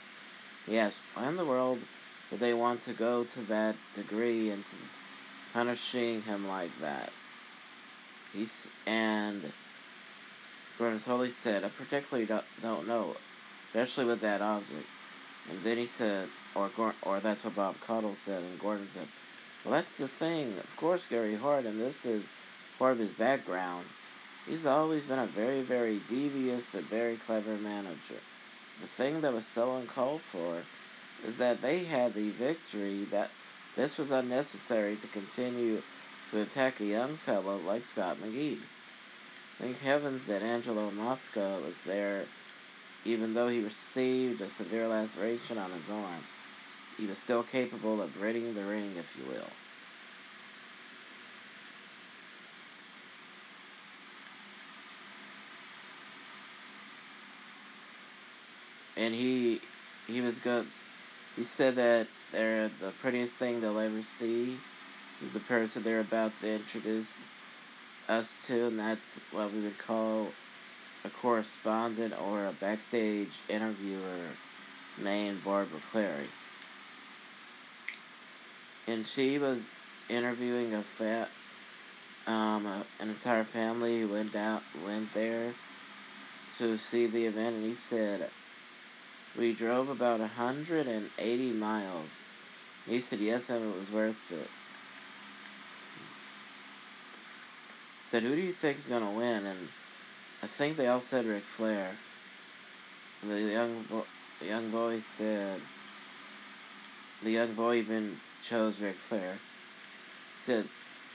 Yes, 0.68 1.00
why 1.16 1.28
in 1.28 1.36
the 1.36 1.46
world 1.46 1.82
would 2.30 2.40
they 2.40 2.54
want 2.54 2.86
to 2.86 2.94
go 2.94 3.24
to 3.24 3.42
that 3.44 3.76
degree 3.96 4.52
and 4.52 4.64
punishing 5.52 6.22
him 6.22 6.48
like 6.48 6.80
that? 6.82 7.12
He's 8.34 8.68
and 8.86 9.52
Gordon 10.80 11.02
Solie 11.02 11.34
said, 11.44 11.66
I 11.66 11.70
particularly 11.70 12.26
don't, 12.26 12.46
don't 12.64 12.88
know, 12.88 13.18
especially 13.68 14.06
with 14.06 14.22
that 14.22 14.42
object. 14.42 14.88
And 15.50 15.62
then 15.64 15.78
he 15.78 15.88
said, 15.98 16.30
or 16.56 16.72
or 17.04 17.20
that's 17.20 17.44
what 17.44 17.56
Bob 17.58 17.76
Caudle 17.86 18.16
said, 18.24 18.42
and 18.42 18.60
Gordon 18.62 18.88
said, 18.94 19.08
well, 19.66 19.74
that's 19.74 19.92
the 19.94 20.08
thing. 20.08 20.58
Of 20.58 20.78
course, 20.78 21.02
Gary 21.10 21.36
Hart, 21.36 21.66
and 21.66 21.82
this 21.82 22.06
is 22.06 22.24
part 22.78 22.94
of 22.94 23.00
his 23.00 23.12
background. 23.12 23.86
He's 24.48 24.66
always 24.66 25.04
been 25.04 25.20
a 25.20 25.28
very, 25.28 25.62
very 25.62 26.00
devious 26.10 26.64
but 26.72 26.84
very 26.84 27.18
clever 27.18 27.58
manager. 27.58 28.22
The 28.82 28.88
thing 28.96 29.20
that 29.22 29.34
was 29.34 29.46
so 29.48 29.76
uncalled 29.76 30.22
for 30.32 30.64
is 31.28 31.36
that 31.38 31.62
they 31.62 31.84
had 31.84 32.14
the 32.14 32.30
victory 32.30 33.04
that 33.12 33.30
this 33.76 33.98
was 33.98 34.12
unnecessary 34.12 34.96
to 34.96 35.08
continue 35.08 35.82
to 36.32 36.42
attack 36.42 36.80
a 36.80 36.86
young 36.86 37.18
fellow 37.18 37.58
like 37.58 37.84
Scott 37.84 38.18
McGhee. 38.24 38.60
Thank 39.60 39.78
heavens 39.80 40.26
that 40.28 40.42
Angelo 40.42 40.92
Mosca 40.92 41.60
was 41.66 41.76
there, 41.86 42.26
even 43.06 43.34
though 43.34 43.50
he 43.50 43.60
received 43.62 44.42
a 44.42 44.50
severe 44.50 44.88
laceration 44.88 45.58
on 45.58 45.72
his 45.72 45.90
arm. 45.90 46.24
He 46.98 47.08
was 47.08 47.18
still 47.20 47.44
capable 47.44 48.02
of 48.02 48.16
ridding 48.22 48.54
the 48.54 48.66
ring, 48.66 48.98
if 48.98 49.06
you 49.18 49.26
will. 49.26 49.52
And 58.98 59.14
he 59.14 59.62
he 60.08 60.22
was 60.22 60.36
good. 60.40 60.68
He 61.38 61.46
said 61.46 61.76
that 61.78 62.08
they're 62.32 62.70
the 62.70 62.92
prettiest 63.02 63.36
thing 63.36 63.62
they'll 63.62 63.80
ever 63.80 64.02
see. 64.20 64.58
The 65.34 65.40
person 65.42 65.84
they're 65.84 66.02
about 66.02 66.40
to 66.42 66.50
introduce 66.50 67.08
us 68.10 68.40
to, 68.48 68.68
and 68.68 68.80
that's 68.80 69.20
what 69.32 69.54
we 69.54 69.62
would 69.62 69.80
call 69.80 70.38
a 71.06 71.10
correspondent 71.12 72.14
or 72.18 72.48
a 72.48 72.54
backstage 72.54 73.44
interviewer 73.50 74.40
named 74.98 75.44
Barbara 75.44 75.80
Clary. 75.92 76.28
And 78.88 79.08
she 79.08 79.40
was 79.40 79.68
interviewing 80.10 80.74
a 80.74 80.84
fat, 80.84 81.32
um, 82.28 82.66
a, 82.66 82.88
an 83.00 83.10
entire 83.10 83.46
family 83.46 84.02
who 84.02 84.10
went 84.10 84.36
out, 84.36 84.64
went 84.74 85.14
there 85.14 85.58
to 86.58 86.78
see 86.78 87.08
the 87.08 87.26
event, 87.26 87.58
and 87.58 87.66
he 87.66 87.76
said, 87.76 88.32
"We 89.36 89.56
drove 89.56 89.90
about 89.90 90.22
180 90.22 91.54
miles." 91.54 92.14
He 92.86 93.02
said, 93.02 93.20
"Yes, 93.20 93.50
and 93.50 93.66
it 93.66 93.78
was 93.78 93.92
worth 93.92 94.32
it." 94.32 94.52
Said, 98.12 98.24
"Who 98.24 98.36
do 98.36 98.42
you 98.42 98.54
think 98.54 98.80
is 98.80 98.88
gonna 98.88 99.12
win?" 99.12 99.46
And 99.46 99.70
I 100.44 100.48
think 100.48 100.78
they 100.78 100.88
all 100.88 101.02
said 101.02 101.26
Ric 101.26 101.48
Flair. 101.48 101.98
And 103.22 103.32
the 103.32 103.42
young 103.42 103.84
bo- 103.86 104.10
the 104.40 104.48
young 104.48 104.72
boy 104.72 105.02
said, 105.02 105.62
the 107.22 107.32
young 107.32 107.56
boy 107.56 107.78
even 107.78 108.22
chose 108.42 108.80
Ric 108.82 109.02
Flair. 109.02 109.40
Said, 110.46 110.70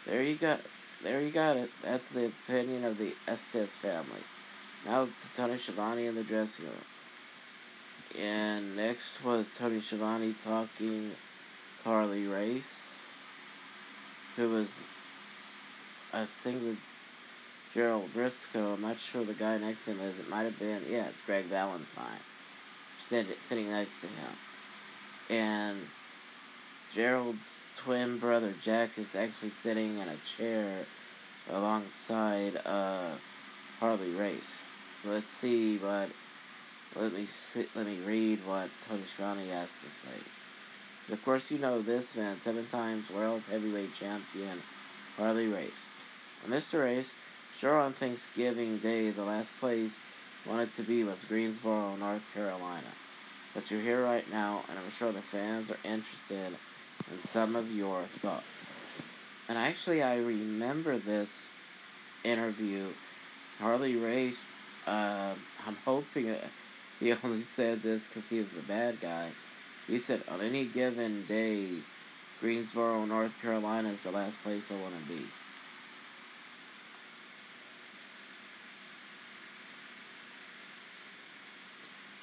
"There 0.07 0.23
you 0.23 0.39
got, 0.39 0.67
there 1.01 1.23
you 1.23 1.33
got 1.33 1.57
it. 1.57 1.73
That's 1.81 2.09
the 2.11 2.27
opinion 2.27 2.85
of 2.85 2.99
the 2.99 3.19
Estes 3.27 3.75
family." 3.75 4.25
Now 4.83 5.07
to 5.07 5.33
Tony 5.33 5.59
Schiavone 5.59 6.07
in 6.07 6.15
the 6.15 6.25
dressing 6.25 6.67
room. 6.67 6.85
And 8.15 8.77
next 8.77 9.23
was 9.23 9.53
Tony 9.53 9.81
Schiavone 9.81 10.35
talking 10.35 11.17
Harley 11.85 12.27
Race, 12.27 13.03
who 14.37 14.51
was 14.51 14.89
I 16.15 16.27
think 16.45 16.63
it's 16.63 17.75
Gerald 17.75 18.09
Brisco. 18.15 18.75
I'm 18.75 18.83
not 18.83 19.01
sure 19.01 19.25
the 19.25 19.35
guy 19.35 19.59
next 19.59 19.85
to 19.85 19.91
him 19.91 20.01
is. 20.01 20.17
It 20.21 20.31
might 20.31 20.45
have 20.45 20.59
been, 20.61 20.81
yeah, 20.89 21.07
it's 21.07 21.21
Greg 21.27 21.47
Valentine. 21.47 22.21
Sitting 23.11 23.71
next 23.71 24.01
to 24.01 24.07
him. 24.07 25.37
And 25.37 25.79
Gerald's 26.95 27.59
twin 27.79 28.19
brother 28.19 28.55
Jack 28.63 28.91
is 28.97 29.17
actually 29.17 29.51
sitting 29.61 29.99
in 29.99 30.09
a 30.09 30.17
chair 30.39 30.87
alongside 31.51 32.57
uh, 32.65 33.11
Harley 33.81 34.13
Race. 34.13 34.39
Let's 35.05 35.31
see 35.41 35.79
what. 35.79 36.11
Let 36.95 37.13
me 37.13 37.27
see, 37.53 37.67
let 37.75 37.87
me 37.87 37.99
read 38.07 38.39
what 38.47 38.69
Tony 38.89 39.03
Schiavone 39.17 39.49
has 39.49 39.69
to 39.69 40.07
say. 40.07 41.13
Of 41.13 41.25
course, 41.25 41.51
you 41.51 41.59
know 41.59 41.83
this 41.83 42.15
man, 42.15 42.37
seven 42.45 42.67
times 42.67 43.11
world 43.11 43.43
heavyweight 43.51 43.95
champion 43.95 44.63
Harley 45.19 45.49
Race. 45.49 45.94
Mr. 46.47 46.85
Race, 46.85 47.13
sure 47.59 47.79
on 47.79 47.95
Thanksgiving 47.95 48.79
Day, 48.79 49.11
the 49.11 49.25
last 49.25 49.59
place 49.59 49.95
wanted 50.45 50.73
to 50.75 50.83
be 50.83 51.05
was 51.05 51.25
Greensboro, 51.25 51.97
North 51.97 52.31
Carolina. 52.33 52.93
But 53.55 53.71
you're 53.71 53.81
here 53.81 54.03
right 54.05 54.29
now, 54.29 54.65
and 54.69 54.79
I'm 54.79 54.91
sure 54.91 55.13
the 55.13 55.23
fans 55.23 55.71
are 55.71 55.79
interested 55.85 56.59
in 57.11 57.19
some 57.29 57.57
of 57.57 57.71
your 57.71 58.09
thoughts. 58.21 58.73
And 59.49 59.59
actually, 59.59 60.03
I 60.03 60.17
remember 60.17 60.99
this 60.99 61.51
interview. 62.25 62.95
Harley 63.59 63.97
Race, 63.97 64.41
uh, 64.87 65.37
I'm 65.67 65.79
hoping 65.85 66.37
he 67.01 67.15
only 67.25 67.45
said 67.45 67.83
this 67.83 68.07
because 68.07 68.29
he 68.29 68.41
was 68.41 68.53
the 68.53 68.63
bad 68.63 69.01
guy. 69.01 69.33
He 69.87 69.99
said, 69.99 70.25
on 70.29 70.43
any 70.43 70.67
given 70.67 71.27
day, 71.27 71.85
Greensboro, 72.39 73.05
North 73.07 73.39
Carolina 73.41 73.93
is 73.93 74.03
the 74.03 74.11
last 74.11 74.43
place 74.43 74.71
I 74.71 74.75
want 74.75 74.95
to 74.95 75.01
be. 75.01 75.33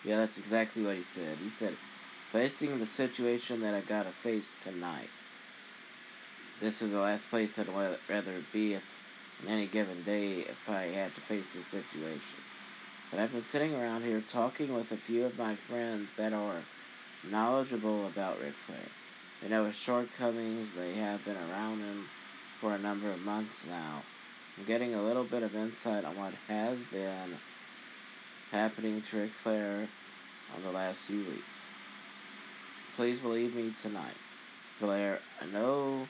Yeah, 0.04 0.18
that's 0.18 0.38
exactly 0.38 0.84
what 0.84 0.97
he 0.97 1.04
said. 1.04 1.39
He 1.39 1.49
said, 1.49 1.78
facing 2.32 2.80
the 2.80 2.86
situation 2.86 3.62
that 3.62 3.76
I 3.76 3.82
gotta 3.82 4.14
face 4.24 4.56
tonight. 4.62 5.12
This 6.60 6.82
is 6.82 6.91
the 6.91 6.99
last 6.99 7.30
place 7.30 7.58
I'd 7.58 7.68
rather 7.68 8.41
be 8.52 8.74
if, 8.74 8.84
on 9.41 9.47
any 9.49 9.68
given 9.68 10.04
day 10.04 10.41
if 10.41 10.70
I 10.70 10.86
had 10.88 11.16
to 11.16 11.22
face 11.22 11.54
this 11.54 11.68
situation. 11.68 12.39
But 13.12 13.20
I've 13.20 13.32
been 13.32 13.43
sitting 13.43 13.74
around 13.76 14.04
here 14.04 14.22
talking 14.22 14.74
with 14.74 14.91
a 14.91 14.97
few 14.97 15.26
of 15.26 15.38
my 15.38 15.56
friends 15.68 16.10
that 16.18 16.34
are 16.34 16.64
knowledgeable 17.24 18.08
about 18.08 18.39
Ric 18.39 18.56
Flair. 18.66 18.89
They 19.41 19.49
know 19.49 19.66
his 19.66 19.76
shortcomings, 19.76 20.74
they 20.76 20.93
have 20.95 21.26
been 21.26 21.38
around 21.38 21.82
him 21.82 22.08
for 22.60 22.74
a 22.74 22.80
number 22.80 23.12
of 23.12 23.22
months 23.22 23.66
now. 23.66 24.04
I'm 24.58 24.66
getting 24.66 24.95
a 24.95 25.04
little 25.04 25.26
bit 25.26 25.43
of 25.43 25.56
insight 25.56 26.06
on 26.06 26.16
what 26.16 26.36
has 26.47 26.80
been 26.86 27.38
happening 28.52 29.02
to 29.10 29.18
Ric 29.18 29.32
Flair 29.43 29.88
on 30.56 30.64
the 30.64 30.72
last 30.72 30.97
few 30.99 31.20
weeks. 31.20 31.56
Please 32.97 33.18
believe 33.20 33.56
me 33.56 33.74
tonight. 33.82 34.18
Flair, 34.78 35.20
I 35.41 35.45
know 35.45 36.06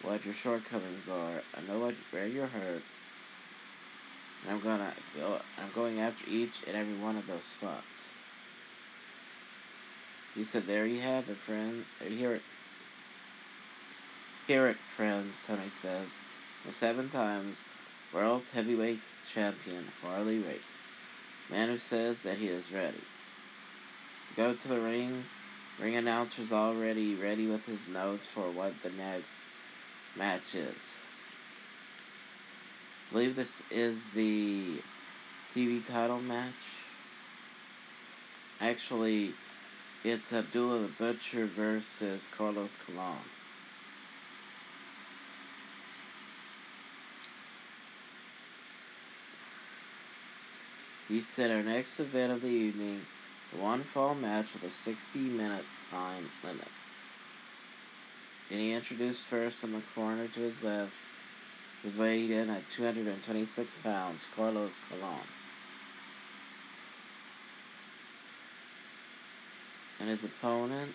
what 0.00 0.24
your 0.24 0.34
shortcomings 0.34 1.06
are. 1.10 1.42
I 1.54 1.70
know 1.70 1.80
what, 1.80 1.94
where 2.10 2.26
you're 2.26 2.46
hurt. 2.46 2.82
And 4.42 4.52
I'm 4.52 4.60
gonna 4.60 4.92
go 5.18 5.38
I'm 5.58 5.70
going 5.74 6.00
after 6.00 6.28
each 6.30 6.54
and 6.66 6.76
every 6.76 6.96
one 7.04 7.16
of 7.16 7.26
those 7.26 7.44
spots. 7.44 7.84
He 10.34 10.44
said, 10.44 10.66
There 10.66 10.86
you 10.86 11.00
have 11.02 11.28
it, 11.28 11.36
friend. 11.36 11.84
Hear 12.08 12.32
it. 12.32 12.42
Hear 14.46 14.66
it, 14.68 14.76
friends, 14.96 15.34
Tony 15.46 15.60
says. 15.82 16.08
The 16.66 16.72
seven 16.72 17.10
times 17.10 17.56
World 18.14 18.42
Heavyweight 18.54 19.00
Champion 19.34 19.84
Harley 20.02 20.38
Race. 20.38 20.71
Man 21.50 21.68
who 21.68 21.78
says 21.78 22.16
that 22.24 22.38
he 22.38 22.46
is 22.46 22.64
ready. 22.72 23.02
Go 24.36 24.54
to 24.54 24.68
the 24.68 24.80
ring. 24.80 25.24
Ring 25.80 25.96
announcer's 25.96 26.52
already 26.52 27.14
ready 27.14 27.46
with 27.46 27.64
his 27.66 27.88
notes 27.88 28.26
for 28.26 28.50
what 28.50 28.72
the 28.82 28.90
next 28.90 29.32
match 30.16 30.54
is. 30.54 30.74
I 33.10 33.12
believe 33.12 33.36
this 33.36 33.62
is 33.70 34.00
the 34.14 34.80
TV 35.54 35.86
title 35.86 36.20
match. 36.20 36.52
Actually, 38.60 39.34
it's 40.04 40.32
Abdullah 40.32 40.82
the 40.82 40.88
Butcher 40.88 41.46
versus 41.46 42.20
Carlos 42.36 42.70
Colon. 42.86 43.18
He 51.08 51.22
said 51.22 51.50
our 51.50 51.62
next 51.62 52.00
event 52.00 52.32
of 52.32 52.42
the 52.42 52.48
evening, 52.48 53.06
the 53.50 53.58
one 53.58 53.84
fall 53.84 54.14
match 54.14 54.54
with 54.54 54.64
a 54.64 54.70
60 54.70 55.18
minute 55.30 55.66
time 55.90 56.30
limit. 56.42 56.70
He 58.48 58.72
introduced 58.72 59.26
first 59.26 59.64
in 59.64 59.72
the 59.72 59.80
corner 59.94 60.28
to 60.28 60.40
his 60.40 60.62
left, 60.62 60.94
who 61.82 61.90
weighed 61.90 62.30
in 62.30 62.50
at 62.50 62.70
226 62.70 63.74
pounds, 63.82 64.28
Carlos 64.34 64.78
Colon. 64.88 65.26
And 70.00 70.08
his 70.08 70.24
opponent 70.24 70.94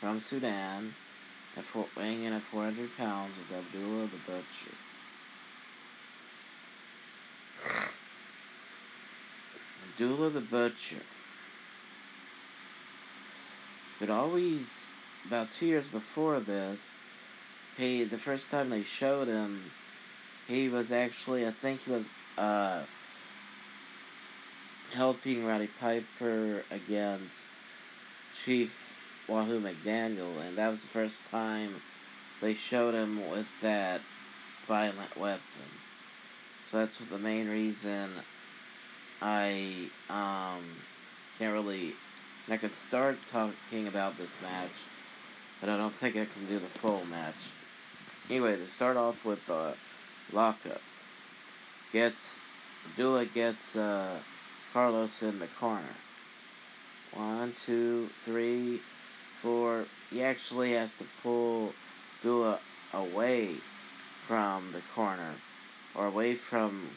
from 0.00 0.20
Sudan, 0.20 0.94
at 1.56 1.64
weighing 1.96 2.24
in 2.24 2.32
at 2.32 2.42
400 2.44 2.96
pounds, 2.96 3.38
was 3.38 3.52
Abdullah 3.52 4.08
the 4.08 4.18
Butcher. 4.18 4.74
Abdullah 10.00 10.30
the 10.30 10.40
Butcher. 10.40 11.02
But 14.00 14.08
always, 14.08 14.64
about 15.26 15.48
two 15.58 15.66
years 15.66 15.84
before 15.88 16.40
this, 16.40 16.80
he, 17.76 18.04
the 18.04 18.16
first 18.16 18.50
time 18.50 18.70
they 18.70 18.82
showed 18.82 19.28
him, 19.28 19.60
he 20.48 20.70
was 20.70 20.90
actually, 20.90 21.46
I 21.46 21.50
think 21.50 21.82
he 21.82 21.90
was, 21.90 22.06
uh, 22.38 22.80
helping 24.94 25.44
Roddy 25.44 25.68
Piper 25.78 26.62
against 26.70 27.36
Chief 28.46 28.70
Wahoo 29.28 29.60
McDaniel, 29.60 30.42
and 30.42 30.56
that 30.56 30.70
was 30.70 30.80
the 30.80 30.88
first 30.88 31.30
time 31.30 31.76
they 32.40 32.54
showed 32.54 32.94
him 32.94 33.28
with 33.28 33.46
that 33.60 34.00
violent 34.66 35.14
weapon. 35.18 35.42
So 36.70 36.78
that's 36.78 36.96
the 36.96 37.18
main 37.18 37.48
reason 37.48 38.08
I 39.22 39.88
um, 40.08 40.64
can't 41.38 41.52
really. 41.52 41.94
I 42.48 42.56
could 42.56 42.74
start 42.88 43.18
talking 43.30 43.86
about 43.86 44.16
this 44.16 44.30
match, 44.42 44.70
but 45.60 45.68
I 45.68 45.76
don't 45.76 45.94
think 45.94 46.16
I 46.16 46.26
can 46.26 46.46
do 46.48 46.58
the 46.58 46.80
full 46.80 47.04
match. 47.04 47.34
Anyway, 48.28 48.56
to 48.56 48.66
start 48.68 48.96
off 48.96 49.24
with 49.24 49.48
uh, 49.48 49.72
lockup, 50.32 50.80
gets 51.92 52.38
Dula 52.96 53.26
gets 53.26 53.76
uh, 53.76 54.18
Carlos 54.72 55.22
in 55.22 55.38
the 55.38 55.48
corner. 55.58 55.94
One, 57.12 57.54
two, 57.66 58.08
three, 58.24 58.80
four. 59.42 59.84
He 60.10 60.22
actually 60.22 60.72
has 60.72 60.90
to 60.98 61.04
pull 61.22 61.72
Dula 62.22 62.58
away 62.92 63.56
from 64.26 64.72
the 64.72 64.82
corner 64.94 65.34
or 65.94 66.06
away 66.06 66.36
from 66.36 66.88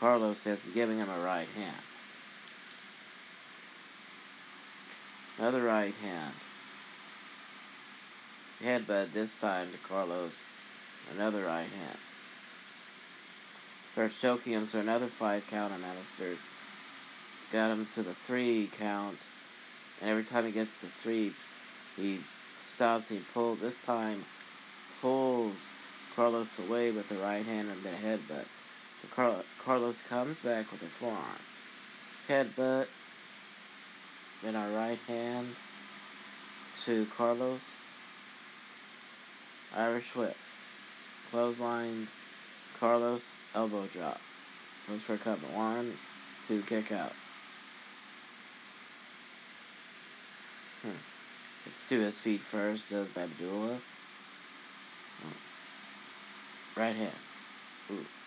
Carlos 0.00 0.46
as 0.46 0.58
giving 0.72 0.98
him 0.98 1.10
a 1.10 1.20
right 1.20 1.48
hand. 1.54 1.76
Another 5.38 5.62
right 5.62 5.94
hand. 6.02 6.34
Headbutt 8.62 9.12
this 9.12 9.30
time 9.36 9.70
to 9.72 9.78
Carlos. 9.86 10.32
Another 11.14 11.44
right 11.44 11.68
hand. 11.68 11.98
Starts 13.92 14.14
choking 14.20 14.54
him, 14.54 14.68
so 14.68 14.78
another 14.78 15.08
five 15.18 15.42
count 15.50 15.74
administered. 15.74 16.38
Got 17.52 17.72
him 17.72 17.86
to 17.94 18.02
the 18.02 18.14
three 18.26 18.70
count. 18.78 19.18
And 20.00 20.08
every 20.08 20.24
time 20.24 20.46
he 20.46 20.52
gets 20.52 20.72
to 20.80 20.86
three, 21.02 21.34
he 21.96 22.20
stops, 22.62 23.08
he 23.08 23.20
pulls, 23.34 23.60
this 23.60 23.76
time 23.84 24.24
pulls 25.02 25.56
Carlos 26.16 26.48
away 26.58 26.90
with 26.90 27.08
the 27.10 27.18
right 27.18 27.44
hand 27.44 27.70
and 27.70 27.82
the 27.82 27.90
headbutt. 27.90 28.46
Car- 29.08 29.44
Carlos 29.64 30.00
comes 30.08 30.38
back 30.38 30.70
with 30.72 30.82
a 30.82 30.86
forearm. 30.98 31.20
Headbutt. 32.28 32.86
Then 34.42 34.56
our 34.56 34.70
right 34.70 34.98
hand 35.06 35.48
to 36.84 37.06
Carlos. 37.16 37.60
Irish 39.76 40.14
whip. 40.14 40.36
Clotheslines. 41.30 42.10
Carlos 42.78 43.22
elbow 43.54 43.86
drop. 43.86 44.20
Goes 44.88 45.02
for 45.02 45.14
a 45.14 45.18
couple. 45.18 45.48
One, 45.54 45.92
two, 46.48 46.62
kick 46.62 46.92
out. 46.92 47.12
Hmm. 50.82 50.90
It's 51.66 51.88
to 51.90 52.00
his 52.00 52.18
feet 52.18 52.40
first, 52.50 52.88
does 52.88 53.16
Abdullah. 53.16 53.78
Oh. 55.22 55.32
Right 56.76 56.96
hand. 56.96 57.12
Ooh. 57.92 58.19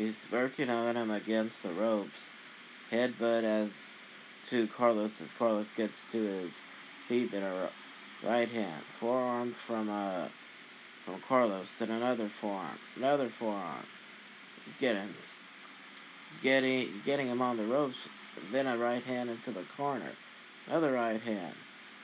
He's 0.00 0.16
working 0.32 0.70
on 0.70 0.96
him 0.96 1.10
against 1.10 1.62
the 1.62 1.68
ropes. 1.74 2.30
Headbutt 2.90 3.44
as 3.44 3.70
to 4.48 4.66
Carlos 4.68 5.20
as 5.20 5.28
Carlos 5.38 5.68
gets 5.76 6.02
to 6.12 6.16
his 6.16 6.52
feet 7.06 7.34
in 7.34 7.42
a 7.42 7.68
right 8.26 8.48
hand. 8.48 8.82
Forearm 8.98 9.52
from 9.52 9.90
uh 9.90 10.28
from 11.04 11.20
Carlos. 11.28 11.66
Then 11.78 11.90
another 11.90 12.30
forearm. 12.40 12.78
Another 12.96 13.28
forearm. 13.28 13.84
Getting 14.80 15.10
getting 16.42 16.88
getting 17.04 17.26
him 17.26 17.42
on 17.42 17.58
the 17.58 17.66
ropes. 17.66 17.98
Then 18.50 18.68
a 18.68 18.78
right 18.78 19.02
hand 19.02 19.28
into 19.28 19.50
the 19.50 19.64
corner. 19.76 20.12
Another 20.66 20.92
right 20.92 21.20
hand. 21.20 21.54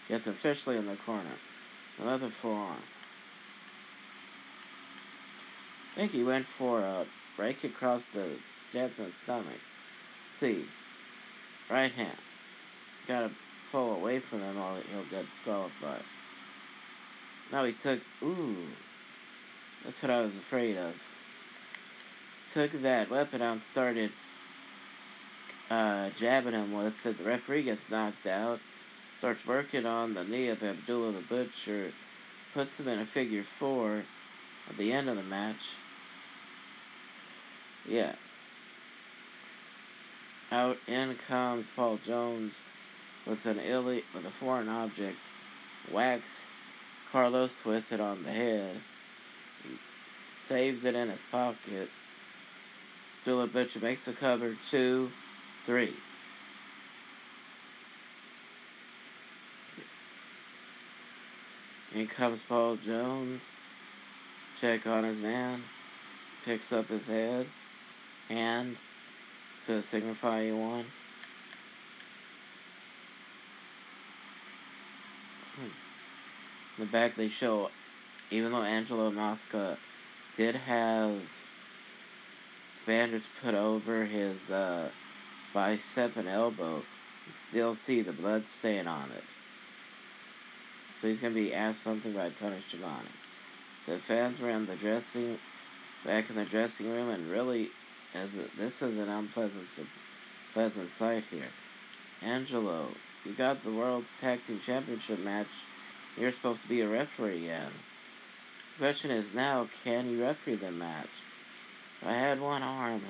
Gets 0.09 0.27
officially 0.27 0.77
in 0.77 0.85
the 0.85 0.97
corner. 1.07 1.37
Another 1.99 2.29
forearm. 2.43 2.83
I 5.93 6.01
think 6.01 6.13
he 6.13 6.23
went 6.23 6.45
for 6.45 6.81
a 6.81 7.07
break 7.37 7.65
across 7.65 8.03
the 8.15 8.31
chest 8.73 8.95
and 8.99 9.13
stomach. 9.23 9.61
C. 10.41 10.65
Right 11.71 11.93
hand. 11.93 12.19
Gotta 13.07 13.31
pull 13.71 13.95
away 13.95 14.21
from 14.21 14.41
him 14.41 14.59
or 14.59 14.77
he'll 14.93 15.05
get 15.11 15.27
disqualified. 15.31 16.03
Now 17.53 17.65
he 17.65 17.73
took, 17.73 18.01
ooh, 18.23 18.57
that's 19.85 20.01
what 20.03 20.11
I 20.11 20.23
was 20.23 20.35
afraid 20.35 20.77
of. 20.77 20.95
Took 22.55 22.73
that 22.83 23.11
weapon 23.11 23.43
out 23.43 23.53
and 23.53 23.63
started 23.63 24.11
uh, 25.71 26.11
jabbing 26.19 26.55
him 26.55 26.73
with 26.73 26.95
it. 27.05 27.19
The 27.19 27.25
referee 27.25 27.65
gets 27.65 27.89
knocked 27.91 28.27
out. 28.27 28.61
Starts 29.19 29.47
working 29.47 29.87
on 29.87 30.15
the 30.15 30.25
knee 30.25 30.49
of 30.49 30.63
Abdullah 30.63 31.13
the 31.13 31.21
Butcher. 31.21 31.93
Puts 32.55 32.81
him 32.81 32.89
in 32.89 32.99
a 32.99 33.07
figure 33.07 33.45
four 33.59 34.03
at 34.69 34.77
the 34.77 34.93
end 34.93 35.09
of 35.09 35.17
the 35.17 35.23
match. 35.23 35.71
Yeah. 37.89 38.15
Out 40.51 40.79
in 40.89 41.17
comes 41.29 41.67
Paul 41.75 41.99
Jones 42.05 42.55
with 43.27 43.47
an 43.47 43.59
illy 43.61 44.05
with 44.15 44.25
a 44.25 44.31
foreign 44.31 44.69
object. 44.69 45.19
Whacks 45.93 46.25
Carlos 47.13 47.53
with 47.65 47.93
it 47.93 48.01
on 48.01 48.25
the 48.25 48.31
head. 48.31 48.77
He 49.63 49.71
saves 50.49 50.85
it 50.85 50.95
in 50.95 51.09
his 51.09 51.21
pocket. 51.31 51.89
Dula 53.25 53.47
Butcher 53.47 53.81
makes 53.81 54.05
the 54.05 54.13
cover 54.13 54.57
two, 54.71 55.11
three. 55.65 55.95
In 61.95 62.07
comes 62.07 62.41
Paul 62.49 62.77
Jones. 62.77 63.43
Check 64.61 64.87
on 64.87 65.05
his 65.05 65.19
man. 65.19 65.63
Picks 66.45 66.73
up 66.73 66.89
his 66.89 67.07
head 67.07 67.47
hand 68.29 68.77
to 69.67 69.83
signify 69.83 70.43
you. 70.43 70.55
Hmm. 75.57 75.63
In 75.63 75.71
the 76.79 76.87
back 76.87 77.17
they 77.17 77.29
show 77.29 77.71
even 78.31 78.53
though 78.53 78.63
Angelo 78.63 79.11
Mosca 79.11 79.79
did 80.37 80.55
have 80.55 81.13
bandage 82.87 83.25
put 83.43 83.55
over 83.55 84.05
his 84.05 84.51
uh, 84.51 84.89
bicep 85.55 86.17
and 86.17 86.29
elbow, 86.29 86.77
you 87.27 87.33
still 87.49 87.75
see 87.75 88.03
the 88.03 88.13
blood 88.13 88.47
stain 88.47 88.87
on 88.87 89.11
it. 89.13 89.25
So 91.01 91.09
he's 91.09 91.21
going 91.21 91.35
to 91.35 91.41
be 91.41 91.53
asked 91.53 91.83
something 91.83 92.13
by 92.13 92.31
Tony 92.31 92.63
Schiavone. 92.69 93.09
So 93.85 93.99
fans 94.09 94.41
were 94.41 94.51
in 94.51 94.67
the 94.67 94.77
dressing, 94.77 95.39
back 96.05 96.29
in 96.31 96.37
the 96.37 96.45
dressing 96.45 96.91
room, 96.91 97.11
and 97.11 97.31
really, 97.31 97.71
as 98.17 98.29
a, 98.35 98.61
this 98.61 98.83
is 98.83 98.99
an 98.99 99.09
unpleasant, 99.09 99.67
pleasant 100.53 100.91
sight 100.91 101.25
here. 101.31 101.49
Angelo, 102.23 102.89
you 103.25 103.35
got 103.35 103.63
the 103.63 103.73
World's 103.73 104.09
Tag 104.21 104.41
Team 104.47 104.61
Championship 104.65 105.19
match. 105.19 105.49
You're 106.17 106.33
supposed 106.33 106.63
to 106.63 106.69
be 106.69 106.81
a 106.81 106.89
referee 106.89 107.45
again. 107.45 107.71
The 108.75 108.85
question 108.85 109.11
is 109.11 109.35
now, 109.35 109.69
can 109.85 110.11
you 110.11 110.23
referee 110.23 110.57
the 110.57 110.71
match? 110.71 111.09
If 112.01 112.09
I 112.09 112.13
had 112.13 112.41
one 112.41 112.63
arm, 112.63 113.03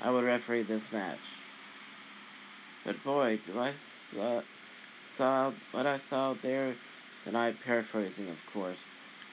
I 0.00 0.10
would 0.10 0.24
referee 0.24 0.62
this 0.62 0.92
match. 0.92 1.18
But 2.84 3.02
boy, 3.04 3.40
do 3.46 3.58
I 3.58 3.72
saw, 4.14 4.42
saw 5.16 5.52
what 5.72 5.86
I 5.86 5.98
saw 5.98 6.34
there 6.34 6.74
tonight, 7.24 7.56
paraphrasing 7.64 8.28
of 8.28 8.38
course, 8.52 8.78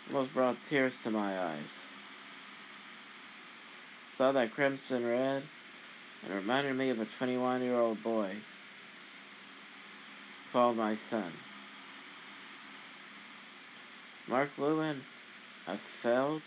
almost 0.08 0.34
brought 0.34 0.58
tears 0.70 0.94
to 1.04 1.12
my 1.12 1.40
eyes. 1.40 1.95
Saw 4.18 4.32
that 4.32 4.54
crimson 4.54 5.06
red, 5.06 5.44
and 6.24 6.32
it 6.32 6.36
reminded 6.36 6.76
me 6.76 6.90
of 6.90 7.02
a 7.02 7.06
21 7.18 7.62
year 7.62 7.78
old 7.78 8.02
boy 8.02 8.34
called 10.54 10.78
my 10.78 10.96
son. 11.10 11.34
Mark 14.30 14.50
Lewin, 14.58 15.02
I 15.68 15.78
felt 16.02 16.42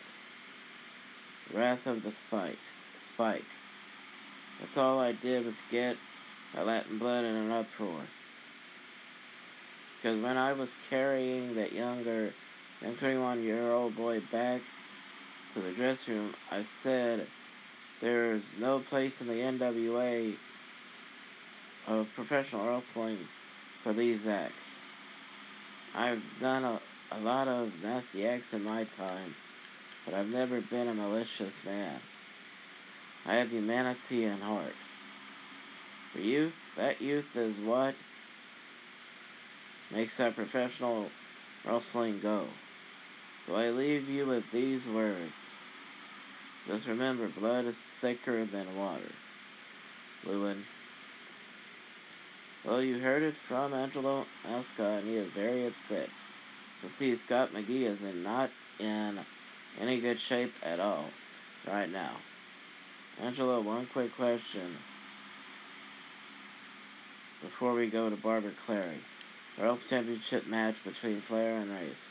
wrath 1.55 1.87
of 1.87 2.03
the 2.03 2.11
spike. 2.11 2.59
Spike. 3.15 3.45
That's 4.61 4.77
all 4.79 4.99
I 4.99 5.13
did 5.13 5.45
was 5.45 5.55
get 5.71 5.97
my 6.55 6.63
Latin 6.63 6.99
blood 6.99 7.25
in 7.25 7.35
an 7.35 7.53
uproar. 7.53 8.01
Because 9.97 10.23
when 10.23 10.39
I 10.39 10.55
was 10.55 10.71
carrying 10.89 11.55
that 11.57 11.73
younger, 11.73 12.33
young 12.81 12.97
21 12.97 13.43
year 13.43 13.73
old 13.73 13.95
boy 13.95 14.21
back 14.33 14.63
to 15.53 15.61
the 15.61 15.73
dressing 15.73 16.15
room, 16.15 16.35
I 16.51 16.65
said, 16.83 17.27
there's 18.01 18.43
no 18.61 18.81
place 18.81 19.21
in 19.21 19.27
the 19.29 19.35
NWA 19.35 20.35
of 21.87 22.07
professional 22.15 22.67
wrestling 22.67 23.19
for 23.83 23.93
these 23.93 24.27
acts. 24.27 24.55
I've 25.95 26.23
done 26.41 26.65
a, 26.65 26.81
a 27.13 27.19
lot 27.21 27.49
of 27.49 27.73
nasty 27.83 28.27
acts 28.27 28.53
in 28.53 28.63
my 28.63 28.85
time, 28.85 29.35
but 30.05 30.15
I've 30.15 30.33
never 30.33 30.61
been 30.61 30.89
a 30.89 30.95
malicious 30.95 31.65
man. 31.65 31.99
I 33.27 33.37
have 33.37 33.51
humanity 33.51 34.25
and 34.25 34.43
heart. 34.43 34.75
For 36.13 36.21
youth, 36.21 36.55
that 36.77 37.01
youth 37.01 37.37
is 37.37 37.57
what 37.59 37.95
makes 39.93 40.21
our 40.21 40.31
professional 40.31 41.11
wrestling 41.65 42.21
go. 42.23 42.47
So 43.47 43.57
I 43.57 43.71
leave 43.71 44.09
you 44.09 44.27
with 44.27 44.51
these 44.53 44.87
words. 44.87 45.38
Just 46.69 46.87
remember, 46.87 47.29
blood 47.29 47.65
is 47.65 47.77
thicker 48.03 48.45
than 48.45 48.77
water. 48.77 49.11
Lewin. 50.27 50.65
Well, 52.63 52.83
you 52.83 52.99
heard 52.99 53.23
it 53.23 53.37
from 53.37 53.73
Angelo 53.73 54.27
Mosca, 54.47 54.99
and 54.99 55.09
he 55.09 55.17
is 55.17 55.31
very 55.31 55.67
upset. 55.67 56.11
You 56.83 56.91
see, 56.99 57.17
Scott 57.17 57.55
McGee 57.55 57.85
is 57.85 58.03
in 58.03 58.23
not 58.23 58.51
in 58.79 59.19
any 59.81 59.99
good 59.99 60.21
shape 60.21 60.53
at 60.63 60.79
all 60.79 61.07
right 61.67 61.91
now. 61.91 62.13
Angelo, 63.23 63.61
one 63.61 63.87
quick 63.87 64.15
question 64.15 64.77
before 67.41 67.73
we 67.73 67.89
go 67.89 68.11
to 68.11 68.17
Barbara 68.17 68.53
Clary. 68.67 69.01
World 69.59 69.81
Championship 69.89 70.47
match 70.47 70.77
between 70.85 71.21
Flair 71.23 71.57
and 71.57 71.71
Race. 71.71 72.05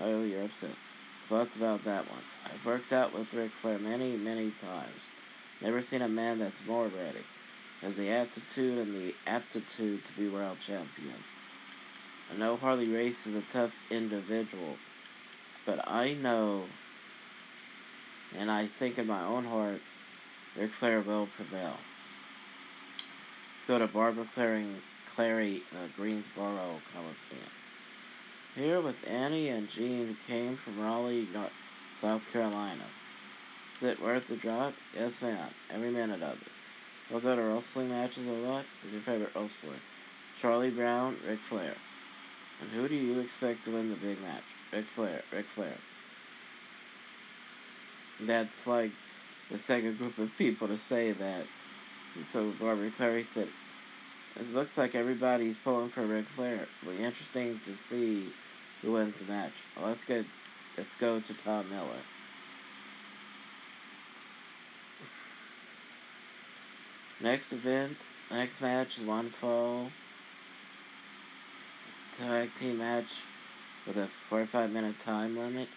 Oh, 0.00 0.22
you're 0.22 0.44
upset. 0.44 0.70
Thoughts 1.28 1.56
about 1.56 1.84
that 1.84 2.08
one? 2.08 2.22
I've 2.56 2.64
worked 2.64 2.92
out 2.92 3.12
with 3.12 3.34
Ric 3.34 3.50
Flair 3.50 3.78
many, 3.78 4.16
many 4.16 4.50
times. 4.62 5.00
Never 5.60 5.82
seen 5.82 6.00
a 6.00 6.08
man 6.08 6.38
that's 6.38 6.66
more 6.66 6.84
ready. 6.84 7.24
Has 7.82 7.96
the 7.96 8.08
attitude 8.08 8.78
and 8.78 8.94
the 8.94 9.14
aptitude 9.26 10.00
to 10.04 10.12
be 10.18 10.28
world 10.28 10.56
champion. 10.66 11.16
I 12.32 12.38
know 12.38 12.56
Harley 12.56 12.88
Race 12.88 13.26
is 13.26 13.34
a 13.34 13.42
tough 13.52 13.74
individual, 13.90 14.76
but 15.66 15.86
I 15.86 16.14
know, 16.14 16.64
and 18.38 18.50
I 18.50 18.66
think 18.66 18.98
in 18.98 19.06
my 19.06 19.22
own 19.22 19.44
heart, 19.44 19.80
Ric 20.58 20.70
Flair 20.70 21.02
will 21.02 21.28
prevail. 21.36 21.76
Let's 23.68 23.68
go 23.68 23.78
to 23.80 23.86
Barbara 23.86 24.26
Clary, 24.34 24.66
Clary 25.14 25.62
uh, 25.72 25.88
Greensboro 25.96 26.80
Coliseum. 26.94 27.50
Here 28.54 28.80
with 28.80 28.96
Annie 29.06 29.50
and 29.50 29.68
Jean 29.68 30.16
came 30.26 30.56
from 30.56 30.80
Raleigh, 30.80 31.28
North, 31.34 31.52
South 32.00 32.30
Carolina. 32.32 32.84
Is 33.80 33.88
it 33.88 34.00
worth 34.00 34.28
the 34.28 34.36
drop? 34.36 34.74
Yes, 34.94 35.12
ma'am. 35.20 35.50
Every 35.70 35.90
minute 35.90 36.22
of 36.22 36.40
it. 36.42 36.52
We'll 37.10 37.20
go 37.20 37.36
to 37.36 37.42
wrestling 37.42 37.90
matches 37.90 38.26
a 38.26 38.30
lot. 38.30 38.64
Who's 38.82 38.92
your 38.92 39.02
favorite 39.02 39.32
wrestler? 39.34 39.76
Charlie 40.40 40.70
Brown, 40.70 41.16
Ric 41.26 41.38
Flair. 41.48 41.76
And 42.60 42.70
who 42.70 42.88
do 42.88 42.94
you 42.94 43.20
expect 43.20 43.64
to 43.64 43.72
win 43.72 43.90
the 43.90 43.96
big 43.96 44.20
match? 44.20 44.44
Ric 44.72 44.86
Flair, 44.94 45.22
Ric 45.32 45.46
Flair. 45.54 45.76
That's 48.20 48.66
like 48.66 48.92
the 49.50 49.58
second 49.58 49.98
group 49.98 50.18
of 50.18 50.36
people 50.36 50.68
to 50.68 50.78
say 50.78 51.12
that. 51.12 51.46
So 52.32 52.50
Barbara 52.52 52.90
Clary 52.90 53.24
said, 53.24 53.48
it 54.36 54.52
looks 54.52 54.76
like 54.76 54.94
everybody's 54.94 55.56
pulling 55.58 55.90
for 55.90 56.06
Ric 56.06 56.28
Flair. 56.30 56.68
It'll 56.82 56.94
be 56.94 57.02
interesting 57.02 57.60
to 57.66 57.76
see 57.76 58.36
who 58.82 58.92
wins 58.92 59.16
the 59.18 59.30
match. 59.30 59.54
Well, 59.76 59.88
let's 59.88 60.04
get 60.04 60.26
let's 60.76 60.94
go 61.00 61.20
to 61.20 61.34
Tom 61.34 61.68
Miller. 61.70 62.02
Next 67.20 67.52
event, 67.52 67.96
next 68.30 68.60
match 68.60 68.98
is 68.98 69.06
one 69.06 69.30
fall 69.30 69.90
tag 72.18 72.50
team 72.58 72.78
match 72.78 73.06
with 73.86 73.96
a 73.96 74.08
45 74.28 74.70
minute 74.70 74.98
time 75.00 75.36
limit. 75.36 75.68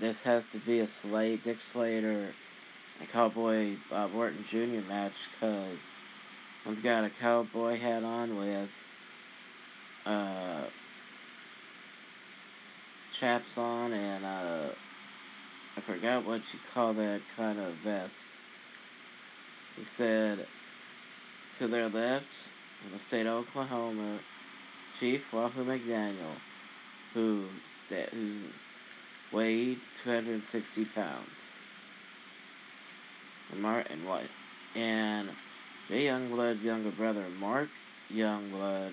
This 0.00 0.20
has 0.22 0.44
to 0.52 0.58
be 0.58 0.80
a 0.80 0.86
Slade, 0.86 1.42
Dick 1.44 1.60
Slater 1.60 2.32
and 3.00 3.08
Cowboy 3.10 3.76
Bob 3.90 4.14
Orton 4.14 4.44
Jr. 4.48 4.86
match 4.88 5.14
because 5.32 5.78
one's 6.64 6.82
got 6.82 7.04
a 7.04 7.10
cowboy 7.10 7.78
hat 7.78 8.04
on 8.04 8.38
with 8.38 8.70
uh, 10.06 10.62
chaps 13.20 13.58
on 13.58 13.92
and 13.92 14.24
uh, 14.24 14.68
I 15.76 15.80
forgot 15.80 16.24
what 16.24 16.40
you 16.52 16.58
call 16.72 16.94
that 16.94 17.20
kind 17.36 17.58
of 17.58 17.72
vest. 17.84 18.14
He 19.76 19.84
said 19.96 20.46
to 21.58 21.68
their 21.68 21.88
left 21.88 22.26
in 22.84 22.92
the 22.92 22.98
state 23.04 23.26
of 23.26 23.34
Oklahoma, 23.48 24.18
Chief 25.00 25.22
Wahoo 25.32 25.64
McDaniel, 25.64 26.36
who, 27.14 27.48
sta- 27.86 28.10
who 28.12 28.28
weighed 29.32 29.78
260 30.04 30.84
pounds. 30.86 31.26
And 33.52 33.62
Martin 33.62 34.04
White. 34.06 34.30
And 34.76 35.30
Jay 35.88 36.04
Youngblood's 36.06 36.62
younger 36.62 36.90
brother, 36.90 37.24
Mark 37.40 37.68
Youngblood, 38.12 38.92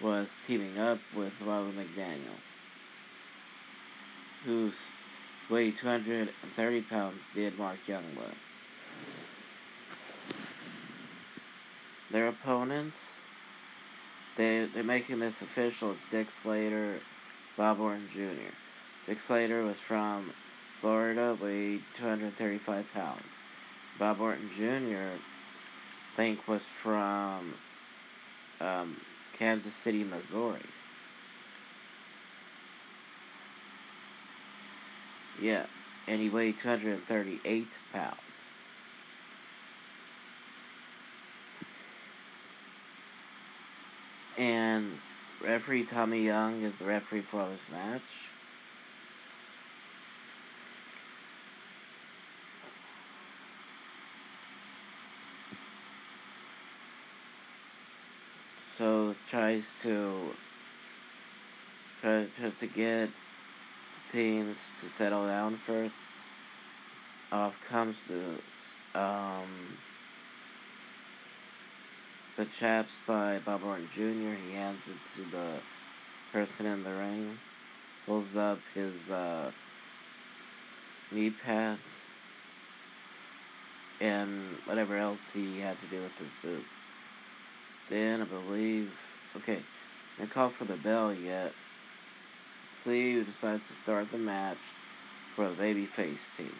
was 0.00 0.28
teaming 0.46 0.78
up 0.78 0.98
with 1.14 1.32
Wahoo 1.40 1.72
McDaniel, 1.72 2.36
who 4.44 4.72
weighed 5.48 5.76
230 5.78 6.82
pounds, 6.82 7.22
did 7.34 7.58
Mark 7.58 7.78
Youngblood. 7.86 8.34
Their 12.10 12.28
opponents, 12.28 12.96
they, 14.36 14.66
they're 14.74 14.82
making 14.82 15.20
this 15.20 15.40
official. 15.40 15.92
It's 15.92 16.00
Dick 16.10 16.28
Slater, 16.42 16.98
Bob 17.56 17.80
Orton 17.80 18.08
Jr. 18.12 18.52
Dick 19.06 19.20
Slater 19.20 19.64
was 19.64 19.78
from 19.78 20.32
Florida, 20.80 21.36
weighed 21.40 21.82
235 21.98 22.92
pounds. 22.92 23.22
Bob 23.98 24.20
Orton 24.20 24.50
Jr. 24.56 25.16
I 26.12 26.16
think 26.16 26.46
was 26.48 26.62
from 26.62 27.54
um, 28.60 28.96
Kansas 29.38 29.74
City, 29.74 30.04
Missouri. 30.04 30.60
Yeah, 35.42 35.66
and 36.06 36.20
he 36.20 36.28
weighed 36.28 36.56
238 36.62 37.66
pounds. 37.92 38.16
And 44.38 44.92
referee 45.42 45.84
Tommy 45.86 46.22
Young 46.22 46.62
is 46.62 46.76
the 46.76 46.84
referee 46.84 47.22
for 47.22 47.44
this 47.48 47.68
match. 47.72 48.00
So 58.78 59.16
tries 59.28 59.64
to 59.82 60.34
tries, 62.04 62.26
to 62.60 62.66
get 62.68 63.08
teams 64.12 64.56
to 64.80 64.90
settle 64.90 65.26
down 65.26 65.56
first. 65.56 65.94
Off 67.32 67.54
comes 67.68 67.96
the 68.08 69.00
um 69.00 69.48
the 72.36 72.44
chaps 72.44 72.92
by 73.06 73.38
Bob 73.38 73.64
Orton 73.64 73.88
Jr. 73.94 74.34
He 74.34 74.52
hands 74.52 74.82
it 74.86 74.96
to 75.16 75.30
the 75.30 75.60
person 76.32 76.66
in 76.66 76.82
the 76.84 76.90
ring. 76.90 77.38
Pulls 78.06 78.36
up 78.36 78.58
his 78.74 79.10
uh, 79.10 79.50
knee 81.10 81.30
pads 81.30 81.78
and 84.00 84.58
whatever 84.66 84.96
else 84.96 85.20
he 85.32 85.58
had 85.60 85.78
to 85.78 85.86
do 85.86 86.02
with 86.02 86.18
his 86.18 86.32
boots. 86.42 86.76
Then 87.88 88.22
I 88.22 88.24
believe, 88.24 88.90
okay, 89.36 89.60
they 90.18 90.26
call 90.26 90.50
for 90.50 90.64
the 90.64 90.76
bell 90.76 91.14
yet. 91.14 91.52
See 92.84 93.14
who 93.14 93.24
decides 93.24 93.66
to 93.68 93.72
start 93.74 94.10
the 94.10 94.18
match 94.18 94.58
for 95.36 95.48
the 95.48 95.54
babyface 95.54 96.18
team. 96.36 96.52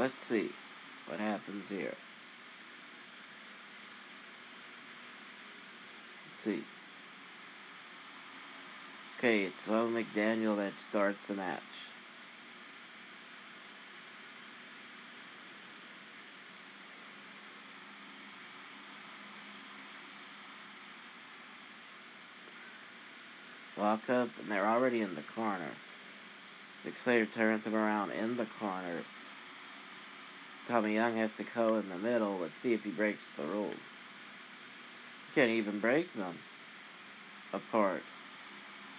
let's 0.00 0.22
see 0.28 0.48
what 1.06 1.20
happens 1.20 1.68
here. 1.68 1.94
Let's 6.26 6.44
see. 6.44 6.64
Okay, 9.18 9.44
it's 9.44 9.66
Bo 9.66 9.88
McDaniel 9.88 10.56
that 10.56 10.72
starts 10.88 11.22
the 11.24 11.34
match. 11.34 11.60
Walk 23.80 24.10
up, 24.10 24.28
and 24.38 24.50
they're 24.50 24.68
already 24.68 25.00
in 25.00 25.14
the 25.14 25.22
corner. 25.34 25.70
Dick 26.84 26.94
Slater 27.02 27.26
turns 27.26 27.64
him 27.64 27.74
around 27.74 28.10
in 28.12 28.36
the 28.36 28.46
corner 28.58 29.00
Tommy 30.70 30.94
Young 30.94 31.16
has 31.16 31.34
to 31.36 31.42
go 31.42 31.78
in 31.78 31.88
the 31.88 31.98
middle. 31.98 32.38
Let's 32.38 32.60
see 32.62 32.72
if 32.74 32.84
he 32.84 32.90
breaks 32.90 33.24
the 33.36 33.42
rules. 33.42 33.74
He 33.74 35.40
can't 35.40 35.50
even 35.50 35.80
break 35.80 36.14
them 36.14 36.38
apart. 37.52 38.04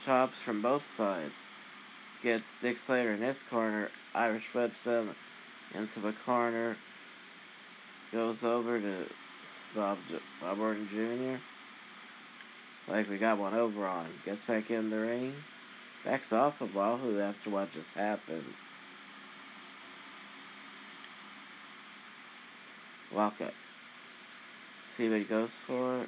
Chops 0.04 0.38
from 0.40 0.62
both 0.62 0.84
sides. 0.98 1.34
Gets 2.22 2.44
Dick 2.62 2.78
Slater 2.78 3.14
in 3.14 3.22
his 3.22 3.38
corner. 3.50 3.90
Irish 4.14 4.54
whips 4.54 4.84
him 4.84 5.16
into 5.74 6.02
the 6.02 6.12
corner. 6.26 6.76
Goes 8.12 8.44
over 8.44 8.78
to 8.78 9.06
Bob, 9.74 9.98
Bob 10.42 10.60
Orton 10.60 10.90
Jr. 10.90 11.42
Like 12.88 13.10
we 13.10 13.18
got 13.18 13.38
one 13.38 13.54
over 13.54 13.86
on. 13.86 14.08
Gets 14.26 14.44
back 14.46 14.70
in 14.70 14.90
the 14.90 15.00
ring. 15.00 15.34
Backs 16.04 16.34
off 16.34 16.62
a 16.62 16.66
Wahoo 16.66 17.20
after 17.20 17.50
what 17.50 17.72
just 17.72 17.94
happened. 17.94 18.54
Walk 23.14 23.40
up. 23.42 23.54
See 24.98 25.10
what 25.10 25.20
he 25.20 25.24
goes 25.26 25.52
for. 25.68 26.06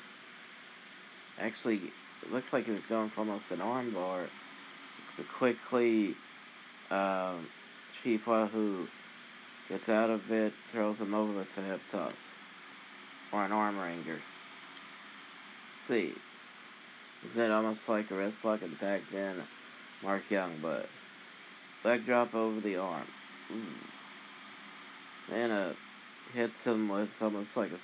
Actually, 1.40 1.92
looks 2.32 2.52
like 2.52 2.66
he 2.66 2.72
was 2.72 2.86
going 2.88 3.10
for 3.10 3.22
almost 3.22 3.52
an 3.52 3.60
armbar. 3.60 4.28
But 5.18 5.28
quickly, 5.38 6.16
um, 6.90 7.48
Chief 8.02 8.26
Wahoo 8.26 8.88
gets 9.70 9.90
out 9.90 10.10
of 10.10 10.32
it, 10.32 10.54
throws 10.72 11.00
him 11.00 11.14
over 11.14 11.34
with 11.34 11.48
a 11.58 11.62
hip 11.62 11.82
toss. 11.92 12.14
Or 13.32 13.44
an 13.44 13.52
arm 13.52 13.80
wringer. 13.80 14.20
See. 15.88 16.14
Is 17.32 17.38
it 17.38 17.52
almost 17.52 17.88
like 17.88 18.12
a 18.12 18.16
wrist 18.16 18.44
lock 18.44 18.60
tags 18.80 19.14
in 19.14 19.42
Mark 20.04 20.24
Young, 20.30 20.52
but 20.62 20.88
leg 21.84 22.06
drop 22.06 22.36
over 22.36 22.60
the 22.60 22.78
arm. 22.78 23.08
Ooh. 23.52 25.34
And 25.34 25.52
a 25.52 25.76
hits 26.34 26.64
him 26.64 26.90
with 26.90 27.10
almost 27.22 27.56
like 27.56 27.72
a 27.72 27.80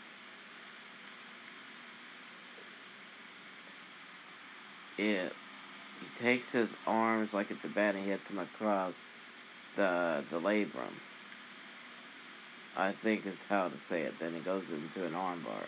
it 5.02 5.34
he 6.00 6.24
takes 6.24 6.52
his 6.52 6.70
arms 6.88 7.34
like 7.34 7.52
it's 7.52 7.64
a 7.64 7.68
bat 7.70 7.96
and 7.96 8.06
hits 8.06 8.30
him 8.30 8.40
across 8.40 8.94
the 9.76 10.24
the 10.32 10.40
labrum. 10.40 10.94
I 12.76 12.92
think 12.92 13.26
is 13.26 13.36
how 13.50 13.68
to 13.68 13.78
say 13.90 14.02
it. 14.04 14.20
Then 14.20 14.34
he 14.34 14.40
goes 14.40 14.64
into 14.70 15.06
an 15.06 15.14
armbar. 15.14 15.68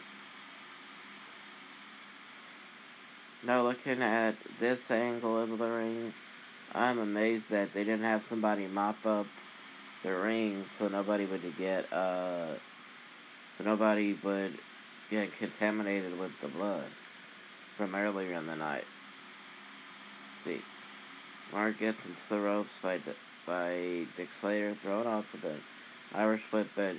Now 3.43 3.63
looking 3.63 4.03
at 4.03 4.35
this 4.59 4.91
angle 4.91 5.41
of 5.41 5.57
the 5.57 5.65
ring, 5.65 6.13
I'm 6.75 6.99
amazed 6.99 7.49
that 7.49 7.73
they 7.73 7.83
didn't 7.83 8.03
have 8.03 8.23
somebody 8.25 8.67
mop 8.67 9.03
up 9.03 9.25
the 10.03 10.13
ring 10.15 10.63
so 10.77 10.87
nobody 10.87 11.25
would 11.25 11.41
get 11.57 11.91
uh 11.91 12.53
so 13.57 13.63
nobody 13.63 14.15
would 14.23 14.55
get 15.09 15.35
contaminated 15.37 16.17
with 16.19 16.31
the 16.41 16.49
blood 16.49 16.85
from 17.77 17.95
earlier 17.95 18.33
in 18.33 18.45
the 18.45 18.55
night. 18.55 18.85
See, 20.45 20.61
Mark 21.51 21.79
gets 21.79 22.05
into 22.05 22.21
the 22.29 22.39
ropes 22.39 22.73
by 22.83 22.99
by 23.47 24.05
Dick 24.17 24.29
Slater, 24.39 24.75
thrown 24.83 25.07
off 25.07 25.25
with 25.33 25.45
an 25.45 25.61
Irish 26.13 26.43
whip, 26.51 26.67
but 26.75 26.95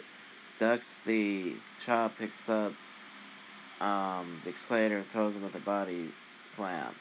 ducks 0.58 0.96
the 1.06 1.52
chop, 1.86 2.18
picks 2.18 2.48
up 2.48 2.72
um, 3.80 4.40
Dick 4.44 4.58
Slater, 4.58 5.04
throws 5.12 5.36
him 5.36 5.44
with 5.44 5.54
a 5.54 5.60
body 5.60 6.10
slam. 6.56 6.94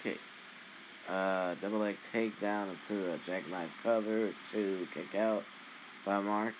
Okay. 0.00 0.18
Uh, 1.08 1.54
double 1.60 1.78
leg 1.78 1.96
takedown 2.12 2.68
into 2.70 3.12
a 3.12 3.18
jackknife 3.26 3.70
cover 3.82 4.30
to 4.52 4.88
kick 4.92 5.14
out 5.14 5.42
by 6.04 6.20
Mark. 6.20 6.54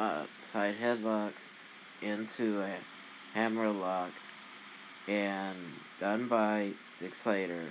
uh, 0.00 0.24
headlock 0.54 1.32
into 2.02 2.62
a 2.62 2.76
hammer 3.34 3.70
lock 3.70 4.10
and 5.08 5.58
done 6.00 6.28
by 6.28 6.70
Slater 7.14 7.64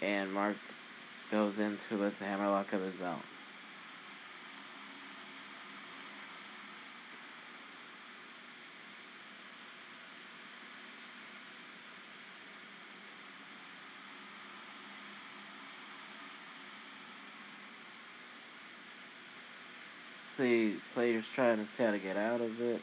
and 0.00 0.32
Mark 0.32 0.56
goes 1.30 1.58
into 1.58 1.98
with 1.98 2.18
the 2.18 2.24
hammer 2.24 2.48
lock 2.48 2.72
of 2.72 2.80
his 2.80 3.00
own. 3.02 3.20
see 20.40 20.76
Slater's 20.94 21.26
trying 21.34 21.58
to 21.58 21.66
see 21.66 21.82
how 21.82 21.90
to 21.90 21.98
get 21.98 22.16
out 22.16 22.40
of 22.40 22.60
it. 22.60 22.80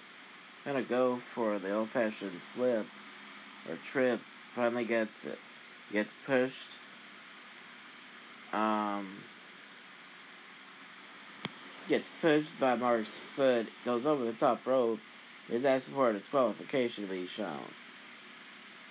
Gonna 0.66 0.84
go 0.84 1.20
for 1.34 1.58
the 1.58 1.74
old 1.74 1.90
fashioned 1.90 2.40
slip 2.54 2.86
or 3.68 3.76
trip. 3.92 4.20
Finally 4.56 4.86
gets 4.86 5.26
it. 5.26 5.40
Gets 5.92 6.12
pushed. 6.26 6.70
Um, 8.54 9.18
gets 11.88 12.08
pushed 12.22 12.60
by 12.60 12.76
Mark's 12.76 13.10
foot. 13.36 13.68
Goes 13.86 14.06
over 14.06 14.26
the 14.26 14.34
top 14.34 14.66
rope. 14.66 15.00
Is 15.50 15.64
asked 15.64 15.88
for 15.88 16.10
a 16.10 16.14
disqualification 16.14 17.08
to 17.08 17.10
be 17.10 17.26
shown. 17.28 17.72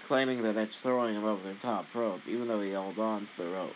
Claiming 0.06 0.42
that 0.42 0.54
that's 0.54 0.76
throwing 0.76 1.14
him 1.14 1.24
over 1.24 1.46
the 1.46 1.54
top 1.54 1.86
rope, 1.94 2.22
even 2.26 2.48
though 2.48 2.60
he 2.60 2.70
held 2.70 2.98
on 2.98 3.28
to 3.36 3.42
the 3.42 3.50
rope. 3.50 3.74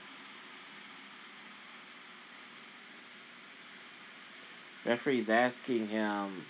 referee's 4.85 5.29
asking 5.29 5.89
him 5.89 6.45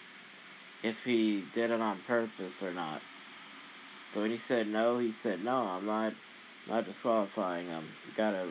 if 0.83 0.97
he 1.05 1.45
did 1.55 1.71
it 1.71 1.81
on 1.81 1.99
purpose 2.07 2.63
or 2.63 2.73
not. 2.73 3.03
So 4.15 4.23
when 4.23 4.31
he 4.31 4.39
said 4.39 4.67
no, 4.69 4.99
he 4.99 5.13
said 5.23 5.45
no, 5.45 5.57
I'm 5.57 5.87
not 5.87 6.15
not 6.69 6.87
disqualifying 6.87 7.67
him. 7.67 7.85
Gotta, 8.17 8.47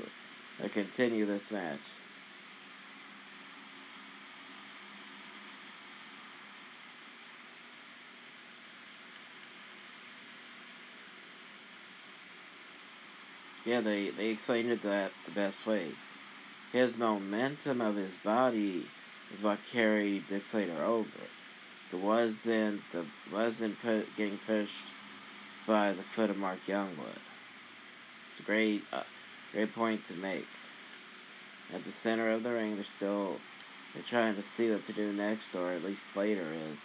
uh, 0.63 0.67
continue 0.69 1.25
this 1.25 1.51
match. 1.51 1.79
Yeah, 13.65 13.81
they, 13.81 14.09
they 14.09 14.29
explained 14.29 14.71
it 14.71 14.81
that 14.83 15.11
the 15.25 15.31
best 15.31 15.67
way. 15.67 15.91
His 16.73 16.97
momentum 16.97 17.81
of 17.81 17.95
his 17.95 18.13
body 18.23 18.83
is 19.37 19.43
what 19.43 19.59
carried 19.71 20.27
Dick 20.27 20.43
Slater 20.47 20.83
over. 20.83 21.07
It 21.91 21.95
wasn't 21.95 22.81
the 22.91 23.05
wasn't 23.31 23.79
put, 23.81 24.15
getting 24.15 24.37
pushed 24.39 24.85
by 25.67 25.93
the 25.93 26.03
foot 26.15 26.29
of 26.29 26.37
Mark 26.37 26.59
Youngblood. 26.67 27.28
A 28.39 28.43
great 28.43 28.83
uh, 28.93 29.03
great 29.51 29.73
point 29.73 30.07
to 30.07 30.13
make. 30.15 30.47
At 31.73 31.85
the 31.85 31.91
center 31.91 32.31
of 32.31 32.43
the 32.43 32.53
ring, 32.53 32.75
they're 32.75 32.85
still 32.85 33.37
they're 33.93 34.03
trying 34.03 34.35
to 34.35 34.43
see 34.43 34.69
what 34.69 34.85
to 34.87 34.93
do 34.93 35.11
next, 35.13 35.53
or 35.55 35.71
at 35.71 35.83
least 35.83 36.15
later 36.15 36.45
is. 36.71 36.79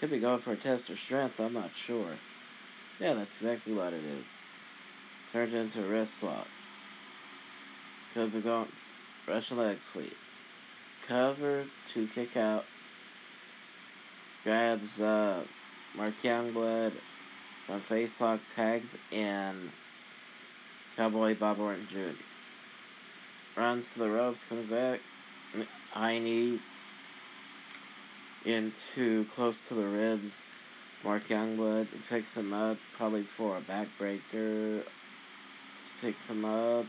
Could 0.00 0.10
be 0.10 0.20
going 0.20 0.40
for 0.40 0.52
a 0.52 0.56
test 0.56 0.90
of 0.90 0.98
strength. 0.98 1.40
I'm 1.40 1.54
not 1.54 1.70
sure. 1.74 2.12
Yeah, 3.00 3.14
that's 3.14 3.36
exactly 3.36 3.74
what 3.74 3.92
it 3.92 4.04
is. 4.04 4.24
Turned 5.32 5.54
into 5.54 5.84
a 5.84 5.88
wrist 5.88 6.22
lock. 6.22 6.46
Could 8.14 8.32
be 8.32 8.40
going 8.40 8.68
Russian 9.26 9.58
leg 9.58 9.78
sweep. 9.92 10.16
Cover 11.06 11.64
to 11.94 12.06
kick 12.08 12.36
out. 12.36 12.64
Grabs 14.44 15.00
uh, 15.00 15.42
Mark 15.96 16.14
Youngblood 16.22 16.92
from 17.66 17.80
face 17.80 18.20
lock 18.20 18.40
tags 18.54 18.96
in 19.10 19.70
Cowboy 20.98 21.36
Bob 21.36 21.60
Orton 21.60 21.86
Jr. 21.88 22.10
Runs 23.56 23.84
to 23.92 24.00
the 24.00 24.10
ropes, 24.10 24.40
comes 24.48 24.68
back. 24.68 24.98
High 25.92 26.18
knee 26.18 26.58
into 28.44 29.24
close 29.36 29.54
to 29.68 29.74
the 29.74 29.86
ribs. 29.86 30.32
Mark 31.04 31.28
Youngblood 31.28 31.86
picks 32.08 32.34
him 32.34 32.52
up, 32.52 32.78
probably 32.96 33.22
for 33.36 33.58
a 33.58 33.60
backbreaker. 33.60 34.82
Picks 36.00 36.26
him 36.26 36.44
up. 36.44 36.86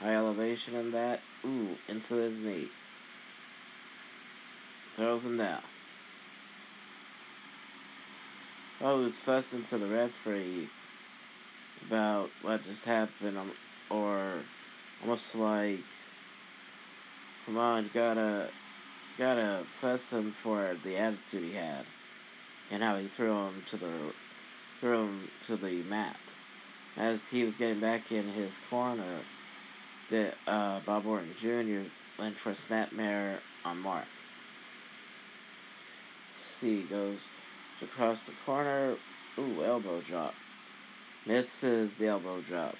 High 0.00 0.16
elevation 0.16 0.74
in 0.74 0.92
that. 0.92 1.20
Ooh, 1.46 1.78
into 1.88 2.16
his 2.16 2.38
knee. 2.38 2.68
Throws 4.96 5.22
him 5.22 5.38
down. 5.38 5.62
Oh, 8.82 9.06
he's 9.06 9.16
fussing 9.16 9.64
to 9.70 9.78
the 9.78 9.86
referee 9.86 10.68
about 11.90 12.30
what 12.42 12.64
just 12.64 12.84
happened, 12.84 13.36
um, 13.36 13.50
or 13.90 14.38
almost 15.02 15.34
like, 15.34 15.80
come 17.44 17.58
on, 17.58 17.90
gotta, 17.92 18.48
gotta 19.18 19.64
fuss 19.80 20.08
him 20.10 20.32
for 20.40 20.76
the 20.84 20.96
attitude 20.96 21.42
he 21.42 21.52
had, 21.52 21.84
and 22.70 22.80
how 22.80 22.96
he 22.96 23.08
threw 23.16 23.32
him 23.32 23.64
to 23.70 23.76
the, 23.76 23.90
threw 24.80 25.00
him 25.00 25.28
to 25.48 25.56
the 25.56 25.82
mat. 25.82 26.16
As 26.96 27.20
he 27.28 27.42
was 27.42 27.54
getting 27.56 27.80
back 27.80 28.12
in 28.12 28.24
his 28.28 28.52
corner, 28.68 29.18
the 30.10 30.32
uh, 30.46 30.78
Bob 30.86 31.06
Orton 31.06 31.34
Jr. 31.40 31.88
went 32.20 32.36
for 32.36 32.50
a 32.50 32.54
snapmare 32.54 33.38
on 33.64 33.78
Mark. 33.78 34.04
See, 36.60 36.82
goes 36.82 37.18
across 37.82 38.22
the 38.26 38.32
corner. 38.46 38.94
Ooh, 39.38 39.64
elbow 39.64 40.00
drop. 40.08 40.34
Misses 41.26 41.90
the 41.98 42.08
elbow 42.08 42.40
drop. 42.42 42.76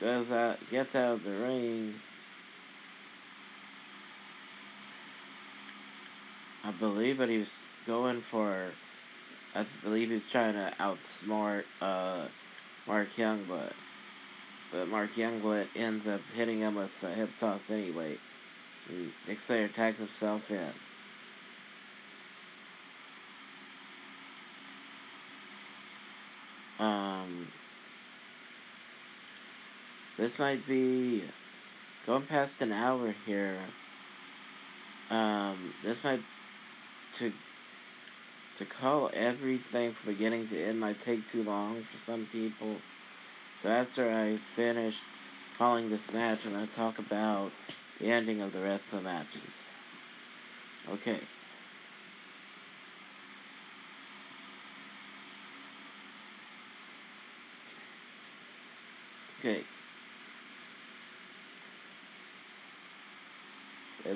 Goes 0.00 0.30
out, 0.30 0.58
gets 0.70 0.94
out 0.94 1.14
of 1.14 1.24
the 1.24 1.30
ring. 1.30 1.94
I 6.64 6.70
believe, 6.72 7.18
but 7.18 7.28
he 7.28 7.38
was 7.38 7.48
going 7.86 8.22
for. 8.30 8.70
I 9.54 9.66
believe 9.82 10.10
he's 10.10 10.22
trying 10.30 10.54
to 10.54 10.72
outsmart 10.78 11.64
uh, 11.80 12.26
Mark 12.86 13.08
Youngblood. 13.16 13.72
But 14.72 14.88
Mark 14.88 15.14
Youngblood 15.14 15.66
ends 15.74 16.06
up 16.06 16.20
hitting 16.34 16.60
him 16.60 16.76
with 16.76 16.90
a 17.02 17.12
hip 17.12 17.30
toss 17.40 17.68
anyway. 17.70 18.16
And 18.88 19.10
Dick 19.26 19.40
Slater 19.40 19.68
tags 19.68 19.98
himself 19.98 20.48
in. 20.50 20.70
Um, 26.78 27.09
this 30.20 30.38
might 30.38 30.66
be 30.68 31.24
going 32.06 32.26
past 32.26 32.60
an 32.60 32.72
hour 32.72 33.14
here. 33.24 33.58
Um, 35.10 35.72
this 35.82 35.96
might 36.04 36.20
to 37.18 37.32
to 38.58 38.64
call 38.66 39.10
everything 39.14 39.94
from 39.94 40.12
beginning 40.12 40.46
to 40.48 40.62
end 40.62 40.78
might 40.78 41.02
take 41.02 41.26
too 41.32 41.42
long 41.42 41.82
for 41.82 41.98
some 42.04 42.26
people. 42.30 42.76
So 43.62 43.70
after 43.70 44.12
I 44.12 44.36
finish 44.54 44.98
calling 45.56 45.88
this 45.88 46.12
match, 46.12 46.40
I'm 46.44 46.66
to 46.66 46.74
talk 46.74 46.98
about 46.98 47.50
the 47.98 48.08
ending 48.08 48.42
of 48.42 48.52
the 48.52 48.60
rest 48.60 48.92
of 48.92 48.98
the 48.98 49.08
matches. 49.08 49.64
Okay. 50.92 51.20
Okay. 59.38 59.64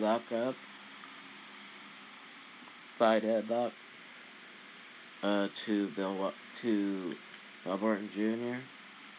Lock 0.05 0.33
up. 0.33 0.55
Side 2.99 3.23
headlock. 3.23 3.73
Uh, 5.23 5.49
to 5.65 5.89
Bill 5.97 6.31
to 6.61 7.13
Bob 7.65 7.83
Orton 7.83 8.11
Jr. 8.15 8.59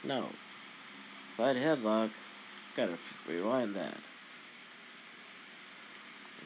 No. 0.07 0.27
Side 1.37 1.55
headlock. 1.55 2.11
Gotta 2.77 2.99
rewind 3.27 3.75
that. 3.75 3.97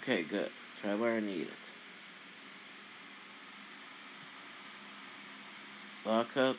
Okay, 0.02 0.24
good. 0.24 0.50
Try 0.82 0.96
where 0.96 1.18
I 1.18 1.20
need 1.20 1.42
it. 1.42 1.50
Lock 6.06 6.38
up. 6.38 6.56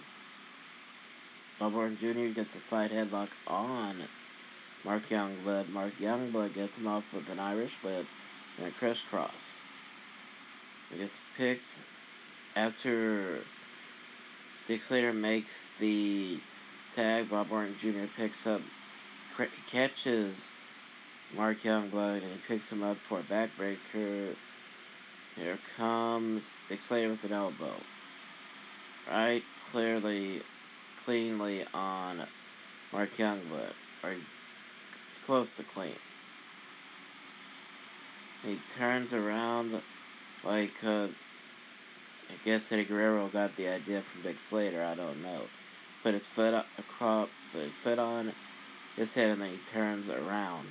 Bob 1.58 1.74
Orton 1.74 1.96
Jr. 1.98 2.34
gets 2.34 2.54
a 2.54 2.60
side 2.60 2.90
headlock 2.90 3.30
on 3.46 4.02
Mark 4.84 5.08
Youngblood. 5.08 5.68
Mark 5.68 5.92
Youngblood 5.98 6.54
gets 6.54 6.76
him 6.76 6.86
off 6.86 7.04
with 7.12 7.28
an 7.28 7.38
Irish 7.38 7.74
whip 7.82 8.06
and 8.58 8.66
a 8.66 8.70
crisscross. 8.70 9.54
He 10.90 10.98
gets 10.98 11.12
picked 11.36 11.62
after 12.56 13.40
Dick 14.66 14.82
Slater 14.82 15.12
makes 15.12 15.70
the 15.78 16.40
tag. 16.96 17.30
Bob 17.30 17.52
Orton 17.52 17.76
Jr. 17.80 18.06
picks 18.16 18.46
up, 18.46 18.60
catches 19.70 20.36
Mark 21.36 21.62
Youngblood, 21.62 22.22
and 22.22 22.32
he 22.32 22.38
picks 22.48 22.70
him 22.70 22.82
up 22.82 22.96
for 23.08 23.20
a 23.20 23.22
backbreaker. 23.22 24.34
Here 25.36 25.58
comes 25.76 26.42
Dick 26.68 26.82
Slater 26.82 27.10
with 27.10 27.24
an 27.24 27.32
elbow. 27.32 27.74
Right, 29.08 29.42
clearly 29.70 30.42
cleanly 31.04 31.64
on 31.72 32.26
Mark 32.92 33.16
Youngblood, 33.16 33.72
or 34.02 34.14
close 35.30 35.50
to 35.52 35.62
clean. 35.62 35.94
He 38.44 38.58
turns 38.76 39.12
around 39.12 39.80
like 40.42 40.72
uh, 40.82 41.06
I 41.06 42.44
guess 42.44 42.62
Eddie 42.72 42.82
Guerrero 42.82 43.28
got 43.28 43.54
the 43.54 43.68
idea 43.68 44.02
from 44.02 44.22
Dick 44.22 44.38
Slater. 44.48 44.82
I 44.82 44.96
don't 44.96 45.22
know. 45.22 45.42
Put 46.02 46.14
his 46.14 46.24
foot 46.24 46.52
up, 46.52 46.66
across, 46.78 47.28
put 47.52 47.62
his 47.62 47.74
foot 47.74 48.00
on 48.00 48.32
his 48.96 49.12
head, 49.12 49.30
and 49.30 49.40
then 49.40 49.52
he 49.52 49.60
turns 49.72 50.10
around 50.10 50.66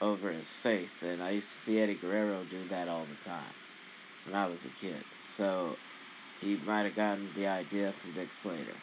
over 0.00 0.32
his 0.32 0.48
face. 0.62 1.02
And 1.02 1.22
I 1.22 1.32
used 1.32 1.48
to 1.50 1.66
see 1.66 1.78
Eddie 1.78 1.96
Guerrero 1.96 2.44
do 2.50 2.66
that 2.70 2.88
all 2.88 3.04
the 3.04 3.28
time 3.28 3.52
when 4.24 4.34
I 4.34 4.46
was 4.46 4.64
a 4.64 4.80
kid. 4.80 5.04
So 5.36 5.76
he 6.40 6.56
might 6.64 6.84
have 6.84 6.96
gotten 6.96 7.28
the 7.36 7.48
idea 7.48 7.92
from 8.00 8.14
Dick 8.14 8.30
Slater. 8.32 8.78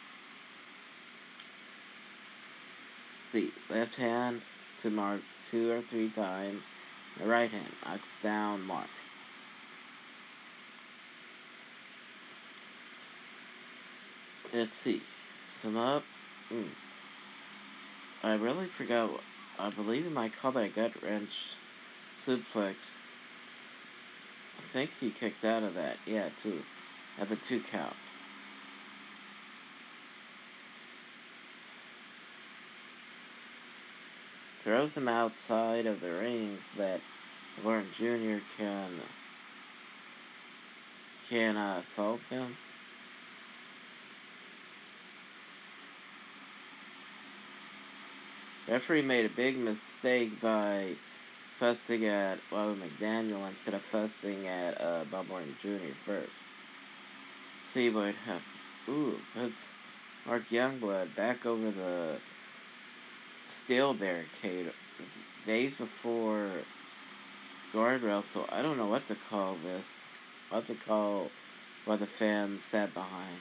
see, 3.32 3.50
left 3.68 3.96
hand 3.96 4.42
to 4.82 4.90
mark 4.90 5.20
two 5.50 5.70
or 5.70 5.82
three 5.82 6.10
times, 6.10 6.62
the 7.18 7.26
right 7.26 7.50
hand 7.50 7.72
knocks 7.84 8.08
down 8.22 8.62
mark. 8.62 8.88
Let's 14.52 14.76
see, 14.76 15.02
sum 15.60 15.76
up. 15.76 16.02
Mm. 16.50 16.68
I 18.22 18.34
really 18.34 18.66
forgot. 18.66 19.10
I 19.58 19.70
believe 19.70 20.06
in 20.06 20.14
my 20.14 20.28
call 20.28 20.52
that 20.52 20.74
gut 20.74 20.92
wrench 21.02 21.50
suplex. 22.24 22.74
I 24.58 24.62
think 24.72 24.90
he 25.00 25.10
kicked 25.10 25.44
out 25.44 25.62
of 25.62 25.74
that. 25.74 25.96
Yeah, 26.06 26.28
too. 26.42 26.60
At 27.18 27.28
the 27.28 27.36
two 27.36 27.60
count. 27.60 27.94
Throws 34.66 34.94
him 34.94 35.06
outside 35.06 35.86
of 35.86 36.00
the 36.00 36.10
ring 36.10 36.58
so 36.74 36.82
that 36.82 37.00
Orton 37.64 37.86
Jr. 37.96 38.42
can 38.58 38.90
can 41.30 41.56
uh, 41.56 41.82
assault 41.92 42.20
him. 42.28 42.56
referee 48.66 49.02
made 49.02 49.24
a 49.24 49.28
big 49.28 49.56
mistake 49.56 50.40
by 50.40 50.94
fussing 51.60 52.04
at 52.06 52.40
Bobby 52.50 52.80
McDaniel 52.80 53.48
instead 53.48 53.74
of 53.74 53.82
fussing 53.82 54.48
at 54.48 54.80
uh, 54.80 55.04
Bob 55.12 55.30
Orton 55.30 55.54
Jr. 55.62 55.94
first. 56.04 56.32
See 57.72 57.88
what 57.88 58.16
happens. 58.16 58.42
Ooh, 58.88 59.14
puts 59.32 59.54
Mark 60.26 60.42
Youngblood 60.50 61.14
back 61.14 61.46
over 61.46 61.70
the 61.70 62.16
steel 63.66 63.94
barricade 63.94 64.70
days 65.44 65.72
before 65.76 66.48
guardrail, 67.74 68.22
so 68.32 68.44
I 68.52 68.62
don't 68.62 68.78
know 68.78 68.86
what 68.86 69.06
to 69.08 69.16
call 69.28 69.56
this. 69.64 69.84
What 70.50 70.68
to 70.68 70.74
call 70.86 71.28
what 71.84 71.98
the 71.98 72.06
fans 72.06 72.62
sat 72.62 72.94
behind. 72.94 73.38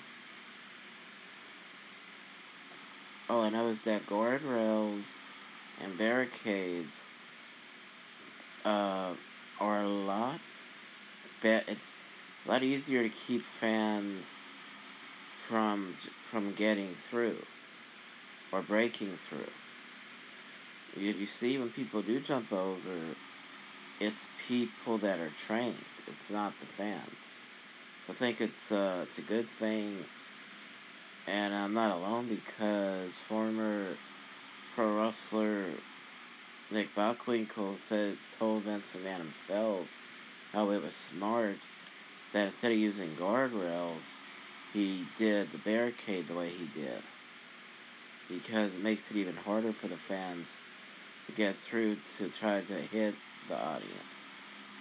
All 3.29 3.41
I 3.43 3.49
know 3.49 3.67
is 3.67 3.79
that 3.81 4.07
guardrails 4.07 5.03
and 5.83 5.95
barricades 5.95 6.95
uh, 8.65 9.13
are 9.59 9.83
a 9.83 9.87
lot. 9.87 10.39
Bet 11.43 11.65
it's 11.67 11.91
a 12.47 12.49
lot 12.49 12.63
easier 12.63 13.03
to 13.03 13.13
keep 13.27 13.43
fans 13.59 14.25
from 15.47 15.95
from 16.31 16.55
getting 16.55 16.95
through 17.11 17.37
or 18.51 18.63
breaking 18.63 19.15
through. 19.29 19.45
You, 20.97 21.25
see, 21.25 21.57
when 21.57 21.69
people 21.69 22.01
do 22.01 22.19
jump 22.21 22.53
over, 22.53 23.15
it's 23.99 24.25
people 24.47 24.97
that 24.99 25.19
are 25.19 25.31
trained. 25.47 25.83
It's 26.07 26.29
not 26.29 26.57
the 26.59 26.65
fans. 26.65 27.21
I 28.09 28.13
think 28.13 28.39
it's 28.39 28.71
uh, 28.71 29.05
it's 29.07 29.17
a 29.17 29.21
good 29.23 29.49
thing, 29.49 30.05
and 31.27 31.53
I'm 31.53 31.73
not 31.73 31.91
alone 31.91 32.27
because 32.29 33.11
former 33.27 33.97
pro 34.75 34.93
wrestler 34.93 35.71
Nick 36.71 36.95
Bockwinkel 36.95 37.77
said 37.89 38.17
told 38.39 38.63
Vince 38.63 38.91
McMahon 38.95 39.17
himself 39.17 39.87
how 40.53 40.69
it 40.71 40.81
was 40.81 40.95
smart 40.95 41.57
that 42.33 42.47
instead 42.47 42.71
of 42.71 42.77
using 42.77 43.09
guardrails, 43.15 44.03
he 44.73 45.05
did 45.17 45.51
the 45.51 45.57
barricade 45.57 46.27
the 46.27 46.35
way 46.35 46.49
he 46.49 46.65
did 46.79 47.01
because 48.29 48.73
it 48.73 48.81
makes 48.81 49.09
it 49.11 49.17
even 49.17 49.35
harder 49.35 49.73
for 49.73 49.87
the 49.87 49.97
fans 49.97 50.64
to 51.27 51.31
get 51.33 51.55
through 51.57 51.97
to 52.17 52.29
try 52.29 52.61
to 52.61 52.73
hit 52.73 53.15
the 53.49 53.57
audience, 53.57 53.91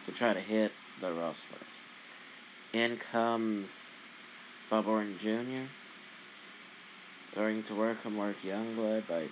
to 0.06 0.12
try 0.12 0.32
to 0.32 0.40
hit 0.40 0.72
the 1.00 1.08
wrestlers. 1.08 1.74
In 2.72 2.96
comes 2.96 3.68
Bob 4.70 4.86
Orton 4.86 5.16
Jr. 5.20 5.68
starting 7.32 7.62
to 7.64 7.74
work 7.74 7.98
on 8.04 8.16
Mark 8.16 8.36
Youngblood 8.44 9.06
by 9.08 9.26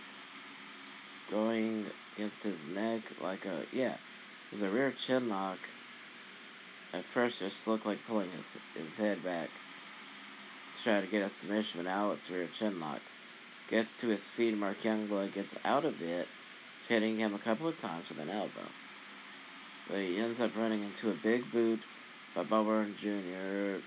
going 1.31 1.87
against 2.17 2.43
his 2.43 2.57
neck 2.75 3.01
like 3.21 3.45
a 3.47 3.63
yeah, 3.73 3.97
it 4.53 4.63
a 4.63 4.69
rear 4.69 4.93
chin 4.93 5.29
lock. 5.29 5.59
At 6.93 7.05
first, 7.05 7.41
it 7.41 7.49
just 7.49 7.67
looked 7.67 7.87
like 7.87 8.07
pulling 8.07 8.29
his 8.31 8.85
his 8.85 8.97
head 8.97 9.25
back 9.25 9.49
to 10.77 10.85
try 10.85 11.01
to 11.01 11.07
get 11.07 11.23
a 11.23 11.35
submission, 11.41 11.81
but 11.83 11.87
now 11.87 12.13
it's 12.13 12.31
rear 12.31 12.49
chin 12.59 12.79
lock. 12.81 13.01
Gets 13.71 13.99
to 14.01 14.09
his 14.09 14.23
feet, 14.23 14.57
Mark 14.57 14.83
Youngblood 14.83 15.33
gets 15.35 15.55
out 15.65 15.85
of 15.85 16.01
it 16.03 16.29
hitting 16.93 17.17
him 17.19 17.35
a 17.35 17.39
couple 17.39 17.67
of 17.67 17.81
times 17.81 18.07
with 18.11 18.19
an 18.19 18.29
elbow. 18.29 18.69
But 19.89 20.01
he 20.01 20.19
ends 20.19 20.39
up 20.41 20.51
running 20.55 20.85
into 20.85 21.11
a 21.11 21.15
big 21.15 21.51
boot 21.51 21.81
by 22.37 22.43
Bob 22.43 22.67
Jr. 23.01 23.79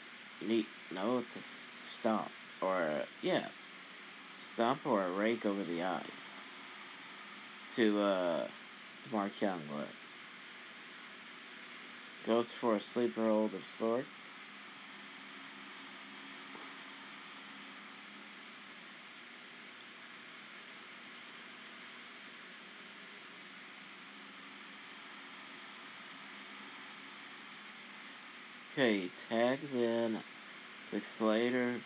Neat. 0.44 0.66
No, 0.92 1.20
it's 1.20 1.36
a 1.36 1.40
stomp. 2.00 2.32
Or, 2.64 2.82
a, 2.82 3.06
yeah, 3.22 3.46
stomp 4.54 4.88
or 4.88 5.04
a 5.04 5.12
rake 5.12 5.46
over 5.46 5.64
the 5.64 5.84
eyes 5.84 6.02
to, 7.76 8.02
uh, 8.02 8.44
to 8.46 9.16
Mark 9.16 9.34
Youngblood. 9.40 9.86
Goes 12.26 12.48
for 12.48 12.76
a 12.76 12.82
sleeper 12.82 13.28
hold 13.28 13.54
of 13.54 13.62
sorts. 13.78 14.08
Okay, 28.78 29.10
tags 29.30 29.74
in. 29.74 30.20
Dick 30.92 31.04
Slater 31.18 31.80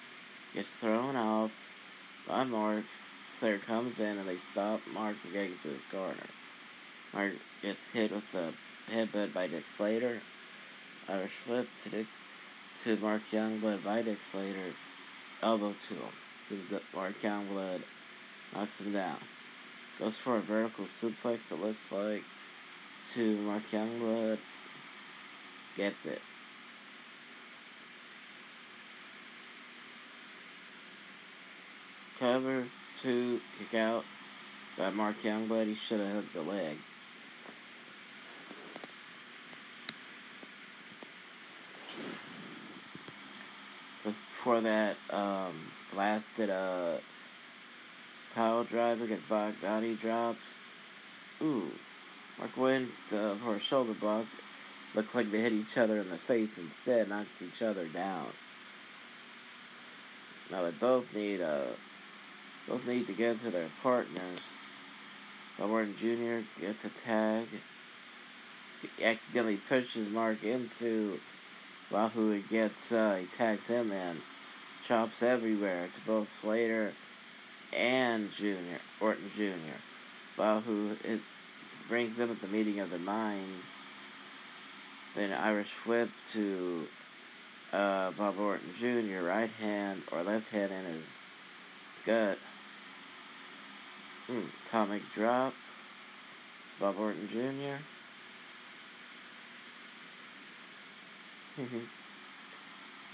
gets 0.55 0.69
thrown 0.69 1.15
off 1.15 1.51
by 2.27 2.43
Mark. 2.43 2.83
Slater 3.39 3.59
comes 3.59 3.99
in 3.99 4.17
and 4.17 4.27
they 4.27 4.37
stop 4.51 4.81
Mark 4.91 5.15
from 5.17 5.31
getting 5.31 5.53
to 5.61 5.69
his 5.69 5.81
corner. 5.91 6.15
Mark 7.13 7.33
gets 7.61 7.87
hit 7.91 8.11
with 8.11 8.23
a 8.33 8.51
headbutt 8.91 9.35
by 9.35 9.45
Dick 9.45 9.65
Slater. 9.77 10.19
Irish 11.07 11.31
whip 11.47 11.67
to 11.83 11.89
Dick 11.89 12.07
to 12.83 12.97
Mark 12.97 13.21
Youngblood 13.31 13.83
by 13.83 14.01
Dick 14.01 14.17
Slater. 14.31 14.73
Elbow 15.43 15.75
to 15.89 15.93
him. 15.93 16.59
To 16.71 16.81
Mark 16.97 17.21
Youngblood 17.21 17.81
knocks 18.55 18.79
him 18.79 18.93
down. 18.93 19.17
Goes 19.99 20.17
for 20.17 20.37
a 20.37 20.41
vertical 20.41 20.85
suplex, 20.85 21.51
it 21.51 21.61
looks 21.61 21.91
like, 21.91 22.23
to 23.13 23.37
Mark 23.41 23.61
Youngblood. 23.71 24.39
Gets 25.77 26.07
it. 26.07 26.21
Cover, 32.19 32.65
two, 33.01 33.39
kick 33.57 33.79
out 33.79 34.03
by 34.77 34.89
Mark 34.89 35.15
Youngblood. 35.23 35.67
He 35.67 35.75
should 35.75 36.01
have 36.01 36.09
hooked 36.09 36.33
the 36.33 36.41
leg. 36.41 36.77
Before 44.03 44.61
that, 44.61 44.97
um, 45.09 45.53
blasted 45.93 46.49
a 46.49 46.99
power 48.35 48.63
driver 48.65 49.07
gets 49.07 49.23
body 49.23 49.95
drops. 49.95 50.39
Ooh, 51.41 51.71
Mark 52.37 52.57
went 52.57 52.89
uh, 53.13 53.35
for 53.35 53.55
a 53.55 53.59
shoulder 53.59 53.93
block. 53.93 54.25
Looked 54.93 55.15
like 55.15 55.31
they 55.31 55.39
hit 55.39 55.53
each 55.53 55.77
other 55.77 55.99
in 55.99 56.09
the 56.09 56.17
face 56.17 56.57
instead, 56.57 57.09
knocked 57.09 57.27
each 57.41 57.61
other 57.61 57.85
down. 57.87 58.27
Now 60.51 60.63
they 60.63 60.71
both 60.71 61.13
need 61.15 61.41
a 61.41 61.67
both 62.69 62.85
need 62.85 63.07
to 63.07 63.13
get 63.13 63.41
to 63.41 63.51
their 63.51 63.69
partners. 63.81 64.39
Orton 65.59 65.95
Jr. 65.99 66.61
gets 66.61 66.85
a 66.85 66.89
tag. 67.05 67.47
He 68.81 69.03
accidentally 69.03 69.59
pushes 69.67 70.07
Mark 70.09 70.43
into 70.43 71.19
Wahoo. 71.91 72.31
He 72.31 72.41
gets, 72.41 72.91
uh, 72.91 73.17
he 73.19 73.27
tags 73.37 73.67
him 73.67 73.91
in. 73.91 74.17
Chops 74.87 75.21
everywhere 75.21 75.87
to 75.87 76.07
both 76.07 76.31
Slater 76.41 76.93
and 77.73 78.31
Jr. 78.31 78.79
Orton 79.01 79.31
Jr. 79.35 79.77
Wahoo 80.37 80.95
it 81.03 81.19
brings 81.89 82.15
them 82.15 82.31
at 82.31 82.41
the 82.41 82.47
meeting 82.47 82.79
of 82.79 82.89
the 82.89 82.99
minds. 82.99 83.65
Then 85.15 85.33
Irish 85.33 85.71
whip 85.85 86.09
to 86.33 86.87
uh, 87.73 88.11
Bob 88.11 88.39
Orton 88.39 88.73
Jr. 88.79 89.25
Right 89.25 89.49
hand 89.49 90.03
or 90.11 90.23
left 90.23 90.49
hand 90.49 90.71
in 90.71 90.85
his 90.85 91.05
gut. 92.05 92.37
Hmm, 94.29 94.41
atomic 94.67 95.01
drop. 95.15 95.55
Bob 96.79 96.99
Orton 96.99 97.27
Jr. 97.31 97.81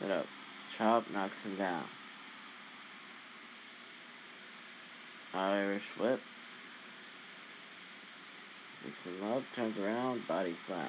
then 0.02 0.12
a 0.12 0.24
chop 0.78 1.10
knocks 1.14 1.42
him 1.42 1.56
down. 1.56 1.86
Irish 5.34 5.84
whip. 5.98 6.20
Picks 8.84 9.04
him 9.04 9.32
up, 9.32 9.44
turns 9.56 9.78
around, 9.78 10.28
body 10.28 10.56
slam. 10.68 10.86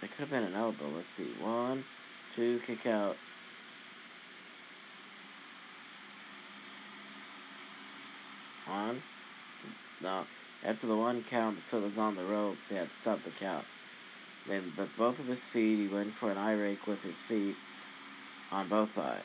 That 0.00 0.10
could 0.10 0.20
have 0.20 0.30
been 0.30 0.42
an 0.42 0.54
elbow. 0.54 0.88
Let's 0.94 1.14
see. 1.16 1.32
One, 1.40 1.84
two, 2.34 2.60
kick 2.66 2.84
out. 2.86 3.16
One. 8.68 9.00
No. 10.02 10.24
After 10.64 10.86
the 10.86 10.96
one 10.96 11.22
count, 11.22 11.58
foot 11.70 11.82
was 11.82 11.98
on 11.98 12.16
the 12.16 12.24
rope. 12.24 12.58
They 12.68 12.76
had 12.76 12.90
to 12.90 12.96
stop 12.96 13.22
the 13.24 13.30
count. 13.30 13.64
Then, 14.48 14.72
with 14.76 14.96
both 14.96 15.18
of 15.18 15.26
his 15.26 15.42
feet, 15.44 15.78
he 15.78 15.88
went 15.88 16.14
for 16.14 16.30
an 16.30 16.38
eye 16.38 16.52
rake 16.52 16.86
with 16.86 17.02
his 17.02 17.18
feet 17.28 17.56
on 18.50 18.68
both 18.68 18.96
eyes. 18.98 19.22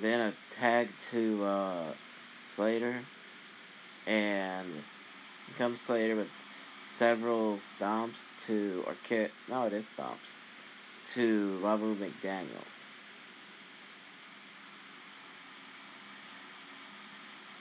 Then 0.00 0.20
a 0.20 0.32
tag 0.60 0.88
to 1.10 1.44
uh, 1.44 1.92
Slater, 2.54 3.00
and 4.06 4.66
comes 5.58 5.80
Slater 5.80 6.16
with 6.16 6.28
several 6.98 7.58
stomps 7.58 8.18
to, 8.46 8.84
or 8.86 8.94
kick, 9.02 9.32
no, 9.48 9.64
it 9.64 9.72
is 9.72 9.86
stomps, 9.86 10.28
to 11.14 11.60
Wahoo 11.62 11.94
McDaniel. 11.96 12.77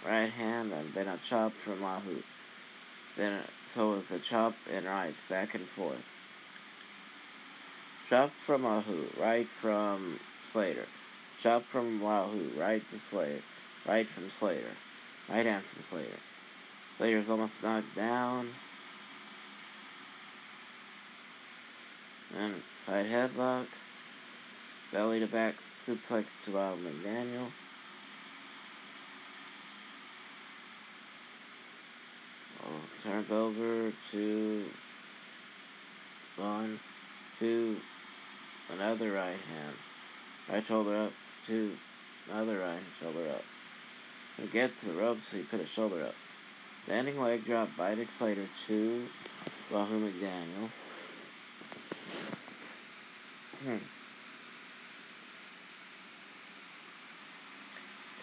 Right 0.07 0.31
hand, 0.31 0.71
and 0.71 0.93
then 0.93 1.09
a 1.09 1.17
chop 1.17 1.51
from 1.65 1.81
Wahoo. 1.81 2.23
Then 3.17 3.41
so 3.75 3.95
it's 3.95 4.09
a 4.09 4.19
chop 4.19 4.53
and 4.71 4.85
rights 4.85 5.21
back 5.27 5.53
and 5.53 5.67
forth. 5.67 6.03
Chop 8.09 8.31
from 8.45 8.63
Wahoo, 8.63 9.07
right 9.19 9.47
from 9.61 10.17
Slater. 10.53 10.85
Chop 11.43 11.63
from 11.65 11.99
Wahoo, 11.99 12.51
right 12.57 12.81
to 12.89 12.99
Slater. 12.99 13.41
Right 13.85 14.07
from 14.07 14.29
Slater. 14.29 14.71
Right 15.27 15.45
hand 15.45 15.65
from 15.65 15.83
Slater. 15.83 16.19
Slater's 16.97 17.29
almost 17.29 17.61
knocked 17.61 17.93
down. 17.93 18.49
And 22.37 22.55
side 22.85 23.07
headlock. 23.07 23.67
Belly 24.93 25.19
to 25.19 25.27
back 25.27 25.55
suplex 25.85 26.27
to 26.45 26.53
Wahoo 26.53 26.77
McDaniel. 26.77 27.51
Turns 33.03 33.31
over 33.31 33.91
to 34.11 34.65
one, 36.37 36.79
two, 37.39 37.77
another 38.73 39.11
right 39.11 39.29
hand. 39.29 39.75
Right 40.49 40.65
shoulder 40.65 40.95
up, 40.95 41.11
two, 41.45 41.73
another 42.31 42.59
right 42.59 42.79
shoulder 43.01 43.29
up. 43.29 43.43
To 44.37 44.47
get 44.47 44.77
to 44.79 44.85
the 44.85 44.93
rope 44.93 45.17
so 45.29 45.37
he 45.37 45.43
put 45.43 45.59
his 45.59 45.69
shoulder 45.69 46.03
up. 46.03 46.15
Standing 46.85 47.19
leg 47.19 47.43
drop 47.45 47.69
by 47.77 47.95
Dick 47.95 48.09
Slater 48.17 48.47
to 48.67 49.05
Wahoo 49.71 50.09
McDaniel. 50.09 50.69
Hmm. 53.63 53.77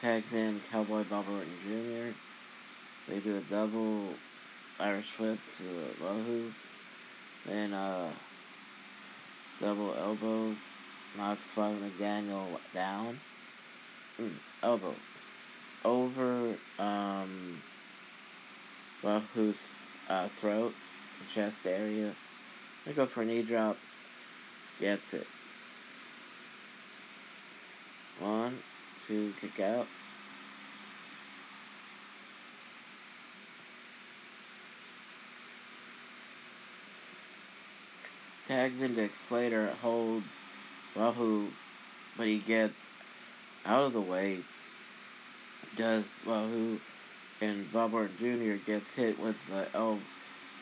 Tags 0.00 0.32
in 0.32 0.60
Cowboy 0.70 1.04
Bob 1.04 1.26
Orton 1.28 1.48
Jr. 1.66 2.16
They 3.10 3.20
do 3.20 3.36
a 3.36 3.40
double 3.42 4.14
Irish 4.80 5.18
whip 5.18 5.38
to 5.58 6.04
Wahoo. 6.04 6.50
Then 7.46 7.72
uh 7.72 8.10
double 9.60 9.94
elbows 9.94 10.56
knocks 11.16 11.40
Wahoo 11.56 11.78
McDaniel 11.80 12.58
down. 12.72 13.18
Mm, 14.20 14.32
elbow. 14.62 14.94
Over 15.84 16.56
um 16.78 17.62
Wahoo's 19.02 19.56
uh, 20.08 20.28
throat, 20.40 20.72
chest 21.34 21.58
area. 21.66 22.14
I 22.86 22.92
go 22.92 23.06
for 23.06 23.22
a 23.22 23.24
knee 23.24 23.42
drop. 23.42 23.76
Gets 24.80 25.12
it. 25.12 25.26
One, 28.20 28.58
two, 29.06 29.32
kick 29.40 29.60
out. 29.60 29.86
Into 38.54 39.08
Slater, 39.28 39.72
holds 39.82 40.24
Wahoo, 40.94 41.50
but 42.16 42.28
he 42.28 42.38
gets 42.38 42.78
out 43.66 43.82
of 43.82 43.92
the 43.92 44.00
way. 44.00 44.38
Does 45.76 46.04
Wahoo 46.24 46.78
and 47.40 47.70
Bob 47.72 47.94
Orton 47.94 48.16
Jr. 48.16 48.64
gets 48.64 48.88
hit 48.94 49.18
with 49.18 49.34
the 49.50 49.66
el- 49.74 49.98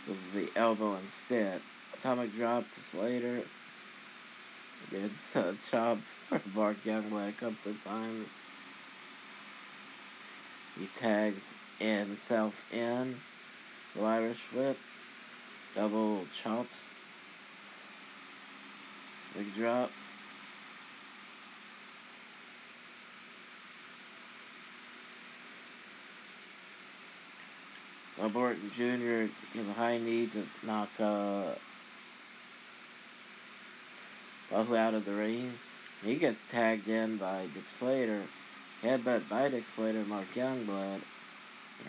with 0.09 0.35
the 0.35 0.49
elbow 0.57 0.97
instead. 0.97 1.61
Atomic 1.99 2.35
drop 2.35 2.65
to 2.75 2.81
Slater. 2.81 3.43
Gets 4.91 5.13
a 5.35 5.55
chop 5.71 5.99
for 6.31 6.41
Mark 6.55 6.83
Youngblood 6.85 7.29
a 7.29 7.33
couple 7.33 7.73
of 7.73 7.85
times. 7.85 8.27
He 10.79 10.89
tags 10.99 11.43
himself 11.79 12.55
in. 12.73 13.17
The 13.95 14.03
Irish 14.03 14.41
whip. 14.55 14.79
Double 15.77 16.25
chops. 16.43 16.92
Big 19.37 19.55
drop. 19.55 19.91
Orton 28.35 28.71
Jr. 28.77 29.33
give 29.55 29.69
a 29.69 29.73
high 29.73 29.99
knee 29.99 30.27
to 30.29 30.45
knock 30.67 30.89
uh, 30.99 31.55
Wahoo 34.51 34.77
out 34.77 34.95
of 34.95 35.05
the 35.05 35.15
ring. 35.15 35.53
He 36.03 36.17
gets 36.17 36.41
tagged 36.51 36.89
in 36.89 37.19
by 37.19 37.49
Dick 37.55 37.65
Slater. 37.79 38.25
Headbutt 38.83 39.29
by 39.29 39.49
Dick 39.49 39.65
Slater, 39.75 40.05
Mark 40.05 40.27
Youngblood. 40.35 41.03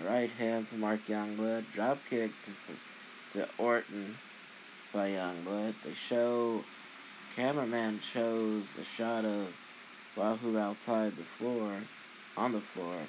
Right 0.05 0.29
hand 0.29 0.69
to 0.69 0.75
Mark 0.75 1.01
Youngblood. 1.07 1.65
Drop 1.73 1.97
kick 2.09 2.31
to, 2.45 3.39
to 3.39 3.49
Orton 3.57 4.15
by 4.93 5.09
Youngblood. 5.09 5.75
They 5.83 5.93
show, 5.93 6.63
cameraman 7.35 7.99
shows 8.13 8.63
a 8.79 8.83
shot 8.83 9.25
of 9.25 9.47
Wahoo 10.15 10.57
outside 10.57 11.13
the 11.17 11.25
floor, 11.37 11.79
on 12.37 12.51
the 12.51 12.61
floor. 12.73 12.99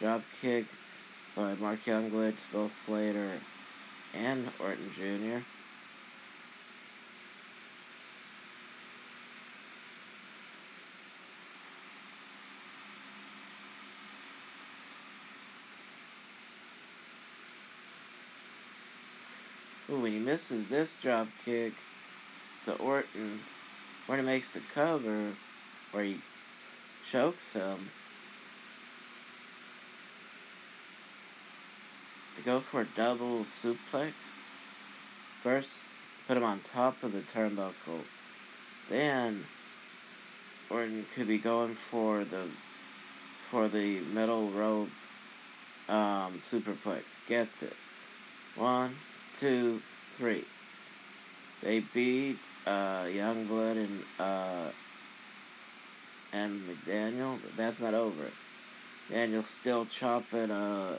Drop 0.00 0.22
kick 0.40 0.66
by 1.36 1.54
Mark 1.54 1.78
Youngblood 1.84 2.34
Bill 2.52 2.70
Slater 2.84 3.38
and 4.14 4.50
Orton 4.60 4.90
Jr. 4.96 5.38
Ooh, 19.90 20.00
when 20.00 20.12
he 20.12 20.18
misses 20.18 20.68
this 20.68 20.90
drop 21.02 21.28
kick 21.44 21.72
to 22.68 22.74
Orton, 22.74 23.40
Orton 24.08 24.26
makes 24.26 24.52
the 24.52 24.60
cover 24.74 25.32
where 25.92 26.04
he 26.04 26.20
chokes 27.10 27.52
him. 27.52 27.88
To 32.36 32.42
go 32.44 32.60
for 32.60 32.82
a 32.82 32.86
double 32.94 33.46
suplex. 33.62 34.12
First, 35.42 35.70
put 36.26 36.36
him 36.36 36.44
on 36.44 36.60
top 36.72 37.02
of 37.02 37.12
the 37.12 37.22
turnbuckle. 37.34 38.02
Then, 38.90 39.44
Orton 40.70 41.06
could 41.14 41.26
be 41.26 41.38
going 41.38 41.76
for 41.90 42.24
the 42.24 42.48
for 43.50 43.68
the 43.68 44.00
middle 44.00 44.50
rope 44.50 44.90
um, 45.88 46.42
superplex. 46.50 47.04
Gets 47.26 47.62
it. 47.62 47.72
One, 48.56 48.94
two, 49.40 49.80
three. 50.18 50.44
They 51.62 51.80
beat 51.94 52.38
uh, 52.68 53.04
Youngblood 53.04 53.76
and 53.76 54.02
uh, 54.18 54.70
and 56.32 56.60
McDaniel, 56.68 57.38
but 57.42 57.56
that's 57.56 57.80
not 57.80 57.94
over. 57.94 58.30
Daniel 59.10 59.44
still 59.60 59.86
chopping 59.86 60.50
uh, 60.50 60.98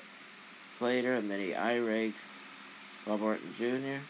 Slater, 0.79 1.13
and 1.13 1.29
then 1.29 1.39
he 1.39 1.53
eye 1.53 1.75
rakes 1.75 2.21
Bob 3.05 3.21
Orton 3.21 3.53
Jr. 3.57 4.01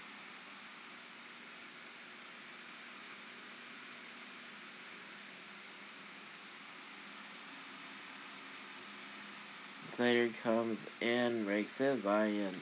Slater 9.98 10.30
comes 10.44 10.78
in, 11.02 11.46
rakes 11.46 11.78
his 11.78 12.06
eye, 12.06 12.28
and 12.28 12.56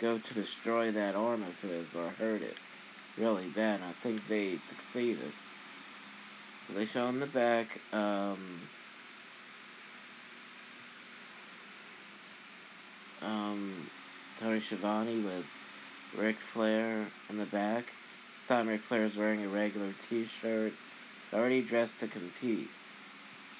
go 0.00 0.16
to 0.16 0.34
destroy 0.34 0.90
that 0.90 1.14
arm 1.14 1.42
of 1.42 1.70
his 1.70 1.94
or 1.94 2.08
hurt 2.18 2.40
it 2.40 2.56
really 3.18 3.48
bad. 3.48 3.80
I 3.82 3.92
think 4.02 4.26
they 4.28 4.58
succeeded. 4.68 5.32
So 6.68 6.74
they 6.74 6.86
show 6.86 7.08
in 7.08 7.20
the 7.20 7.26
back, 7.26 7.78
um, 7.92 8.60
um, 13.20 13.90
Tony 14.40 14.60
Schiavone 14.60 15.20
with 15.20 15.44
Ric 16.18 16.36
Flair 16.52 17.06
in 17.30 17.38
the 17.38 17.46
back. 17.46 17.84
This 17.84 18.48
time 18.48 18.68
Ric 18.68 18.80
Flair 18.88 19.04
is 19.04 19.16
wearing 19.16 19.44
a 19.44 19.48
regular 19.48 19.94
t-shirt. 20.08 20.72
He's 20.72 21.38
already 21.38 21.62
dressed 21.62 21.98
to 22.00 22.08
compete. 22.08 22.68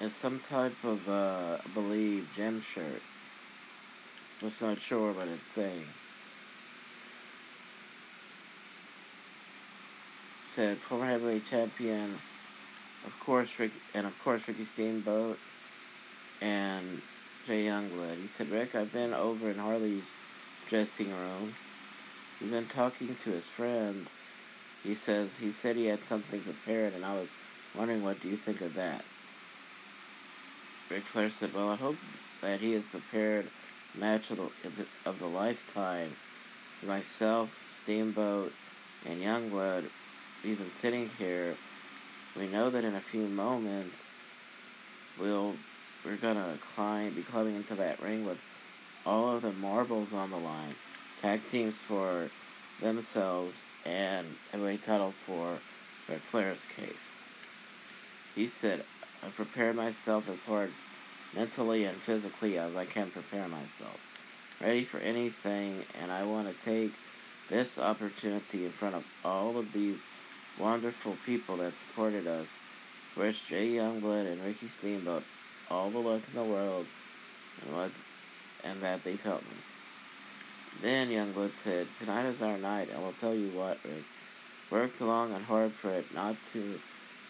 It's 0.01 0.15
some 0.17 0.39
type 0.49 0.75
of, 0.83 1.07
uh, 1.07 1.57
I 1.63 1.73
believe, 1.73 2.27
gem 2.35 2.61
shirt. 2.61 3.01
Was 4.41 4.59
not 4.59 4.77
sure 4.81 5.13
what 5.13 5.27
it's 5.27 5.55
saying. 5.55 5.85
Said 10.55 10.81
former 10.83 11.07
heavyweight 11.07 11.47
champion, 11.47 12.19
of 13.05 13.19
course, 13.19 13.49
Rick, 13.57 13.73
and 13.95 14.05
of 14.05 14.17
course 14.19 14.43
Ricky 14.47 14.65
Steamboat, 14.65 15.39
and 16.41 17.01
Jay 17.45 17.65
Youngblood. 17.65 18.19
He 18.19 18.27
said, 18.27 18.51
Rick, 18.51 18.75
I've 18.75 18.91
been 18.91 19.13
over 19.13 19.49
in 19.49 19.57
Harley's 19.57 20.09
dressing 20.67 21.11
room. 21.11 21.53
He's 22.39 22.51
been 22.51 22.67
talking 22.67 23.15
to 23.17 23.31
his 23.31 23.47
friends. 23.47 24.09
He 24.83 24.95
says 24.95 25.31
he 25.39 25.51
said 25.51 25.75
he 25.75 25.85
had 25.85 26.05
something 26.05 26.43
prepared, 26.43 26.93
and 26.93 27.05
I 27.05 27.13
was 27.15 27.29
wondering 27.73 28.03
what 28.03 28.19
do 28.19 28.27
you 28.29 28.37
think 28.37 28.61
of 28.61 28.75
that. 28.75 29.05
Ric 30.91 31.07
Flair 31.07 31.31
said, 31.31 31.53
"Well, 31.53 31.69
I 31.69 31.77
hope 31.77 31.99
that 32.41 32.61
he 32.61 32.73
has 32.73 32.85
prepared 32.85 33.51
a 33.95 33.97
match 33.97 34.29
of 34.29 34.37
the, 34.37 34.87
of 35.05 35.19
the 35.19 35.27
lifetime. 35.27 36.15
Myself, 36.83 37.51
Steamboat, 37.69 38.53
and 39.05 39.21
Youngblood, 39.21 39.89
we've 40.43 40.57
been 40.57 40.71
sitting 40.81 41.09
here. 41.17 41.55
We 42.35 42.47
know 42.47 42.69
that 42.69 42.83
in 42.83 42.95
a 42.95 43.01
few 43.01 43.27
moments 43.27 43.95
we'll 45.19 45.55
we're 46.03 46.17
gonna 46.17 46.57
climb, 46.75 47.15
be 47.15 47.23
climbing 47.23 47.55
into 47.55 47.75
that 47.75 48.01
ring 48.01 48.25
with 48.25 48.37
all 49.05 49.35
of 49.35 49.41
the 49.41 49.53
marbles 49.53 50.13
on 50.13 50.31
the 50.31 50.37
line. 50.37 50.75
Tag 51.21 51.41
teams 51.49 51.75
for 51.87 52.29
themselves 52.81 53.55
and 53.85 54.27
heavyweight 54.51 54.85
title 54.85 55.13
for 55.25 55.59
Ric 56.09 56.21
Flair's 56.29 56.59
case. 56.75 56.93
He 58.35 58.49
said, 58.59 58.83
I 59.21 59.29
prepared 59.29 59.77
myself 59.77 60.27
as 60.27 60.39
hard 60.39 60.71
mentally 61.33 61.85
and 61.85 61.97
physically 62.01 62.57
as 62.57 62.75
I 62.75 62.85
can 62.85 63.11
prepare 63.11 63.47
myself. 63.47 63.97
Ready 64.59 64.83
for 64.85 64.97
anything, 64.97 65.83
and 66.01 66.11
I 66.11 66.25
want 66.25 66.47
to 66.47 66.65
take 66.65 66.91
this 67.49 67.77
opportunity 67.77 68.65
in 68.65 68.71
front 68.71 68.95
of 68.95 69.03
all 69.23 69.57
of 69.57 69.71
these 69.73 69.99
wonderful 70.59 71.17
people 71.25 71.57
that 71.57 71.73
supported 71.87 72.27
us. 72.27 72.47
Wish 73.17 73.41
Jay 73.47 73.71
Youngblood 73.71 74.31
and 74.31 74.43
Ricky 74.43 74.69
Steamboat 74.79 75.23
all 75.69 75.89
the 75.89 75.99
luck 75.99 76.21
in 76.27 76.35
the 76.35 76.43
world 76.43 76.85
and 77.63 77.75
what 77.75 77.91
and 78.63 78.81
that 78.81 79.03
they've 79.03 79.21
helped 79.21 79.45
me. 79.45 79.57
Then 80.81 81.09
Youngblood 81.09 81.51
said, 81.63 81.87
Tonight 81.99 82.25
is 82.25 82.41
our 82.41 82.57
night, 82.57 82.89
and 82.91 83.01
we'll 83.01 83.13
tell 83.13 83.35
you 83.35 83.49
what, 83.51 83.77
Rick. 83.83 84.03
Worked 84.71 85.01
long 85.01 85.33
and 85.33 85.45
hard 85.45 85.71
for 85.81 85.91
it, 85.91 86.05
not 86.15 86.35
to 86.53 86.79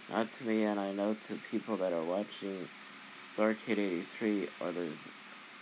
not 0.09 0.27
to 0.37 0.43
me 0.45 0.63
and 0.63 0.79
I 0.79 0.91
know 0.91 1.15
to 1.27 1.39
people 1.51 1.77
that 1.77 1.91
are 1.91 2.03
watching 2.03 2.67
Starrcade 3.35 3.79
83 3.79 4.47
or 4.61 4.71
the 4.71 4.89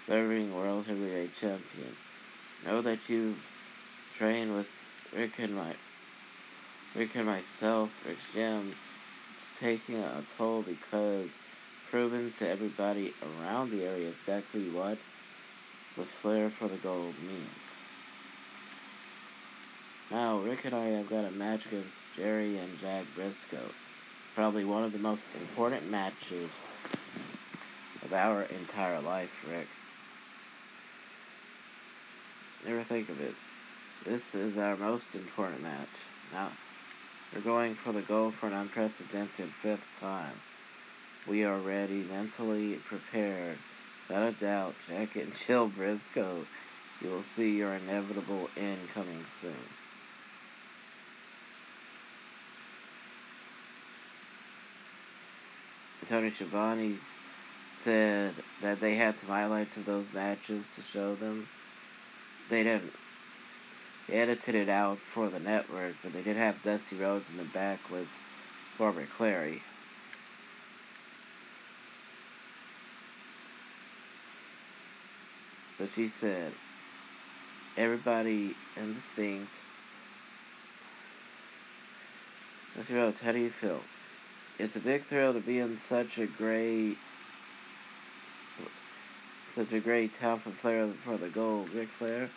serving 0.08 0.54
World 0.54 0.86
Heavyweight 0.86 1.32
Champion. 1.40 1.96
Know 2.66 2.82
that 2.82 3.00
you've 3.08 3.38
trained 4.18 4.56
with 4.56 4.68
Rick 5.16 5.32
and 5.40 5.56
my 5.56 5.74
Rick 6.94 7.16
and 7.16 7.26
myself, 7.26 7.90
Rick's 8.06 8.20
Gym. 8.34 8.70
It's 8.70 9.60
taking 9.62 9.96
a 9.96 10.24
toll 10.38 10.62
because 10.62 11.30
proven 11.90 12.34
to 12.40 12.50
everybody 12.50 13.14
around 13.22 13.72
the 13.72 13.84
area 13.84 14.10
exactly 14.10 14.70
what 14.70 14.98
the 15.98 16.06
flair 16.22 16.50
for 16.50 16.68
the 16.68 16.78
gold 16.78 17.16
means. 17.26 17.48
Now, 20.10 20.40
Rick 20.40 20.66
and 20.66 20.76
I 20.76 20.88
have 20.88 21.10
got 21.10 21.24
a 21.24 21.32
match 21.32 21.66
against 21.66 21.96
Jerry 22.18 22.58
and 22.58 22.78
Jack 22.82 23.06
Brisco. 23.18 23.62
Probably 24.36 24.66
one 24.66 24.84
of 24.84 24.92
the 24.92 25.00
most 25.00 25.24
important 25.40 25.90
matches 25.90 26.50
of 28.04 28.12
our 28.12 28.44
entire 28.44 29.00
life, 29.00 29.32
Rick. 29.50 29.68
Never 32.66 32.84
think 32.84 33.08
of 33.08 33.22
it. 33.22 33.36
This 34.06 34.22
is 34.34 34.58
our 34.58 34.76
most 34.76 35.08
important 35.14 35.62
match. 35.64 35.88
Now, 36.34 36.52
we're 37.34 37.42
going 37.42 37.76
for 37.76 37.92
the 37.94 38.02
goal 38.02 38.32
for 38.32 38.48
an 38.48 38.54
unprecedented 38.54 39.50
fifth 39.62 39.86
time. 40.00 40.34
We 41.28 41.44
are 41.44 41.58
ready, 41.58 42.04
mentally 42.04 42.76
prepared. 42.88 43.58
Without 44.08 44.30
a 44.30 44.32
doubt, 44.34 44.76
Jack 44.88 45.16
and 45.16 45.32
Jill 45.48 45.70
Brisco, 45.70 46.46
you 47.02 47.10
will 47.10 47.24
see 47.36 47.56
your 47.56 47.74
inevitable 47.74 48.50
end 48.58 48.80
coming 48.94 49.24
soon. 49.42 49.54
Tony 56.10 56.32
Schiavone 56.32 56.98
said 57.86 58.34
that 58.62 58.82
they 58.82 58.96
had 58.96 59.18
some 59.20 59.30
highlights 59.30 59.78
of 59.78 59.86
those 59.86 60.06
matches 60.14 60.66
to 60.76 60.82
show 60.82 61.16
them. 61.16 61.48
They 62.50 62.64
didn't. 62.64 62.92
Edited 64.12 64.56
it 64.56 64.70
out 64.70 64.98
for 65.14 65.30
the 65.30 65.40
network, 65.40 65.96
but 66.04 66.12
they 66.12 66.22
did 66.22 66.36
have 66.36 66.62
Dusty 66.64 66.98
Rhodes 66.98 67.30
in 67.30 67.38
the 67.38 67.46
back 67.46 67.80
with 67.90 68.08
Barbara 68.78 69.08
Clary. 69.18 69.62
But 75.80 75.90
she 75.96 76.10
said, 76.10 76.52
everybody 77.78 78.56
indistinct. 78.76 79.52
Dusty 82.76 82.94
Rhodes, 82.94 83.18
how 83.24 83.32
do 83.32 83.40
you 83.40 83.50
feel? 83.50 83.80
It's 84.60 84.76
a 84.76 84.80
big 84.80 85.06
thrill 85.08 85.34
to 85.34 85.40
be 85.40 85.60
in 85.60 85.80
such 85.80 86.18
a 86.18 86.28
great 86.28 86.98
such 89.56 89.72
a 89.72 89.80
great 89.80 90.18
town 90.20 90.40
for 90.40 90.52
Flair 90.52 90.88
for 91.04 91.18
the 91.18 91.28
gold. 91.30 91.70
Ric 91.74 91.90
Flair, 91.98 92.30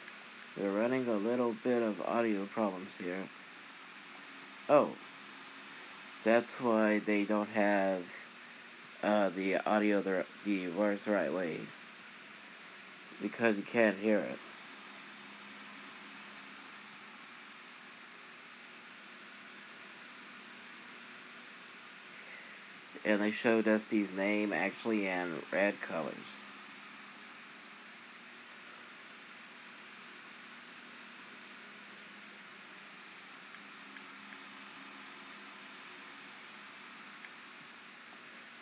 we're 0.57 0.71
running 0.71 1.09
a 1.09 1.17
little 1.17 1.55
bit 1.65 1.83
of 1.83 2.01
audio 2.03 2.47
problems 2.47 2.91
here. 2.99 3.29
Oh, 4.69 4.91
that's 6.25 6.51
why 6.61 7.01
they 7.01 7.25
don't 7.25 7.49
have 7.51 8.03
uh, 9.03 9.31
the 9.31 9.57
audio 9.69 10.01
the, 10.01 10.25
the 10.45 10.69
words 10.69 11.07
right 11.07 11.33
way. 11.33 11.61
Because 13.21 13.57
you 13.57 13.63
can't 13.63 13.99
hear 13.99 14.19
it. 14.19 14.39
And 23.05 23.21
they 23.21 23.33
show 23.33 23.61
Dusty's 23.61 24.11
name 24.17 24.53
actually 24.53 25.07
in 25.07 25.43
red 25.53 25.75
colors. 25.83 26.15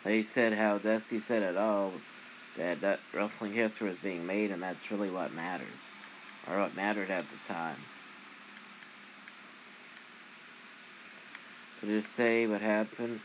They 0.03 0.23
said 0.23 0.53
how 0.53 0.79
Dusty 0.79 1.19
said 1.19 1.43
it 1.43 1.57
all 1.57 1.93
that, 2.57 2.81
that 2.81 2.99
wrestling 3.13 3.53
history 3.53 3.89
was 3.89 3.97
being 3.99 4.25
made, 4.27 4.51
and 4.51 4.61
that's 4.61 4.91
really 4.91 5.09
what 5.09 5.33
matters, 5.33 5.67
or 6.47 6.59
what 6.59 6.75
mattered 6.75 7.09
at 7.09 7.25
the 7.29 7.53
time. 7.53 7.77
To 11.81 12.01
just 12.01 12.15
say 12.15 12.47
what 12.47 12.61
happened, 12.61 13.21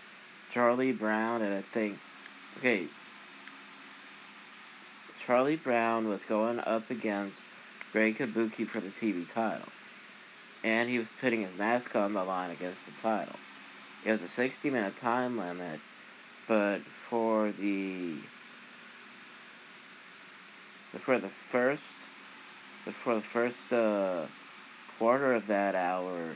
Charlie 0.52 0.92
Brown, 0.92 1.42
and 1.42 1.54
I 1.54 1.62
think, 1.62 1.98
okay, 2.58 2.86
Charlie 5.26 5.56
Brown 5.56 6.08
was 6.08 6.22
going 6.22 6.58
up 6.60 6.90
against 6.90 7.40
Great 7.92 8.18
Kabuki 8.18 8.66
for 8.66 8.80
the 8.80 8.88
TV 8.88 9.30
title, 9.32 9.68
and 10.64 10.88
he 10.88 10.98
was 10.98 11.08
putting 11.20 11.42
his 11.42 11.58
mask 11.58 11.94
on 11.96 12.14
the 12.14 12.24
line 12.24 12.50
against 12.50 12.84
the 12.86 12.92
title. 13.02 13.36
It 14.04 14.12
was 14.12 14.22
a 14.22 14.28
60 14.28 14.70
minute 14.70 14.96
time 14.96 15.36
limit, 15.36 15.80
but 16.48 16.80
for 17.08 17.52
the 17.52 18.14
for 21.04 21.18
the 21.18 21.30
first 21.52 21.84
for 23.04 23.14
the 23.14 23.20
first 23.20 23.72
uh, 23.72 24.24
quarter 24.98 25.34
of 25.34 25.46
that 25.46 25.74
hour, 25.74 26.34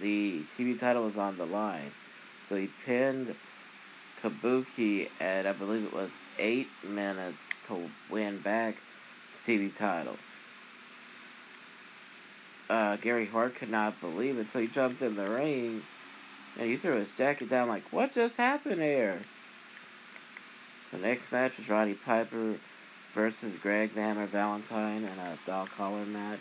the 0.00 0.42
TV 0.58 0.80
title 0.80 1.04
was 1.04 1.18
on 1.18 1.36
the 1.36 1.44
line. 1.44 1.92
So 2.48 2.56
he 2.56 2.70
pinned 2.84 3.34
Kabuki 4.22 5.08
at 5.20 5.46
I 5.46 5.52
believe 5.52 5.84
it 5.84 5.92
was 5.92 6.10
eight 6.38 6.68
minutes 6.82 7.42
to 7.68 7.90
win 8.10 8.38
back 8.40 8.76
the 9.46 9.58
TV 9.58 9.76
title. 9.76 10.16
Uh, 12.70 12.96
Gary 12.96 13.26
Hart 13.26 13.56
could 13.56 13.70
not 13.70 14.00
believe 14.00 14.38
it, 14.38 14.50
so 14.52 14.60
he 14.60 14.68
jumped 14.68 15.02
in 15.02 15.16
the 15.16 15.28
ring 15.28 15.82
and 16.58 16.70
he 16.70 16.76
threw 16.76 16.96
his 16.96 17.08
jacket 17.16 17.48
down 17.48 17.68
like, 17.68 17.84
what 17.92 18.14
just 18.14 18.36
happened 18.36 18.80
here? 18.80 19.20
The 20.92 20.98
next 20.98 21.30
match 21.30 21.56
was 21.56 21.68
Roddy 21.68 21.94
Piper 21.94 22.56
versus 23.14 23.52
Greg 23.62 23.94
Hammer 23.94 24.26
Valentine 24.26 25.04
in 25.04 25.18
a 25.18 25.38
dog 25.46 25.68
collar 25.76 26.04
match. 26.04 26.40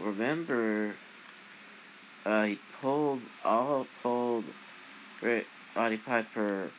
Remember, 0.00 0.94
uh, 2.24 2.44
he 2.44 2.58
pulled, 2.80 3.20
all 3.44 3.86
pulled 4.02 4.44
Roddy 5.20 5.98
Piper, 5.98 6.70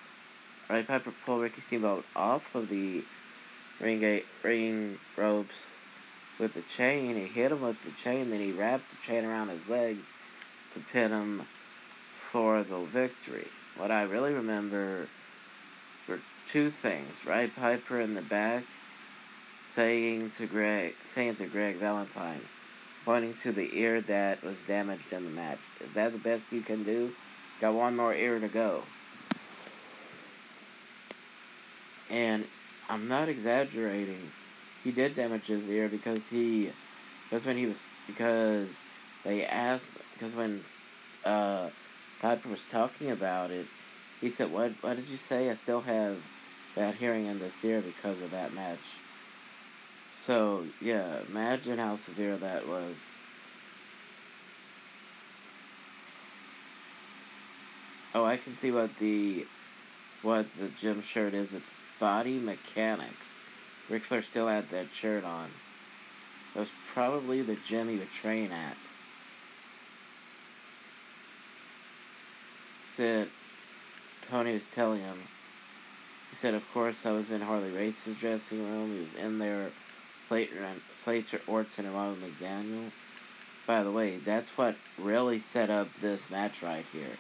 Roddy 0.68 0.84
Piper 0.84 1.14
pulled 1.26 1.44
Ricky 1.44 1.62
Steamboat 1.62 2.04
off 2.16 2.44
of 2.56 2.70
the 2.70 3.04
ring, 3.80 4.00
gate, 4.00 4.26
ring 4.44 4.98
ropes 5.16 5.56
with 6.42 6.56
the 6.56 6.64
chain. 6.76 7.16
He 7.16 7.28
hit 7.28 7.52
him 7.52 7.62
with 7.62 7.82
the 7.84 7.92
chain, 8.04 8.32
then 8.32 8.40
he 8.40 8.52
wrapped 8.52 8.90
the 8.90 8.98
chain 9.06 9.24
around 9.24 9.50
his 9.50 9.66
legs 9.70 10.02
to 10.74 10.80
pin 10.92 11.12
him 11.12 11.44
for 12.32 12.64
the 12.64 12.80
victory. 12.80 13.48
What 13.78 13.92
I 13.92 14.04
really 14.04 14.34
remember 14.34 15.08
were 16.10 16.20
two 16.52 16.72
things. 16.72 17.14
Roddy 17.26 17.50
Piper 17.50 18.02
in 18.02 18.16
the 18.16 18.22
back 18.24 18.64
saying 19.76 20.32
to 20.38 20.48
Greg 20.48 20.96
saying 21.16 21.36
to 21.38 21.46
Greg 21.46 21.78
Valentine, 21.78 22.42
pointing 23.06 23.36
to 23.44 23.52
the 23.52 23.70
ear 23.74 24.02
that 24.02 24.44
was 24.44 24.56
damaged 24.68 25.14
in 25.14 25.24
the 25.24 25.32
match. 25.32 25.60
Is 25.80 25.94
that 25.94 26.12
the 26.12 26.18
best 26.18 26.44
you 26.52 26.62
can 26.62 26.84
do? 26.84 27.12
got 27.62 27.76
one 27.76 27.96
more 27.96 28.14
ear 28.14 28.40
to 28.40 28.48
go. 28.48 28.82
And 32.10 32.46
I'm 32.90 33.08
not 33.08 33.30
exaggerating. 33.30 34.32
He 34.84 34.92
did 34.92 35.16
damage 35.16 35.48
his 35.48 35.68
ear 35.70 35.90
because 35.90 36.28
he, 36.28 36.74
because 37.30 37.46
when 37.46 37.58
he 37.58 37.68
was, 37.68 37.88
because 38.08 38.84
they 39.24 39.46
asked, 39.46 39.90
because 40.14 40.36
when 40.36 40.64
uh, 41.24 41.72
Piper 42.20 42.50
was 42.50 42.64
talking 42.66 43.12
about 43.12 43.52
it, 43.52 43.72
he 44.22 44.30
said, 44.30 44.50
"What? 44.52 44.76
What 44.82 44.98
did 44.98 45.08
you 45.10 45.18
say? 45.18 45.50
I 45.50 45.56
still 45.56 45.82
have 45.82 46.24
bad 46.76 46.96
hearing 46.96 47.28
in 47.28 47.40
this 47.40 47.64
ear 47.64 47.82
because 47.82 48.22
of 48.22 48.32
that 48.32 48.54
match." 48.54 49.04
So 50.26 50.70
yeah, 50.80 51.22
imagine 51.28 51.80
how 51.80 51.96
severe 51.98 52.38
that 52.40 52.68
was. 52.68 52.98
Oh, 58.14 58.26
I 58.26 58.38
can 58.38 58.56
see 58.56 58.72
what 58.72 58.98
the 58.98 59.50
what 60.22 60.56
the 60.56 60.70
gym 60.70 61.02
shirt 61.02 61.36
is. 61.36 61.54
It's 61.54 61.82
Body 62.00 62.40
Mechanics. 62.40 63.41
Ric 63.92 64.06
Flair 64.06 64.24
still 64.24 64.48
had 64.48 64.70
that 64.70 64.88
shirt 64.94 65.26
on. 65.26 65.50
That 66.54 66.62
was 66.62 66.70
probably 66.94 67.42
the 67.42 67.58
gym 67.68 67.90
he 67.90 67.98
would 67.98 68.12
train 68.12 68.52
at. 68.54 68.78
That 72.98 73.28
Tony 74.30 74.54
was 74.54 74.64
telling 74.74 75.02
him. 75.02 75.18
He 76.30 76.38
said, 76.42 76.54
of 76.54 76.64
course, 76.74 76.96
I 77.06 77.12
was 77.12 77.32
in 77.32 77.42
Harley 77.42 77.70
Race's 77.70 78.18
dressing 78.18 78.64
room. 78.64 78.94
He 78.94 79.00
was 79.00 79.26
in 79.26 79.40
there, 79.40 79.72
Slater, 80.30 80.64
and, 80.64 80.82
Slater 81.04 81.42
Orton, 81.46 81.86
and 81.86 81.94
Ronald 81.94 82.20
McDaniel. 82.22 82.92
By 83.68 83.84
the 83.84 83.92
way, 83.92 84.20
that's 84.20 84.58
what 84.58 84.76
really 84.98 85.42
set 85.42 85.70
up 85.70 85.90
this 86.02 86.22
match 86.30 86.64
right 86.64 86.86
here. 86.94 87.18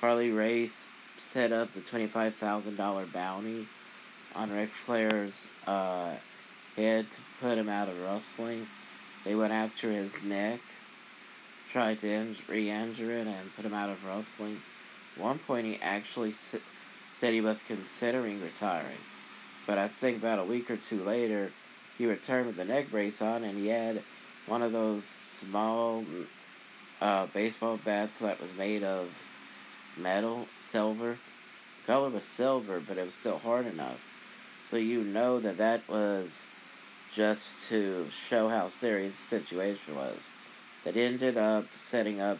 Harley 0.00 0.30
Race 0.30 0.84
set 1.32 1.52
up 1.52 1.72
the 1.72 1.80
$25,000 1.80 3.12
bounty 3.12 3.66
on 4.34 4.50
Ric 4.50 4.70
Flair's 4.86 5.34
uh, 5.66 6.14
head 6.76 7.06
to 7.10 7.18
put 7.40 7.58
him 7.58 7.68
out 7.68 7.88
of 7.88 7.98
wrestling. 7.98 8.66
They 9.24 9.34
went 9.34 9.52
after 9.52 9.90
his 9.90 10.12
neck, 10.24 10.60
tried 11.72 12.00
to 12.00 12.34
re-injure 12.48 13.10
it, 13.10 13.26
and 13.26 13.54
put 13.54 13.64
him 13.64 13.74
out 13.74 13.90
of 13.90 14.04
wrestling. 14.04 14.60
At 15.16 15.22
one 15.22 15.38
point, 15.38 15.66
he 15.66 15.76
actually 15.82 16.34
said 17.20 17.34
he 17.34 17.40
was 17.40 17.58
considering 17.66 18.40
retiring. 18.40 18.98
But 19.66 19.78
I 19.78 19.88
think 19.88 20.18
about 20.18 20.38
a 20.38 20.44
week 20.44 20.70
or 20.70 20.78
two 20.88 21.02
later, 21.04 21.50
he 21.98 22.06
returned 22.06 22.46
with 22.46 22.56
the 22.56 22.64
neck 22.64 22.90
brace 22.90 23.20
on, 23.20 23.44
and 23.44 23.58
he 23.58 23.68
had 23.68 24.02
one 24.46 24.62
of 24.62 24.72
those 24.72 25.04
small 25.40 26.04
uh, 27.00 27.26
baseball 27.26 27.78
bats 27.84 28.18
that 28.18 28.40
was 28.40 28.50
made 28.56 28.82
of 28.82 29.10
metal, 29.98 30.46
silver. 30.70 31.18
The 31.82 31.86
color 31.86 32.10
was 32.10 32.24
silver, 32.24 32.80
but 32.80 32.98
it 32.98 33.04
was 33.04 33.14
still 33.14 33.38
hard 33.38 33.66
enough. 33.66 34.00
So 34.70 34.76
you 34.76 35.02
know 35.02 35.40
that 35.40 35.58
that 35.58 35.88
was 35.88 36.30
just 37.14 37.44
to 37.68 38.06
show 38.28 38.48
how 38.48 38.70
serious 38.80 39.16
the 39.16 39.40
situation 39.40 39.96
was. 39.96 40.16
That 40.84 40.96
ended 40.96 41.36
up 41.36 41.64
setting 41.90 42.20
up 42.20 42.38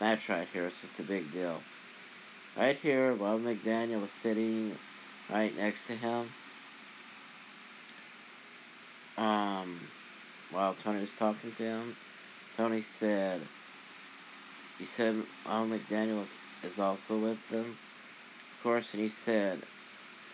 match 0.00 0.28
right 0.28 0.46
here. 0.52 0.66
It's 0.66 0.80
just 0.80 0.98
a 0.98 1.02
big 1.02 1.32
deal. 1.32 1.60
Right 2.56 2.76
here, 2.76 3.14
Wahoo 3.14 3.38
McDaniel 3.38 4.02
was 4.02 4.10
sitting 4.10 4.76
right 5.30 5.56
next 5.56 5.86
to 5.86 5.96
him, 5.96 6.28
um, 9.16 9.80
while 10.50 10.74
Tony 10.82 11.00
was 11.00 11.10
talking 11.18 11.52
to 11.52 11.62
him, 11.62 11.96
Tony 12.56 12.84
said, 12.98 13.40
he 14.78 14.86
said, 14.96 15.16
Wahoo 15.46 15.78
McDaniel 15.78 16.26
is 16.62 16.78
also 16.78 17.18
with 17.18 17.38
them, 17.50 17.76
of 18.58 18.62
course, 18.62 18.86
and 18.92 19.02
he 19.02 19.12
said, 19.24 19.62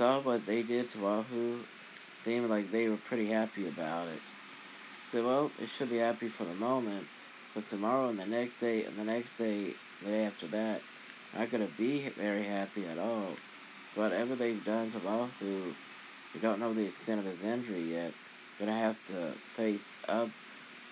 saw 0.01 0.19
what 0.23 0.47
they 0.47 0.63
did 0.63 0.89
to 0.89 0.99
Wahoo, 0.99 1.59
seemed 2.25 2.49
like 2.49 2.73
they 2.73 2.89
were 2.89 2.97
pretty 2.97 3.29
happy 3.29 3.69
about 3.69 4.09
it. 4.09 4.21
said, 5.13 5.23
well, 5.23 5.51
they 5.59 5.67
should 5.77 5.91
be 5.91 5.99
happy 5.99 6.31
for 6.31 6.45
the 6.45 6.55
moment, 6.55 7.07
but 7.55 7.69
tomorrow 7.69 8.09
and 8.09 8.19
the 8.19 8.25
next 8.25 8.59
day 8.61 8.83
and 8.85 8.99
the 8.99 9.05
next 9.05 9.37
day, 9.37 9.75
the 10.03 10.09
day 10.09 10.25
after 10.25 10.47
that, 10.47 10.81
not 11.37 11.51
going 11.51 11.67
to 11.67 11.73
be 11.77 12.09
very 12.17 12.43
happy 12.43 12.87
at 12.87 12.99
all. 12.99 13.37
Whatever 13.95 14.37
they've 14.37 14.65
done 14.65 14.91
to 14.91 14.99
Wahoo, 15.01 15.75
we 16.33 16.41
don't 16.41 16.61
know 16.61 16.73
the 16.73 16.87
extent 16.87 17.21
of 17.21 17.27
his 17.27 17.43
injury 17.43 17.93
yet. 17.93 18.15
To 18.59 18.67
have 18.67 18.97
to 19.09 19.33
face 19.57 19.81
up 20.09 20.29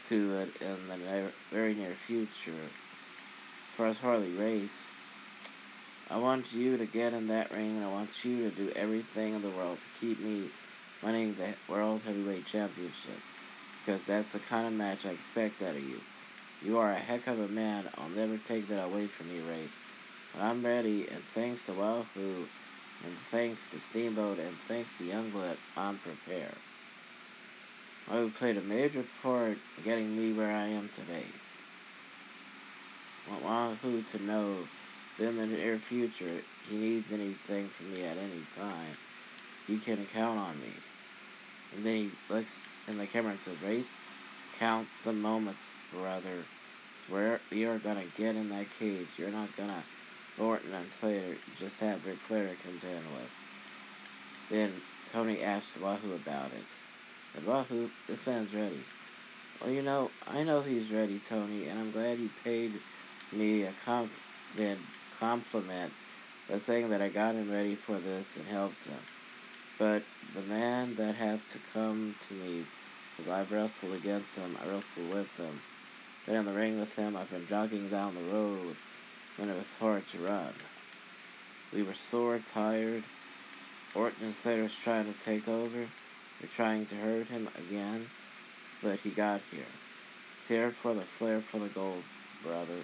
to 0.09 0.39
it 0.39 0.63
in 0.63 0.89
the 0.89 1.31
very 1.51 1.75
near 1.75 1.95
future. 2.07 2.53
As 2.53 3.77
far 3.77 3.87
as 3.89 3.97
Harley 3.99 4.33
Race, 4.33 4.71
I 6.11 6.17
want 6.17 6.51
you 6.53 6.79
to 6.79 6.87
get 6.87 7.13
in 7.13 7.29
that 7.29 7.51
ring, 7.53 7.77
and 7.77 7.85
I 7.85 7.89
want 7.89 8.25
you 8.25 8.45
to 8.45 8.51
do 8.51 8.71
everything 8.75 9.35
in 9.35 9.43
the 9.43 9.51
world 9.51 9.77
to 9.77 10.01
keep 10.01 10.19
me 10.19 10.49
winning 11.03 11.35
the 11.35 11.55
World 11.69 12.01
Heavyweight 12.07 12.47
Championship. 12.47 13.21
Because 13.85 14.01
that's 14.07 14.33
the 14.33 14.39
kind 14.39 14.67
of 14.67 14.73
match 14.73 15.05
I 15.05 15.11
expect 15.11 15.63
out 15.63 15.77
of 15.77 15.83
you. 15.83 16.01
You 16.65 16.79
are 16.79 16.93
a 16.93 16.99
heck 16.99 17.27
of 17.27 17.39
a 17.39 17.49
man. 17.49 17.91
I'll 17.99 18.09
never 18.09 18.39
take 18.39 18.69
that 18.69 18.85
away 18.85 19.07
from 19.07 19.31
you, 19.31 19.43
Race. 19.43 19.71
But 20.33 20.43
I'm 20.43 20.65
ready, 20.65 21.07
and 21.11 21.23
thanks 21.35 21.67
to 21.67 21.73
Wahoo, 21.75 22.47
and 23.05 23.17
thanks 23.31 23.61
to 23.71 23.81
Steamboat, 23.81 24.39
and 24.39 24.57
thanks 24.67 24.91
to 24.99 25.05
Youngblood, 25.05 25.57
I'm 25.77 25.99
prepared. 25.99 26.57
Wahoo 28.09 28.31
played 28.31 28.57
a 28.57 28.63
major 28.63 29.05
part 29.23 29.59
in 29.77 29.85
getting 29.85 30.17
me 30.17 30.33
where 30.33 30.53
I 30.53 30.69
am 30.69 30.89
today. 30.97 31.27
I 33.31 33.45
want 33.45 33.83
Wahoo 33.85 34.03
to 34.13 34.25
know 34.25 34.65
in 35.19 35.36
the 35.36 35.47
near 35.47 35.78
future, 35.78 36.40
he 36.69 36.77
needs 36.77 37.12
anything 37.12 37.70
from 37.77 37.93
me 37.93 38.05
at 38.05 38.16
any 38.16 38.43
time, 38.57 38.97
he 39.66 39.78
can 39.78 40.07
count 40.12 40.39
on 40.39 40.61
me. 40.61 40.73
And 41.74 41.85
then 41.85 41.95
he 41.97 42.11
looks 42.28 42.53
in 42.86 42.99
the 42.99 43.07
camera 43.07 43.32
and 43.32 43.40
says, 43.40 43.61
Race, 43.65 43.86
count 44.59 44.89
the 45.05 45.12
moments, 45.12 45.61
brother. 45.93 46.45
Where 47.11 47.40
you're 47.51 47.78
gonna 47.78 48.05
get 48.16 48.36
in 48.36 48.51
that 48.51 48.66
cage. 48.78 49.09
You're 49.16 49.31
not 49.31 49.49
gonna 49.57 49.82
Orton 50.39 50.73
and 50.73 50.86
Slater 51.01 51.36
just 51.59 51.81
have 51.81 52.05
Ric 52.07 52.19
Flair 52.28 52.49
to 52.49 52.55
contend 52.62 53.05
with. 53.15 53.31
Then 54.51 54.73
Tony 55.12 55.43
asked 55.43 55.81
Wahoo 55.81 56.15
about 56.15 56.53
it. 56.53 56.65
And 57.36 57.47
Wahoo, 57.47 57.90
this 58.07 58.24
man's 58.27 58.55
ready. 58.55 58.81
Well, 59.61 59.70
you 59.70 59.82
know, 59.82 60.11
I 60.27 60.45
know 60.45 60.62
he's 60.62 60.90
ready, 60.93 61.20
Tony, 61.28 61.66
and 61.66 61.78
I'm 61.78 61.90
glad 61.90 62.19
you 62.19 62.31
paid 62.45 62.73
me 63.32 63.65
a 63.65 63.73
compliment, 63.85 64.81
compliment 65.19 65.93
by 66.49 66.59
saying 66.59 66.90
that 66.90 67.03
I 67.03 67.09
got 67.09 67.35
him 67.35 67.51
ready 67.51 67.74
for 67.74 67.99
this 67.99 68.27
and 68.36 68.47
helped 68.47 68.85
him. 68.85 68.99
But 69.78 70.03
the 70.35 70.43
man 70.43 70.97
that 70.97 71.15
have 71.15 71.40
to 71.53 71.59
come 71.73 72.15
to 72.28 72.35
me, 72.35 72.65
because 73.16 73.31
I've 73.31 73.53
wrestled 73.53 73.95
against 73.95 74.35
him, 74.35 74.57
I 74.62 74.66
wrestled 74.66 75.12
with 75.12 75.28
him, 75.36 75.61
been 76.27 76.36
in 76.36 76.45
the 76.45 76.53
ring 76.53 76.81
with 76.81 76.93
him, 76.95 77.16
I've 77.16 77.31
been 77.31 77.47
jogging 77.49 77.89
down 77.89 78.15
the 78.15 78.35
road, 78.35 78.77
when 79.36 79.49
it 79.49 79.57
was 79.57 79.66
hard 79.78 80.03
to 80.12 80.19
run. 80.19 80.53
We 81.73 81.82
were 81.82 81.95
sore, 82.11 82.40
tired. 82.53 83.05
Orton 83.95 84.24
and 84.24 84.35
Slater 84.43 84.65
was 84.65 84.73
trying 84.85 85.07
to 85.07 85.15
take 85.24 85.49
over. 85.49 85.86
They're 86.40 86.51
trying 86.57 86.86
to 86.86 86.95
hurt 86.95 87.27
him 87.28 87.49
again, 87.57 88.07
but 88.82 88.99
he 89.01 89.11
got 89.11 89.40
here. 89.51 89.66
Here 90.49 90.74
for 90.82 90.95
the 90.95 91.05
Flair 91.19 91.43
for 91.51 91.59
the 91.59 91.69
gold, 91.69 92.03
brother. 92.43 92.81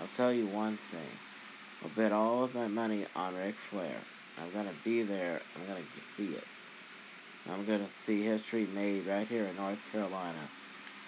I'll 0.00 0.08
tell 0.16 0.32
you 0.32 0.46
one 0.46 0.78
thing. 0.90 1.33
I'll 1.84 1.90
bet 1.90 2.12
all 2.12 2.44
of 2.44 2.54
my 2.54 2.66
money 2.66 3.04
on 3.14 3.34
Ric 3.34 3.54
Flair. 3.68 3.96
I'm 4.38 4.50
gonna 4.52 4.72
be 4.84 5.02
there. 5.02 5.42
I'm 5.54 5.66
gonna 5.66 5.84
see 6.16 6.34
it. 6.34 6.44
I'm 7.46 7.66
gonna 7.66 7.90
see 8.06 8.24
history 8.24 8.66
made 8.74 9.06
right 9.06 9.28
here 9.28 9.44
in 9.44 9.56
North 9.56 9.78
Carolina. 9.92 10.48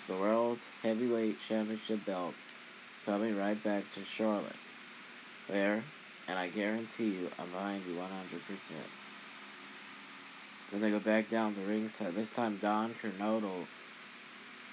The 0.06 0.14
World's 0.14 0.60
Heavyweight 0.82 1.38
Championship 1.48 2.04
belt 2.04 2.34
coming 3.06 3.34
right 3.38 3.62
back 3.64 3.84
to 3.94 4.04
Charlotte. 4.04 4.52
There, 5.48 5.82
and 6.28 6.38
I 6.38 6.48
guarantee 6.48 7.04
you, 7.06 7.30
I'm 7.38 7.50
behind 7.50 7.82
you 7.86 7.94
100%. 7.94 8.02
Then 10.72 10.80
they 10.82 10.90
go 10.90 11.00
back 11.00 11.30
down 11.30 11.54
the 11.54 11.62
ringside. 11.62 12.14
This 12.14 12.30
time, 12.32 12.58
Don 12.60 12.94
Kernodle, 13.02 13.64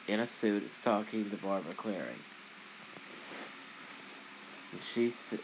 in 0.10 0.20
a 0.20 0.28
suit, 0.28 0.64
is 0.64 0.78
talking 0.84 1.30
to 1.30 1.38
Barbara 1.38 1.74
Clary. 1.76 2.20
And 4.74 4.82
she 4.94 5.14
said, 5.30 5.40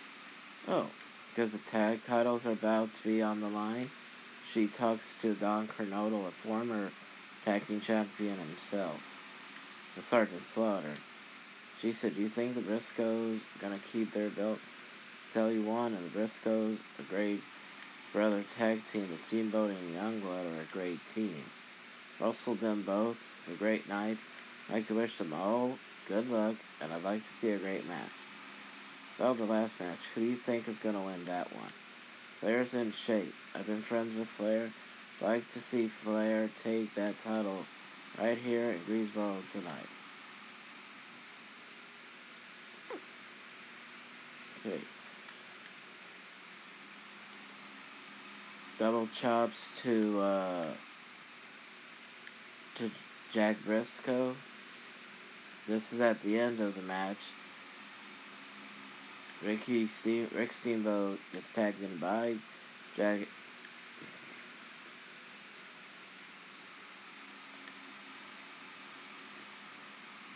oh, 0.67 0.87
because 1.29 1.51
the 1.51 1.59
tag 1.71 2.01
titles 2.05 2.45
are 2.45 2.51
about 2.51 2.89
to 2.93 3.03
be 3.03 3.21
on 3.21 3.41
the 3.41 3.47
line, 3.47 3.89
she 4.53 4.67
talks 4.67 5.03
to 5.21 5.35
Don 5.35 5.67
Kernodle, 5.67 6.27
a 6.27 6.31
former 6.31 6.91
tag 7.45 7.67
team 7.67 7.81
champion 7.81 8.37
himself, 8.37 8.99
the 9.95 10.03
Sergeant 10.03 10.41
Slaughter. 10.53 10.93
She 11.81 11.93
said, 11.93 12.15
Do 12.15 12.21
you 12.21 12.29
think 12.29 12.55
the 12.55 12.61
Briscos 12.61 13.39
gonna 13.61 13.79
keep 13.91 14.13
their 14.13 14.29
belt? 14.29 14.59
Tell 15.33 15.51
you 15.51 15.63
one, 15.63 15.93
and 15.93 16.11
the 16.11 16.19
Briscos, 16.19 16.77
a 16.97 17.03
great 17.03 17.41
brother 18.11 18.43
tag 18.57 18.81
team, 18.91 19.07
the 19.07 19.17
Steamboat 19.27 19.71
and 19.71 19.95
Youngblood 19.95 20.57
are 20.57 20.61
a 20.61 20.73
great 20.73 20.99
team. 21.13 21.43
Russell 22.19 22.55
them 22.55 22.83
both. 22.85 23.17
It's 23.45 23.55
a 23.55 23.57
great 23.57 23.87
night. 23.87 24.17
I'd 24.67 24.73
like 24.73 24.87
to 24.87 24.95
wish 24.95 25.17
them 25.17 25.33
all 25.33 25.77
good 26.09 26.29
luck, 26.29 26.55
and 26.81 26.91
I'd 26.91 27.03
like 27.03 27.21
to 27.21 27.29
see 27.39 27.51
a 27.51 27.59
great 27.59 27.87
match. 27.87 28.09
Well, 29.19 29.33
the 29.33 29.43
last 29.43 29.73
match. 29.79 29.99
Who 30.15 30.21
do 30.21 30.27
you 30.27 30.37
think 30.37 30.69
is 30.69 30.77
going 30.77 30.95
to 30.95 31.01
win 31.01 31.25
that 31.25 31.53
one? 31.53 31.71
Flair's 32.39 32.73
in 32.73 32.93
shape. 33.05 33.33
I've 33.53 33.67
been 33.67 33.81
friends 33.81 34.17
with 34.17 34.29
Flair. 34.37 34.71
Like 35.19 35.43
to 35.53 35.59
see 35.59 35.91
Flair 36.03 36.49
take 36.63 36.95
that 36.95 37.15
title 37.23 37.65
right 38.17 38.37
here 38.37 38.71
in 38.71 38.79
Greensboro 38.85 39.37
tonight. 39.51 39.87
Okay. 44.65 44.79
Double 48.77 49.09
chops 49.19 49.57
to 49.83 50.21
uh, 50.21 50.67
to 52.77 52.89
Jack 53.33 53.57
Brisco. 53.67 54.35
This 55.67 55.91
is 55.91 55.99
at 55.99 56.23
the 56.23 56.39
end 56.39 56.61
of 56.61 56.75
the 56.75 56.81
match. 56.81 57.17
Ricky 59.45 59.87
Steam 59.87 60.29
Rick 60.35 60.53
Steamboat 60.53 61.19
gets 61.33 61.47
tagged 61.53 61.81
in 61.81 61.97
by 61.97 62.35
Jack 62.95 63.21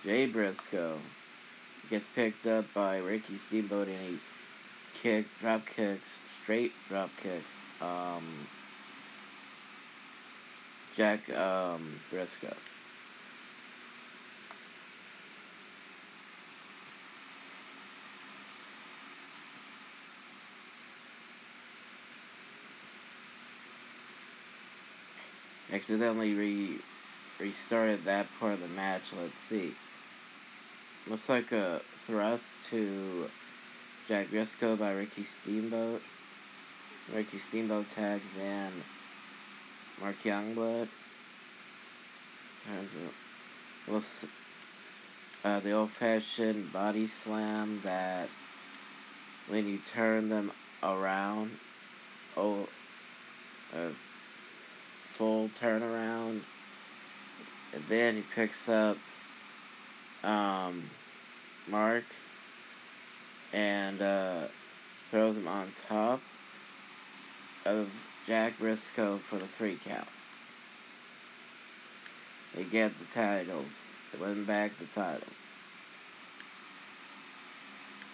Jay 0.03 0.29
Brisco 0.29 0.97
gets 1.89 2.05
picked 2.15 2.47
up 2.47 2.65
by 2.73 2.97
Ricky 2.97 3.37
Steamboat 3.37 3.87
and 3.87 3.99
he 3.99 4.19
kick 5.01 5.27
drop 5.39 5.61
kicks, 5.65 6.07
straight 6.41 6.71
drop 6.89 7.09
kicks. 7.21 7.45
Um, 7.81 8.47
Jack 10.95 11.29
um, 11.29 11.99
Brisco. 12.11 12.53
Accidentally 25.73 26.35
re 26.35 26.79
restarted 27.39 28.05
that 28.05 28.27
part 28.39 28.53
of 28.53 28.59
the 28.61 28.67
match. 28.67 29.01
Let's 29.19 29.33
see. 29.49 29.73
Looks 31.07 31.27
like 31.27 31.51
a 31.51 31.81
thrust 32.05 32.45
to 32.69 33.27
Jack 34.07 34.27
Brisco 34.27 34.77
by 34.77 34.91
Ricky 34.91 35.25
Steamboat. 35.25 36.01
Ricky 37.13 37.39
Steamboat 37.49 37.87
tags 37.95 38.21
in 38.39 38.71
Mark 39.99 40.15
Youngblood. 40.23 40.87
Uh, 45.43 45.59
the 45.59 45.71
old-fashioned 45.71 46.71
body 46.71 47.09
slam 47.23 47.81
that 47.83 48.29
when 49.49 49.67
you 49.67 49.79
turn 49.93 50.29
them 50.29 50.51
around, 50.81 51.51
oh, 52.37 52.67
uh, 53.75 53.89
full 55.17 55.49
turnaround. 55.61 56.41
And 57.73 57.83
then 57.89 58.15
he 58.17 58.23
picks 58.35 58.69
up 58.69 58.97
um, 60.23 60.89
Mark 61.67 62.03
and 63.51 64.01
uh, 64.01 64.47
throws 65.11 65.35
him 65.35 65.47
on 65.47 65.71
top 65.87 66.21
of 67.65 67.89
Jack 68.27 68.57
Brisco 68.59 69.19
for 69.29 69.37
the 69.37 69.47
three 69.47 69.79
count. 69.83 70.07
They 72.55 72.63
get 72.63 72.91
the 72.99 73.05
titles. 73.13 73.71
They 74.11 74.19
win 74.19 74.45
back 74.45 74.71
the 74.79 74.85
titles. 74.93 75.23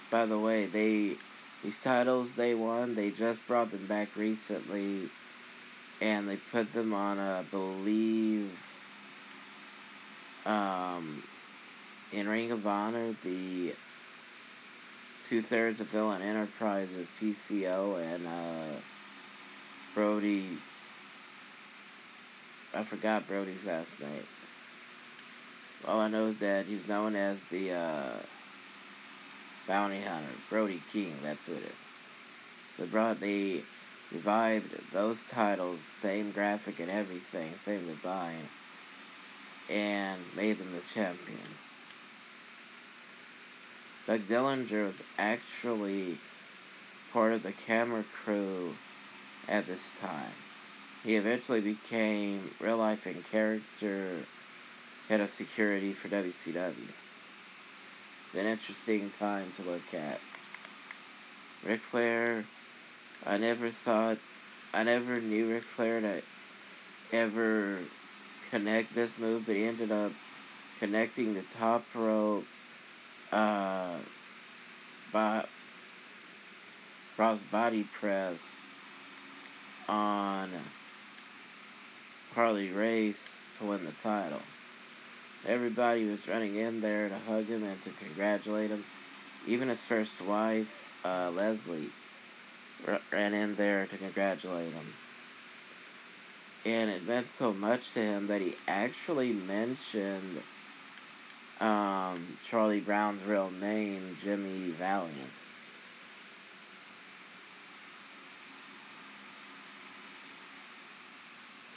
By 0.10 0.26
the 0.26 0.40
way, 0.40 0.66
they 0.66 1.18
these 1.64 1.76
titles 1.84 2.30
they 2.36 2.56
won, 2.56 2.96
they 2.96 3.12
just 3.12 3.46
brought 3.46 3.72
them 3.72 3.86
back 3.86 4.16
recently 4.16 5.10
and 6.02 6.30
they 6.30 6.38
put 6.52 6.74
them 6.74 6.94
on, 6.94 7.20
I 7.20 7.44
believe, 7.44 8.50
um, 10.46 11.24
in 12.14 12.28
Ring 12.28 12.52
of 12.52 12.66
Honor, 12.66 13.16
the 13.24 13.74
two 15.30 15.42
thirds 15.42 15.80
of 15.80 15.88
Villain 15.88 16.22
Enterprises 16.22 17.08
PCO 17.22 18.02
and 18.02 18.26
uh, 18.26 18.80
Brody. 19.94 20.58
I 22.74 22.84
forgot 22.84 23.28
Brody's 23.28 23.64
last 23.66 23.90
name. 24.00 24.24
All 25.86 26.00
I 26.00 26.08
know 26.08 26.28
is 26.28 26.38
that 26.40 26.66
he's 26.66 26.88
known 26.88 27.16
as 27.16 27.38
the 27.52 27.72
uh, 27.72 28.12
bounty 29.68 30.02
hunter, 30.02 30.28
Brody 30.50 30.82
King. 30.92 31.14
That's 31.24 31.40
who 31.46 31.54
it 31.54 31.64
is. 31.64 31.72
They 32.78 32.86
brought 32.86 33.20
the 33.20 33.62
revived 34.12 34.76
those 34.94 35.20
titles, 35.32 35.80
same 36.02 36.32
graphic 36.32 36.80
and 36.80 36.90
everything, 36.90 37.54
same 37.66 37.86
design, 37.88 38.48
and 39.70 40.20
made 40.36 40.58
them 40.58 40.72
the 40.74 40.82
champion. 40.94 41.40
Doug 44.08 44.22
Dillinger 44.22 44.88
was 44.88 45.02
actually 45.20 46.18
part 47.14 47.34
of 47.34 47.44
the 47.44 47.52
camera 47.52 48.04
crew 48.24 48.74
at 49.48 49.68
this 49.68 49.82
time. 50.02 50.34
He 51.04 51.16
eventually 51.16 51.62
became 51.62 52.52
real 52.60 52.78
life 52.78 53.06
and 53.06 53.24
character 53.32 54.26
head 55.08 55.22
of 55.22 55.32
security 55.32 55.94
for 55.94 56.08
WCW. 56.10 56.74
It's 58.26 58.36
an 58.36 58.46
interesting 58.46 59.12
time 59.20 59.52
to 59.58 59.64
look 59.64 59.94
at. 59.94 60.20
Ric 61.64 61.82
Flair 61.92 62.46
I 63.26 63.38
never 63.38 63.70
thought, 63.72 64.18
I 64.74 64.84
never 64.84 65.20
knew 65.20 65.52
Ric 65.52 65.64
Flair 65.76 66.02
to 66.02 66.22
ever 67.12 67.80
connect 68.50 68.96
this 68.96 69.12
move, 69.20 69.46
but 69.46 69.56
he 69.56 69.66
ended 69.66 69.92
up 69.92 70.12
connecting 70.80 71.34
the 71.34 71.44
top 71.58 71.84
rope, 71.96 72.46
uh, 73.32 73.98
by 75.12 75.46
cross 77.16 77.40
body 77.52 77.84
press 78.00 78.40
on 79.88 80.50
Harley 82.34 82.70
Race 82.72 83.18
to 83.58 83.66
win 83.66 83.84
the 83.86 83.92
title. 83.92 84.42
Everybody 85.46 86.06
was 86.06 86.28
running 86.28 86.56
in 86.56 86.82
there 86.82 87.10
to 87.10 87.18
hug 87.28 87.46
him 87.46 87.64
and 87.64 87.82
to 87.84 87.90
congratulate 87.92 88.72
him. 88.72 88.84
Even 89.48 89.70
his 89.70 89.82
first 89.82 90.22
wife, 90.22 90.68
uh, 91.04 91.32
Leslie, 91.32 91.90
ran 93.12 93.34
in 93.34 93.56
there 93.56 93.86
to 93.86 93.98
congratulate 93.98 94.74
him. 94.74 94.94
And 96.66 96.90
it 96.90 97.08
meant 97.08 97.28
so 97.38 97.54
much 97.54 97.82
to 97.94 98.00
him 98.00 98.28
that 98.28 98.42
he 98.42 98.56
actually 98.68 99.32
mentioned 99.32 100.42
um, 101.60 102.38
Charlie 102.50 102.80
Brown's 102.80 103.24
real 103.28 103.50
name, 103.50 104.18
Jimmy 104.24 104.72
Valiant. 104.72 105.16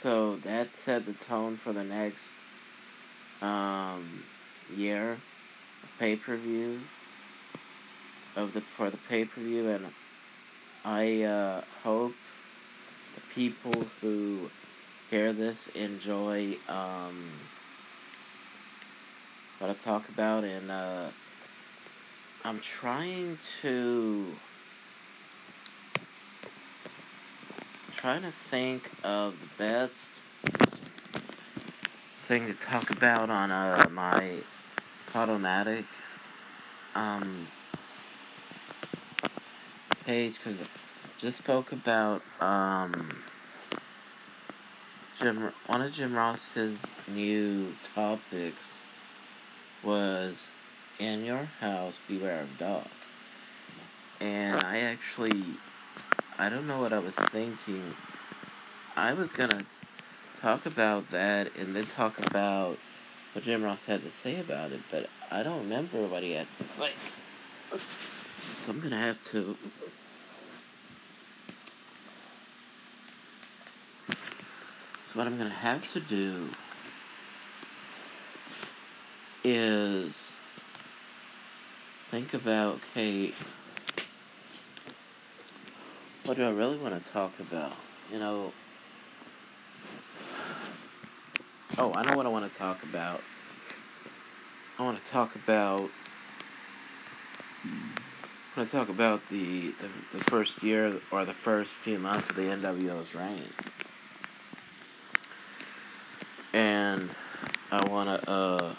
So 0.01 0.35
that 0.43 0.67
set 0.83 1.05
the 1.05 1.13
tone 1.13 1.57
for 1.63 1.71
the 1.71 1.83
next 1.83 2.23
um, 3.41 4.23
year 4.75 5.13
of 5.13 5.89
pay 5.97 6.17
per 6.17 6.35
view 6.35 6.79
of 8.35 8.53
the 8.53 8.61
for 8.75 8.89
the 8.89 8.97
pay 9.07 9.23
per 9.23 9.39
view 9.39 9.69
and 9.69 9.85
I 10.85 11.23
uh, 11.23 11.61
hope 11.83 12.13
the 13.15 13.21
people 13.33 13.85
who 14.01 14.49
hear 15.09 15.31
this 15.31 15.69
enjoy 15.75 16.57
um, 16.67 17.31
what 19.59 19.69
I 19.69 19.73
talk 19.75 20.09
about, 20.09 20.43
and 20.43 20.69
uh, 20.69 21.09
I'm 22.43 22.59
trying 22.59 23.37
to 23.61 24.25
trying 27.95 28.23
to 28.23 28.33
think 28.49 28.89
of 29.05 29.35
the 29.39 29.63
best 29.63 29.95
thing 32.23 32.45
to 32.47 32.53
talk 32.53 32.89
about 32.89 33.29
on 33.29 33.51
uh, 33.51 33.87
my 33.93 34.35
Podomatic. 35.13 35.85
Um, 36.95 37.47
page 40.05 40.37
because 40.37 40.61
just 41.17 41.37
spoke 41.37 41.71
about 41.71 42.21
um, 42.39 43.07
Jim. 45.19 45.51
One 45.67 45.81
of 45.81 45.91
Jim 45.93 46.13
Ross's 46.13 46.91
new 47.07 47.75
topics 47.95 48.65
was 49.83 50.51
in 50.99 51.23
your 51.23 51.45
house, 51.59 51.99
beware 52.07 52.41
of 52.41 52.57
dog. 52.57 52.87
And 54.19 54.55
I 54.55 54.79
actually, 54.79 55.59
I 56.37 56.49
don't 56.49 56.67
know 56.67 56.79
what 56.79 56.93
I 56.93 56.99
was 56.99 57.15
thinking. 57.15 57.95
I 58.95 59.13
was 59.13 59.29
gonna 59.29 59.65
talk 60.41 60.65
about 60.65 61.09
that 61.09 61.55
and 61.57 61.73
then 61.73 61.85
talk 61.85 62.19
about 62.19 62.79
what 63.33 63.43
Jim 63.43 63.63
Ross 63.63 63.85
had 63.85 64.03
to 64.03 64.11
say 64.11 64.39
about 64.39 64.71
it, 64.71 64.81
but 64.89 65.09
I 65.31 65.43
don't 65.43 65.63
remember 65.63 66.07
what 66.07 66.23
he 66.23 66.31
had 66.31 66.51
to 66.53 66.67
say. 66.67 66.91
So 68.65 68.71
I'm 68.71 68.79
gonna 68.79 68.97
have 68.97 69.23
to. 69.25 69.57
So 74.09 75.19
what 75.19 75.27
I'm 75.27 75.37
gonna 75.37 75.49
have 75.49 75.91
to 75.93 75.99
do 75.99 76.49
is 79.43 80.33
think 82.09 82.33
about, 82.33 82.75
okay, 82.75 83.33
what 86.25 86.37
do 86.37 86.45
I 86.45 86.49
really 86.51 86.77
want 86.77 87.03
to 87.03 87.11
talk 87.11 87.39
about? 87.39 87.75
You 88.11 88.19
know, 88.19 88.53
oh, 91.77 91.91
I 91.93 92.03
know 92.03 92.15
what 92.15 92.25
I 92.25 92.29
want 92.29 92.51
to 92.51 92.57
talk 92.57 92.83
about. 92.83 93.23
I 94.79 94.83
want 94.83 95.03
to 95.03 95.09
talk 95.09 95.35
about. 95.35 95.91
I 98.55 98.59
want 98.61 98.69
to 98.69 98.77
talk 98.77 98.89
about 98.89 99.27
the, 99.27 99.75
the 99.79 100.05
the 100.11 100.21
first 100.21 100.63
year 100.63 101.01
or 101.11 101.25
the 101.25 101.33
first 101.35 101.75
few 101.75 101.99
months 101.99 102.29
of 102.29 102.35
the 102.37 102.43
NWO's 102.49 103.15
reign, 103.15 103.55
and 106.53 107.15
I 107.71 107.83
want 107.83 108.09
to 108.09 108.29
uh 108.29 108.75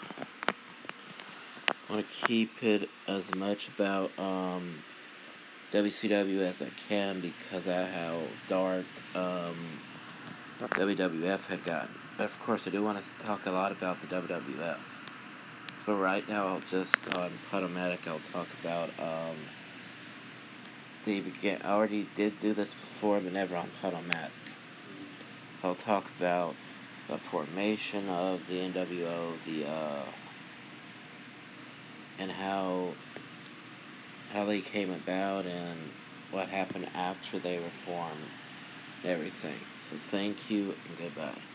want 1.89 2.01
to 2.07 2.15
keep 2.15 2.63
it 2.63 2.91
as 3.07 3.31
much 3.33 3.69
about 3.69 4.17
um 4.19 4.85
WCW 5.71 6.39
as 6.41 6.61
I 6.61 6.69
can 6.71 7.21
because 7.21 7.67
of 7.67 7.89
how 7.89 8.39
dark 8.47 9.03
um, 9.15 9.83
WWF 10.75 11.45
had 11.47 11.63
gotten. 11.63 11.99
But 12.17 12.25
of 12.25 12.39
course, 12.39 12.67
I 12.67 12.71
do 12.71 12.83
want 12.83 13.03
to 13.03 13.17
talk 13.17 13.45
a 13.45 13.51
lot 13.51 13.71
about 13.73 14.01
the 14.01 14.07
WWF. 14.07 14.83
So 15.85 15.95
right 15.95 16.27
now, 16.27 16.47
I'll 16.47 16.61
just 16.61 17.07
on 17.09 17.39
Podomatic, 17.39 18.07
I'll 18.07 18.21
talk 18.21 18.53
about 18.53 18.99
um, 18.99 19.51
I 21.07 21.59
already 21.65 22.05
did 22.05 22.39
do 22.39 22.53
this 22.53 22.73
before, 22.73 23.21
but 23.21 23.33
never 23.33 23.55
on 23.55 23.71
Podomatic. 23.71 24.33
So 25.55 25.69
I'll 25.69 25.75
talk 25.75 26.11
about 26.17 26.57
the 27.07 27.19
formation 27.19 28.09
of 28.09 28.47
the 28.47 28.59
NWO, 28.59 29.43
the 29.43 29.65
uh, 29.65 30.11
and 32.17 32.31
how 32.31 32.97
how 34.29 34.45
they 34.45 34.61
came 34.61 34.91
about 34.91 35.45
and 35.47 35.95
what 36.29 36.49
happened 36.49 36.89
after 36.95 37.39
they 37.39 37.59
were 37.59 37.71
formed 37.71 38.33
and 39.03 39.11
everything. 39.11 39.67
So 39.75 39.97
thank 39.97 40.49
you 40.49 40.79
and 40.85 40.97
goodbye. 40.97 41.54